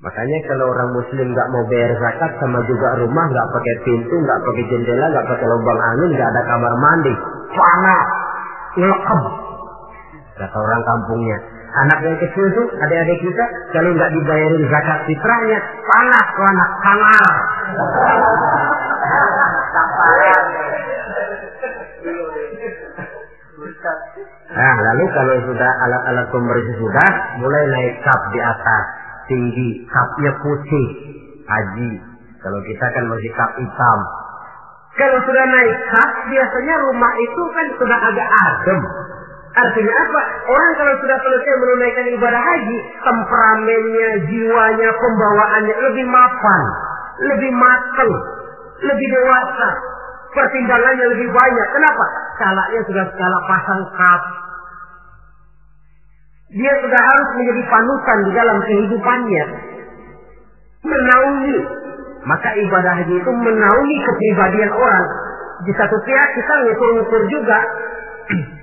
Makanya 0.04 0.38
kalau 0.44 0.68
orang 0.68 0.90
muslim 0.92 1.32
nggak 1.32 1.48
mau 1.48 1.64
bayar 1.64 1.96
zakat 1.96 2.36
sama 2.36 2.60
juga 2.68 3.00
rumah 3.00 3.24
nggak 3.24 3.48
pakai 3.56 3.74
pintu, 3.88 4.12
nggak 4.20 4.40
pakai 4.44 4.64
jendela, 4.68 5.06
nggak 5.08 5.28
pakai 5.32 5.46
lubang 5.48 5.80
angin, 5.80 6.10
nggak 6.12 6.28
ada 6.28 6.42
kamar 6.44 6.74
mandi, 6.76 7.14
panas. 7.56 8.08
Kata 10.34 10.56
orang 10.60 10.82
kampungnya. 10.84 11.38
Anak 11.74 11.98
yang 12.06 12.16
kecil 12.22 12.46
tuh, 12.54 12.66
adik-adik 12.78 13.18
kita, 13.18 13.44
kalau 13.74 13.90
nggak 13.98 14.10
dibayarin 14.14 14.62
zakat 14.70 14.98
fitrahnya, 15.10 15.58
panas 15.82 16.26
tuh 16.30 16.46
anak 16.46 16.70
sangar. 16.86 17.26
Nah, 24.54 24.76
lalu 24.86 25.04
kalau 25.10 25.34
sudah 25.50 25.70
alat-alat 25.82 26.26
pembersih 26.30 26.76
sudah, 26.78 27.10
mulai 27.42 27.64
naik 27.66 27.94
kap 28.06 28.20
di 28.30 28.38
atas, 28.38 28.84
tinggi, 29.26 29.82
kapnya 29.90 30.32
putih, 30.38 30.88
haji. 31.42 31.90
Kalau 32.38 32.60
kita 32.62 32.86
kan 32.86 33.04
masih 33.10 33.30
kap 33.34 33.50
hitam. 33.58 33.98
Kalau 34.94 35.18
sudah 35.26 35.44
naik 35.50 35.74
kap, 35.90 36.10
biasanya 36.30 36.74
rumah 36.86 37.12
itu 37.18 37.42
kan 37.50 37.66
sudah 37.82 37.98
agak 37.98 38.28
adem. 38.46 38.80
Artinya 39.54 39.94
apa? 39.94 40.20
Orang 40.50 40.72
kalau 40.74 40.94
sudah 40.98 41.18
selesai 41.22 41.54
menunaikan 41.62 42.06
ibadah 42.10 42.42
haji, 42.42 42.78
temperamennya, 43.06 44.10
jiwanya, 44.26 44.90
pembawaannya 44.98 45.74
lebih 45.78 46.06
mapan, 46.10 46.62
lebih 47.22 47.52
matang, 47.54 48.12
lebih 48.82 49.08
dewasa, 49.14 49.68
pertimbangannya 50.34 51.06
lebih 51.14 51.30
banyak. 51.30 51.68
Kenapa? 51.70 52.04
Skalanya 52.34 52.80
sudah 52.82 53.04
skala 53.14 53.38
pasang 53.46 53.82
kap. 53.94 54.22
Dia 56.50 56.72
sudah 56.82 57.02
harus 57.02 57.28
menjadi 57.38 57.62
panutan 57.70 58.18
di 58.26 58.32
dalam 58.34 58.58
kehidupannya. 58.58 59.44
Menaungi. 60.82 61.58
Maka 62.26 62.58
ibadah 62.58 62.92
haji 62.98 63.14
itu 63.22 63.30
menaungi 63.30 63.96
kepribadian 64.02 64.72
orang. 64.74 65.06
Di 65.62 65.72
satu 65.78 65.94
pihak 66.02 66.28
kita 66.42 66.54
ngukur-ngukur 66.66 67.22
juga. 67.30 67.58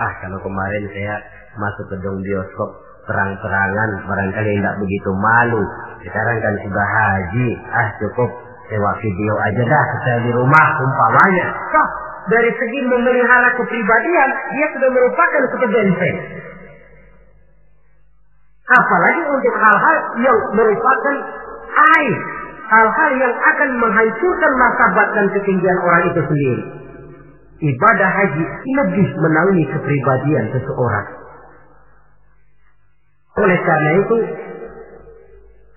ah 0.00 0.12
kalau 0.24 0.38
kemarin 0.40 0.84
saya 0.92 1.14
masuk 1.60 1.84
ke 1.92 1.96
dong 2.00 2.20
bioskop 2.24 2.70
terang-terangan 3.02 3.90
barangkali 4.06 4.50
tidak 4.58 4.76
begitu 4.78 5.10
malu. 5.18 5.62
Sekarang 6.06 6.36
kan 6.38 6.54
sudah 6.62 6.86
haji. 6.86 7.48
Ah 7.70 7.88
cukup 7.98 8.30
sewa 8.70 8.92
video 9.02 9.34
aja 9.42 9.62
dah 9.66 9.84
saya 10.06 10.18
di 10.22 10.30
rumah 10.32 10.66
umpamanya. 10.80 11.46
Toh, 11.74 11.88
dari 12.30 12.50
segi 12.54 12.80
memelihara 12.86 13.48
kepribadian 13.58 14.30
dia 14.54 14.66
sudah 14.78 14.90
merupakan 14.94 15.42
satu 15.50 15.66
benteng. 15.66 16.18
Apalagi 18.72 19.22
untuk 19.26 19.54
hal-hal 19.58 19.96
yang 20.22 20.38
merupakan 20.54 21.16
aib. 21.98 22.18
Hal-hal 22.72 23.10
yang 23.20 23.34
akan 23.36 23.70
menghancurkan 23.84 24.52
martabat 24.56 25.08
dan 25.12 25.26
ketinggian 25.36 25.78
orang 25.84 26.02
itu 26.08 26.20
sendiri. 26.24 26.64
Ibadah 27.62 28.10
haji 28.10 28.44
lebih 28.74 29.08
menaungi 29.22 29.64
kepribadian 29.70 30.50
seseorang. 30.50 31.06
Oleh 33.38 33.58
karena 33.62 33.90
itu, 34.02 34.16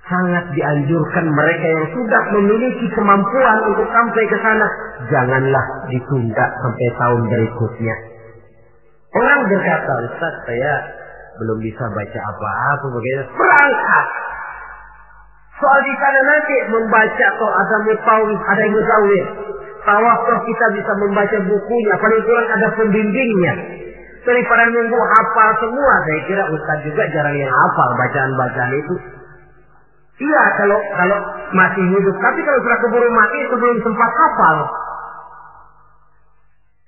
sangat 0.06 0.46
dianjurkan 0.54 1.26
mereka 1.30 1.66
yang 1.66 1.88
sudah 1.94 2.22
memiliki 2.34 2.90
kemampuan 2.94 3.58
untuk 3.70 3.86
sampai 3.94 4.24
ke 4.26 4.38
sana, 4.42 4.68
janganlah 5.14 5.66
ditunda 5.94 6.46
sampai 6.46 6.88
tahun 6.98 7.22
berikutnya. 7.30 7.96
Orang 9.16 9.40
berkata, 9.48 9.94
Ustaz, 10.10 10.34
saya 10.50 10.74
belum 11.38 11.58
bisa 11.64 11.86
baca 11.86 12.20
apa-apa 12.34 12.86
bagaimana 12.92 13.30
berangkat 13.30 14.08
soal 15.56 15.80
di 15.88 15.94
sana 16.04 16.20
nanti 16.20 16.56
membaca 16.68 17.28
kok 17.40 17.54
ada 17.64 17.78
mutawif 17.88 18.40
ada 18.44 18.60
yang 18.60 18.74
mutawif 18.76 19.26
tawaf 19.88 20.20
toh 20.28 20.40
kita 20.44 20.66
bisa 20.76 20.92
membaca 21.00 21.38
bukunya 21.48 21.94
paling 21.96 22.22
kurang 22.28 22.48
ada 22.52 22.68
pembimbingnya 22.76 23.54
daripada 24.26 24.68
nunggu 24.68 25.00
hafal 25.00 25.50
semua 25.64 25.94
saya 26.04 26.20
kira 26.28 26.44
Ustaz 26.52 26.78
juga 26.84 27.04
jarang 27.14 27.38
yang 27.40 27.48
hafal 27.48 27.90
bacaan-bacaan 27.96 28.74
itu 28.76 28.96
iya 30.28 30.44
kalau 30.60 30.80
kalau 31.00 31.20
masih 31.56 31.86
hidup 31.88 32.16
tapi 32.20 32.40
kalau 32.44 32.60
sudah 32.60 32.80
keburu 32.84 33.10
mati 33.16 33.38
itu 33.48 33.56
sempat 33.80 34.12
hafal 34.12 34.58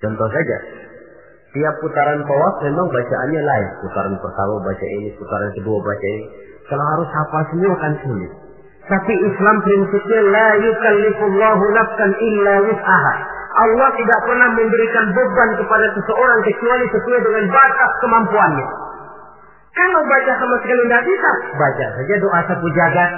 contoh 0.04 0.28
saja 0.28 0.58
Tiap 1.48 1.80
putaran 1.80 2.20
tawaf 2.28 2.60
memang 2.60 2.92
bacaannya 2.92 3.40
lain. 3.40 3.68
Putaran 3.80 4.14
pertama 4.20 4.60
baca 4.60 4.86
ini, 5.00 5.16
putaran 5.16 5.48
kedua 5.56 5.80
baca 5.80 6.06
ini. 6.12 6.26
Kalau 6.68 6.84
harus 6.92 7.08
hafal 7.08 7.42
semua 7.48 7.74
kan 7.80 7.92
sulit. 8.04 8.47
Tapi 8.88 9.14
Islam 9.20 9.56
prinsipnya 9.60 10.20
la 10.32 10.48
yukallifullahu 10.64 11.64
nafsan 11.76 12.10
illa 12.24 12.54
wus'aha. 12.64 13.14
Allah 13.58 13.88
tidak 14.00 14.20
pernah 14.24 14.48
memberikan 14.56 15.06
beban 15.12 15.50
kepada 15.60 15.86
seseorang 15.92 16.40
kecuali 16.46 16.84
sesuai 16.88 17.20
dengan 17.20 17.44
batas 17.52 17.90
kemampuannya. 18.00 18.68
Kalau 19.76 20.00
baca 20.08 20.32
sama 20.40 20.56
sekali 20.64 20.82
tidak 20.88 21.04
bisa, 21.04 21.30
baca 21.54 21.86
saja 22.00 22.14
doa 22.18 22.40
sapu 22.48 22.66
jagat. 22.72 23.12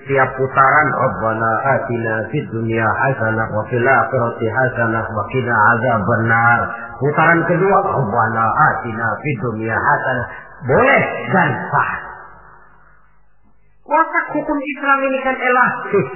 Tiap 0.00 0.32
putaran 0.40 0.88
Rabbana 0.96 1.50
atina 1.76 2.14
fid 2.32 2.48
dunya 2.48 2.88
hasanah 2.88 3.52
wa 3.52 3.62
fil 3.68 3.84
akhirati 3.84 4.48
hasanah 4.48 5.04
wa 5.12 5.22
qina 5.28 5.54
azabannar. 5.76 6.60
Putaran 6.96 7.44
kedua, 7.44 7.78
Rabbana 7.84 8.44
atina 8.48 9.06
fid 9.20 9.38
dunya 9.44 9.76
hasanah. 9.76 10.26
Boleh 10.64 11.02
dan 11.36 11.50
sah. 11.68 11.90
Watak 13.90 14.26
hukum 14.38 14.58
Islam 14.62 14.98
ini 15.02 15.18
kan 15.26 15.34
elastis. 15.34 16.08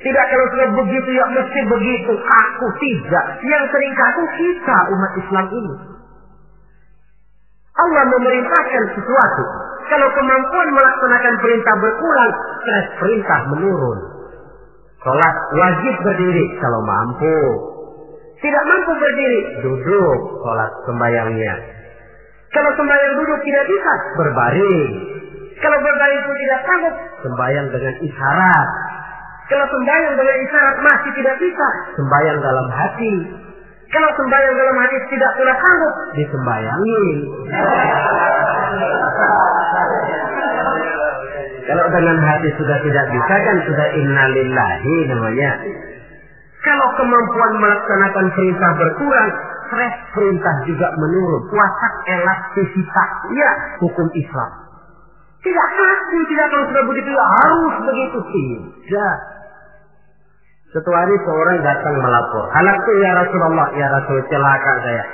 Tidak 0.00 0.24
kalau 0.32 0.46
sudah 0.52 0.68
begitu 0.84 1.10
ya 1.16 1.24
mesti 1.32 1.60
begitu. 1.64 2.12
Aku 2.12 2.66
tidak. 2.76 3.24
Yang 3.40 3.64
sering 3.72 3.92
kaku 3.96 4.24
kita 4.36 4.76
umat 4.92 5.12
Islam 5.16 5.46
ini. 5.48 5.74
Allah 7.80 8.04
memerintahkan 8.04 8.84
sesuatu. 8.96 9.44
Kalau 9.88 10.08
kemampuan 10.12 10.68
melaksanakan 10.76 11.34
perintah 11.40 11.74
berkurang, 11.80 12.32
stres 12.60 12.86
perintah 13.00 13.40
menurun. 13.48 13.98
Sholat 15.00 15.34
wajib 15.56 15.94
berdiri 16.04 16.44
kalau 16.60 16.80
mampu. 16.84 17.40
Tidak 18.44 18.62
mampu 18.68 18.92
berdiri, 19.00 19.40
duduk 19.64 20.18
sholat 20.44 20.72
sembayangnya. 20.84 21.54
Kalau 22.52 22.70
sembayang 22.76 23.14
duduk 23.24 23.40
tidak 23.40 23.64
bisa, 23.68 23.92
berbaring. 24.20 25.19
Kalau 25.60 25.78
berbaring 25.84 26.22
pun 26.24 26.36
tidak 26.40 26.60
sanggup, 26.64 26.94
sembayang 27.20 27.66
dengan 27.68 27.94
isyarat. 28.00 28.68
Kalau 29.52 29.66
sembayang 29.68 30.14
dengan 30.16 30.36
isyarat 30.40 30.76
masih 30.80 31.10
tidak 31.20 31.36
bisa, 31.36 31.66
sembayang 32.00 32.38
dalam 32.40 32.66
hati. 32.72 33.14
Kalau 33.90 34.10
sembayang 34.16 34.54
dalam 34.56 34.76
hati 34.80 34.96
tidak 35.12 35.30
pula 35.36 35.54
sanggup, 35.58 35.94
disembayangin. 36.16 37.16
Kalau 41.70 41.86
dengan 41.86 42.18
hati 42.18 42.50
sudah 42.58 42.82
tidak 42.82 43.06
bisa 43.14 43.34
kan 43.46 43.56
sudah 43.62 43.88
innalillahi 43.94 44.96
namanya. 45.06 45.50
Kalau 46.66 46.88
kemampuan 46.98 47.62
melaksanakan 47.62 48.26
perintah 48.34 48.70
berkurang, 48.74 49.30
stres 49.70 49.94
perintah 50.10 50.54
juga 50.66 50.90
menurun. 50.98 51.46
Watak 51.46 51.94
elastisitas. 52.10 53.10
Ya, 53.38 53.50
hukum 53.86 54.10
Islam. 54.18 54.69
Tidak 55.40 55.68
kaku, 55.72 56.18
tidak 56.28 56.46
kalau 56.52 56.64
sudah 56.68 56.84
begitu 56.84 57.10
harus 57.16 57.74
begitu. 57.88 58.18
Tidak. 58.28 59.16
Satu 60.70 60.90
hari 60.94 61.14
seorang 61.26 61.58
datang 61.66 61.94
melapor. 61.98 62.44
Anakku 62.54 62.90
ya 63.00 63.10
Rasulullah, 63.24 63.68
ya 63.74 63.86
Rasul 63.90 64.22
celaka 64.30 64.72
saya. 64.86 65.04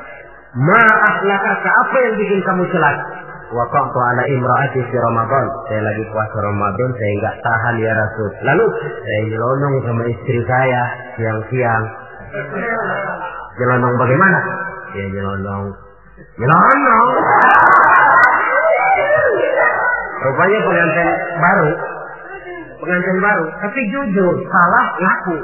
Ma'ahlaka, 0.57 1.70
apa 1.70 1.97
yang 2.05 2.14
bikin 2.20 2.41
kamu 2.45 2.64
celaka? 2.74 3.27
Waktu 3.47 3.99
ala 4.11 4.22
imraati 4.27 4.83
fi 4.91 4.97
Ramadan. 4.99 5.47
Saya 5.70 5.81
lagi 5.87 6.03
puasa 6.11 6.39
Ramadan, 6.43 6.89
saya 6.99 7.11
enggak 7.14 7.37
tahan 7.47 7.74
ya 7.79 7.93
Rasul. 7.95 8.29
Lalu 8.43 8.66
saya 8.83 9.20
nyelonong 9.31 9.74
sama 9.87 10.03
istri 10.11 10.39
saya 10.51 10.83
siang-siang. 11.14 11.85
Nyelonong 13.62 13.95
bagaimana? 13.95 14.39
Ya 14.99 15.05
nyelonong. 15.14 15.64
Nyelonong. 16.43 17.11
Rupanya 20.27 20.59
pengantin 20.66 21.09
baru. 21.39 21.70
Pengantin 22.83 23.18
baru. 23.22 23.45
Tapi 23.62 23.81
jujur, 23.95 24.35
salah 24.51 24.87
ngaku. 24.99 25.39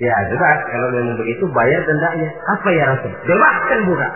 Ya 0.00 0.16
sudah, 0.32 0.64
kalau 0.64 0.88
memang 0.96 1.20
begitu 1.20 1.44
bayar 1.52 1.84
dendanya. 1.84 2.32
Apa 2.48 2.68
ya 2.72 2.88
Rasul? 2.88 3.12
Bebaskan 3.28 3.78
budak. 3.84 4.12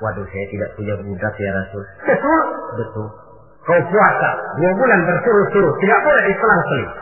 Waduh 0.00 0.24
saya 0.24 0.46
tidak 0.48 0.72
punya 0.72 0.94
budak 1.04 1.34
ya 1.36 1.50
Rasul. 1.52 1.84
Betul? 2.08 2.42
Betul. 2.80 3.08
Kau 3.68 3.80
puasa 3.92 4.30
dua 4.56 4.72
bulan 4.72 5.00
bersuruh-suruh. 5.04 5.72
Tidak 5.84 5.98
boleh 6.00 6.22
diselang-seling. 6.32 6.92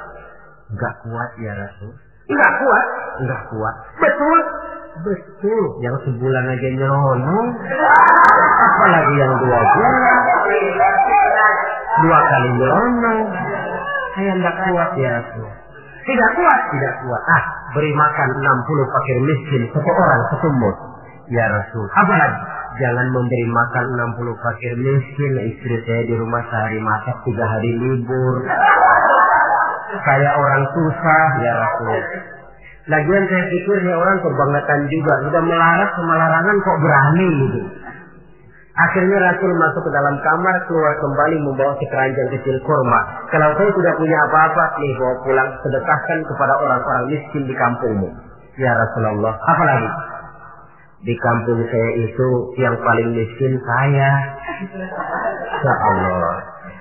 Enggak 0.75 0.95
kuat 1.07 1.31
ya 1.39 1.53
Rasul. 1.55 1.93
Enggak 2.27 2.53
kuat? 2.59 2.87
Enggak 3.23 3.43
kuat. 3.55 3.75
Betul? 4.03 4.39
Betul. 5.07 5.65
Yang 5.87 5.97
sebulan 6.11 6.45
aja 6.51 6.69
nyelonong. 6.75 7.49
Apalagi 8.59 9.15
yang 9.23 9.33
dua 9.39 9.59
bulan. 9.63 9.95
Dua 11.97 12.19
kali 12.29 12.51
nyelonong. 12.61 13.21
Saya 14.17 14.33
enggak 14.37 14.57
kuat 14.69 14.91
ya 15.01 15.09
Rasul. 15.21 15.49
Tidak 16.07 16.31
kuat? 16.39 16.61
Tidak 16.73 16.95
kuat. 17.05 17.23
Ah, 17.25 17.43
beri 17.73 17.93
makan 17.93 18.29
60 18.41 18.95
fakir 18.95 19.19
miskin 19.27 19.63
satu 19.73 19.91
orang 19.91 20.21
satu 20.33 20.49
mut. 20.61 20.77
Ya 21.33 21.45
Rasul. 21.49 21.87
Apa 21.93 22.15
lagi? 22.15 22.41
Jangan 22.77 23.07
memberi 23.11 23.47
makan 23.49 23.87
60 24.21 24.45
fakir 24.45 24.73
miskin. 24.77 25.33
Istri 25.57 25.77
saya 25.89 26.03
di 26.05 26.15
rumah 26.21 26.45
sehari 26.53 26.79
masak 26.85 27.17
tiga 27.25 27.45
hari 27.49 27.71
libur. 27.81 28.35
Saya 30.05 30.31
orang 30.37 30.63
susah 30.77 31.27
ya 31.41 31.53
Rasul. 31.65 32.01
Lagian 32.87 33.25
saya 33.27 33.45
pikir 33.51 33.79
ya 33.83 33.95
orang 33.99 34.21
kebangetan 34.21 34.81
juga. 34.93 35.13
Sudah 35.27 35.43
melarat 35.43 35.91
sama 35.97 36.15
kok 36.61 36.79
berani 36.79 37.29
gitu. 37.41 37.86
Akhirnya 38.77 39.17
Rasul 39.17 39.57
masuk 39.57 39.89
ke 39.89 39.91
dalam 39.97 40.21
kamar, 40.21 40.53
keluar 40.69 40.93
kembali 41.01 41.41
membawa 41.41 41.73
sekeranjang 41.81 42.29
kecil 42.29 42.61
kurma. 42.61 43.01
Kalau 43.33 43.57
saya 43.57 43.73
tidak 43.73 43.95
punya 43.97 44.19
apa-apa, 44.29 44.65
nih 44.85 44.93
bawa 45.01 45.15
pulang, 45.25 45.49
sedekahkan 45.65 46.19
kepada 46.29 46.55
orang-orang 46.61 47.05
miskin 47.09 47.49
di 47.49 47.57
kampungmu. 47.57 48.13
Ya 48.61 48.77
Rasulullah, 48.77 49.33
apa 49.33 49.63
lagi? 49.65 49.91
Di 51.09 51.15
kampung 51.25 51.65
saya 51.73 51.91
itu 52.05 52.29
yang 52.61 52.77
paling 52.85 53.17
miskin 53.17 53.57
saya. 53.65 54.11
Ya 55.65 55.75
Allah. 55.81 56.37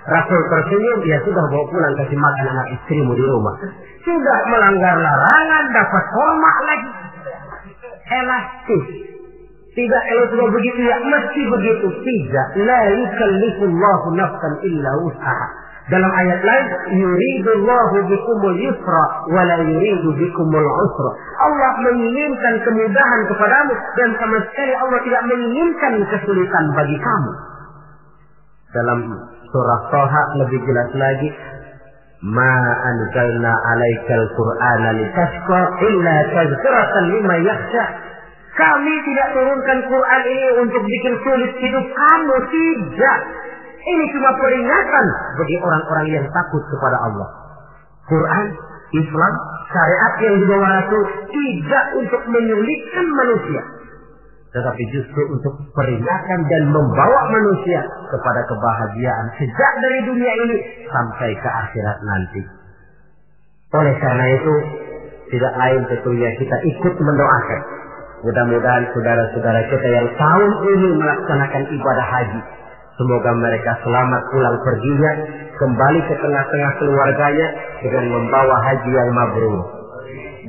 Rasul 0.05 0.41
tersenyum, 0.51 0.99
ya 1.07 1.15
sudah 1.23 1.47
bawa 1.47 1.63
pulang 1.71 1.95
kasih 1.95 2.19
makan 2.19 2.45
anak 2.59 2.67
istrimu 2.75 3.15
di 3.15 3.23
rumah. 3.23 3.55
Sudah 4.03 4.39
melanggar 4.51 4.99
larangan, 4.99 5.63
dapat 5.71 6.03
hormat 6.11 6.57
lagi. 6.67 6.91
Elastis. 8.11 9.14
Tidak 9.76 10.01
kalau 10.07 10.26
sudah 10.32 10.47
begitu 10.55 10.80
ya 10.88 10.97
mesti 11.03 11.41
begitu. 11.51 11.88
Tidak. 11.99 12.47
La 12.63 12.82
yukallifullahu 12.95 14.07
nafsan 14.15 14.53
illa 14.63 14.91
usaha. 15.03 15.47
Dalam 15.86 16.09
ayat 16.09 16.41
lain, 16.41 16.67
yuridullahu 16.97 18.09
bikumul 18.09 18.57
yusra 18.57 19.03
wa 19.30 19.41
la 19.45 19.61
yuridu 19.61 20.17
bikumul 20.17 20.65
usra. 20.65 21.11
Allah 21.45 21.71
menginginkan 21.86 22.57
kemudahan 22.65 23.21
kepadamu 23.30 23.73
dan 23.99 24.09
sama 24.17 24.38
sekali 24.49 24.73
Allah 24.73 24.99
tidak 25.05 25.23
menginginkan 25.30 25.93
kesulitan 26.09 26.65
bagi 26.73 26.97
kamu. 26.97 27.32
Dalam 28.73 28.99
surah 29.51 29.82
Toha 29.93 30.23
lebih 30.41 30.59
jelas 30.65 30.89
lagi, 30.97 31.30
Ma 32.26 32.57
anzalna 32.89 33.53
alaikal 33.53 34.26
Qur'ana 34.34 34.89
litashqa 34.97 35.61
illa 35.86 36.15
tazkiratan 36.34 37.03
lima 37.13 37.36
yakhsha. 37.45 38.14
Kami 38.56 38.95
tidak 39.03 39.28
turunkan 39.36 39.80
Quran 39.84 40.22
ini 40.32 40.47
untuk 40.64 40.82
bikin 40.88 41.14
sulit 41.28 41.51
hidup 41.60 41.86
kamu. 41.91 42.36
Tidak. 42.47 43.20
Ini 43.86 44.06
cuma 44.16 44.32
peringatan 44.39 45.06
bagi 45.38 45.56
orang-orang 45.60 46.08
yang 46.10 46.26
takut 46.32 46.64
kepada 46.72 46.97
Allah. 47.03 47.30
Quran, 48.08 48.45
Islam, 48.95 49.34
syariat 49.70 50.14
yang 50.24 50.36
dibawa 50.39 50.68
Rasul 50.72 51.03
tidak 51.30 51.86
untuk 51.99 52.22
menyulitkan 52.32 53.06
manusia. 53.12 53.62
Tetapi 54.56 54.84
justru 54.88 55.22
untuk 55.36 55.53
peringatan 55.76 56.39
dan 56.47 56.64
membawa 56.72 57.22
manusia 57.28 57.84
kepada 58.08 58.41
kebahagiaan 58.47 59.26
sejak 59.36 59.72
dari 59.84 59.99
dunia 60.08 60.34
ini 60.47 60.58
sampai 60.88 61.36
ke 61.36 61.49
akhirat 61.49 61.97
nanti. 62.08 62.41
Oleh 63.76 63.95
karena 63.99 64.26
itu, 64.32 64.53
tidak 65.36 65.53
lain 65.60 65.82
tentunya 65.91 66.30
kita 66.39 66.58
ikut 66.72 66.93
mendoakan. 67.03 67.62
Mudah-mudahan 68.26 68.89
saudara-saudara 68.89 69.69
kita 69.69 69.86
yang 69.86 70.07
tahun 70.17 70.51
ini 70.65 70.89
melaksanakan 70.97 71.63
ibadah 71.78 72.07
haji. 72.09 72.41
Semoga 72.97 73.32
mereka 73.38 73.78
selamat 73.86 74.21
pulang 74.34 74.57
perginya, 74.65 75.11
kembali 75.61 75.99
ke 76.09 76.13
tengah-tengah 76.17 76.71
keluarganya 76.82 77.47
dengan 77.86 78.05
membawa 78.09 78.57
haji 78.65 78.91
yang 78.97 79.09
mabrur. 79.13 79.61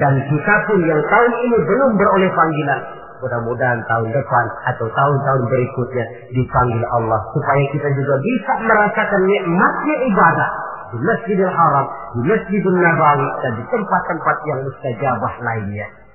Dan 0.01 0.25
kita 0.25 0.55
pun 0.65 0.81
yang 0.89 1.05
tahun 1.05 1.33
ini 1.37 1.57
belum 1.69 1.91
beroleh 2.01 2.31
panggilan, 2.33 2.81
mudah-mudahan 3.21 3.81
tahun 3.93 4.09
depan 4.09 4.47
atau 4.73 4.87
tahun-tahun 4.97 5.43
berikutnya 5.45 6.05
dipanggil 6.33 6.81
Allah 6.97 7.21
supaya 7.37 7.61
kita 7.77 7.89
juga 7.93 8.15
bisa 8.25 8.53
merasakan 8.65 9.21
nikmatnya 9.29 9.97
ibadah 10.17 10.51
di 10.97 10.99
Masjidil 11.05 11.53
Haram, 11.53 11.87
di 12.17 12.21
Masjidil 12.25 12.77
Nabawi 12.81 13.29
dan 13.45 13.53
di 13.61 13.65
tempat-tempat 13.69 14.37
yang 14.49 14.59
mustajabah 14.65 15.35
lainnya. 15.45 16.06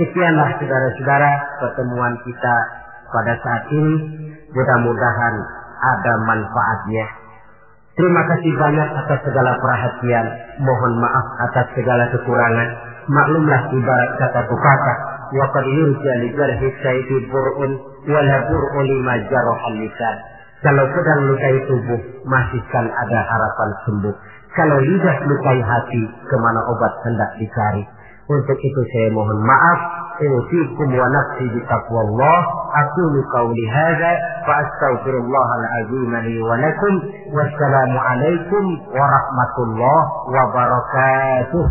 Sekianlah 0.00 0.48
saudara-saudara 0.56 1.30
pertemuan 1.60 2.14
kita 2.24 2.54
pada 3.10 3.34
saat 3.42 3.64
ini. 3.68 3.94
Mudah-mudahan 4.50 5.34
ada 5.80 6.12
manfaatnya. 6.26 7.06
Terima 7.94 8.22
kasih 8.26 8.52
banyak 8.56 8.88
atas 8.96 9.20
segala 9.28 9.54
perhatian. 9.60 10.26
Mohon 10.62 11.04
maaf 11.04 11.26
atas 11.50 11.66
segala 11.76 12.08
kekurangan. 12.10 12.68
Maklumlah 13.10 13.62
ibarat 13.76 14.10
kata 14.18 14.40
pepatah. 14.46 14.98
Wa 15.30 15.46
qad 15.54 15.64
yurja 15.66 16.12
li 16.24 16.28
jarhi 16.34 16.68
sayfi 16.82 17.16
bur'un 17.30 17.72
wa 18.08 18.20
la 18.24 18.38
bur'u 18.50 18.80
lima 18.82 19.14
lisan. 19.78 20.16
Kalau 20.60 20.84
pedang 20.92 21.20
lukai 21.24 21.56
tubuh, 21.64 22.00
masih 22.28 22.60
kan 22.68 22.84
ada 22.84 23.18
harapan 23.24 23.70
sembuh. 23.88 24.16
Kalau 24.52 24.76
lidah 24.76 25.16
lukai 25.24 25.60
hati, 25.62 26.02
ke 26.04 26.36
mana 26.36 26.60
obat 26.68 26.92
hendak 27.06 27.30
dicari. 27.40 27.84
Untuk 28.30 28.58
itu 28.62 28.80
saya 28.94 29.10
mohon 29.10 29.42
maaf. 29.42 29.80
Usikum 30.20 30.92
wa 30.94 31.08
nafsi 31.10 31.48
bi 31.50 31.58
taqwallah. 31.66 32.40
Aqulu 32.78 33.18
qawli 33.32 33.64
hadha 33.72 34.12
fa 34.46 34.62
astaghfirullahal 34.62 35.66
azim 35.82 36.12
li 36.28 36.38
wa 36.38 36.54
lakum. 36.54 36.94
Warahmatullahi 38.94 40.08
wabarakatuh. 40.30 41.64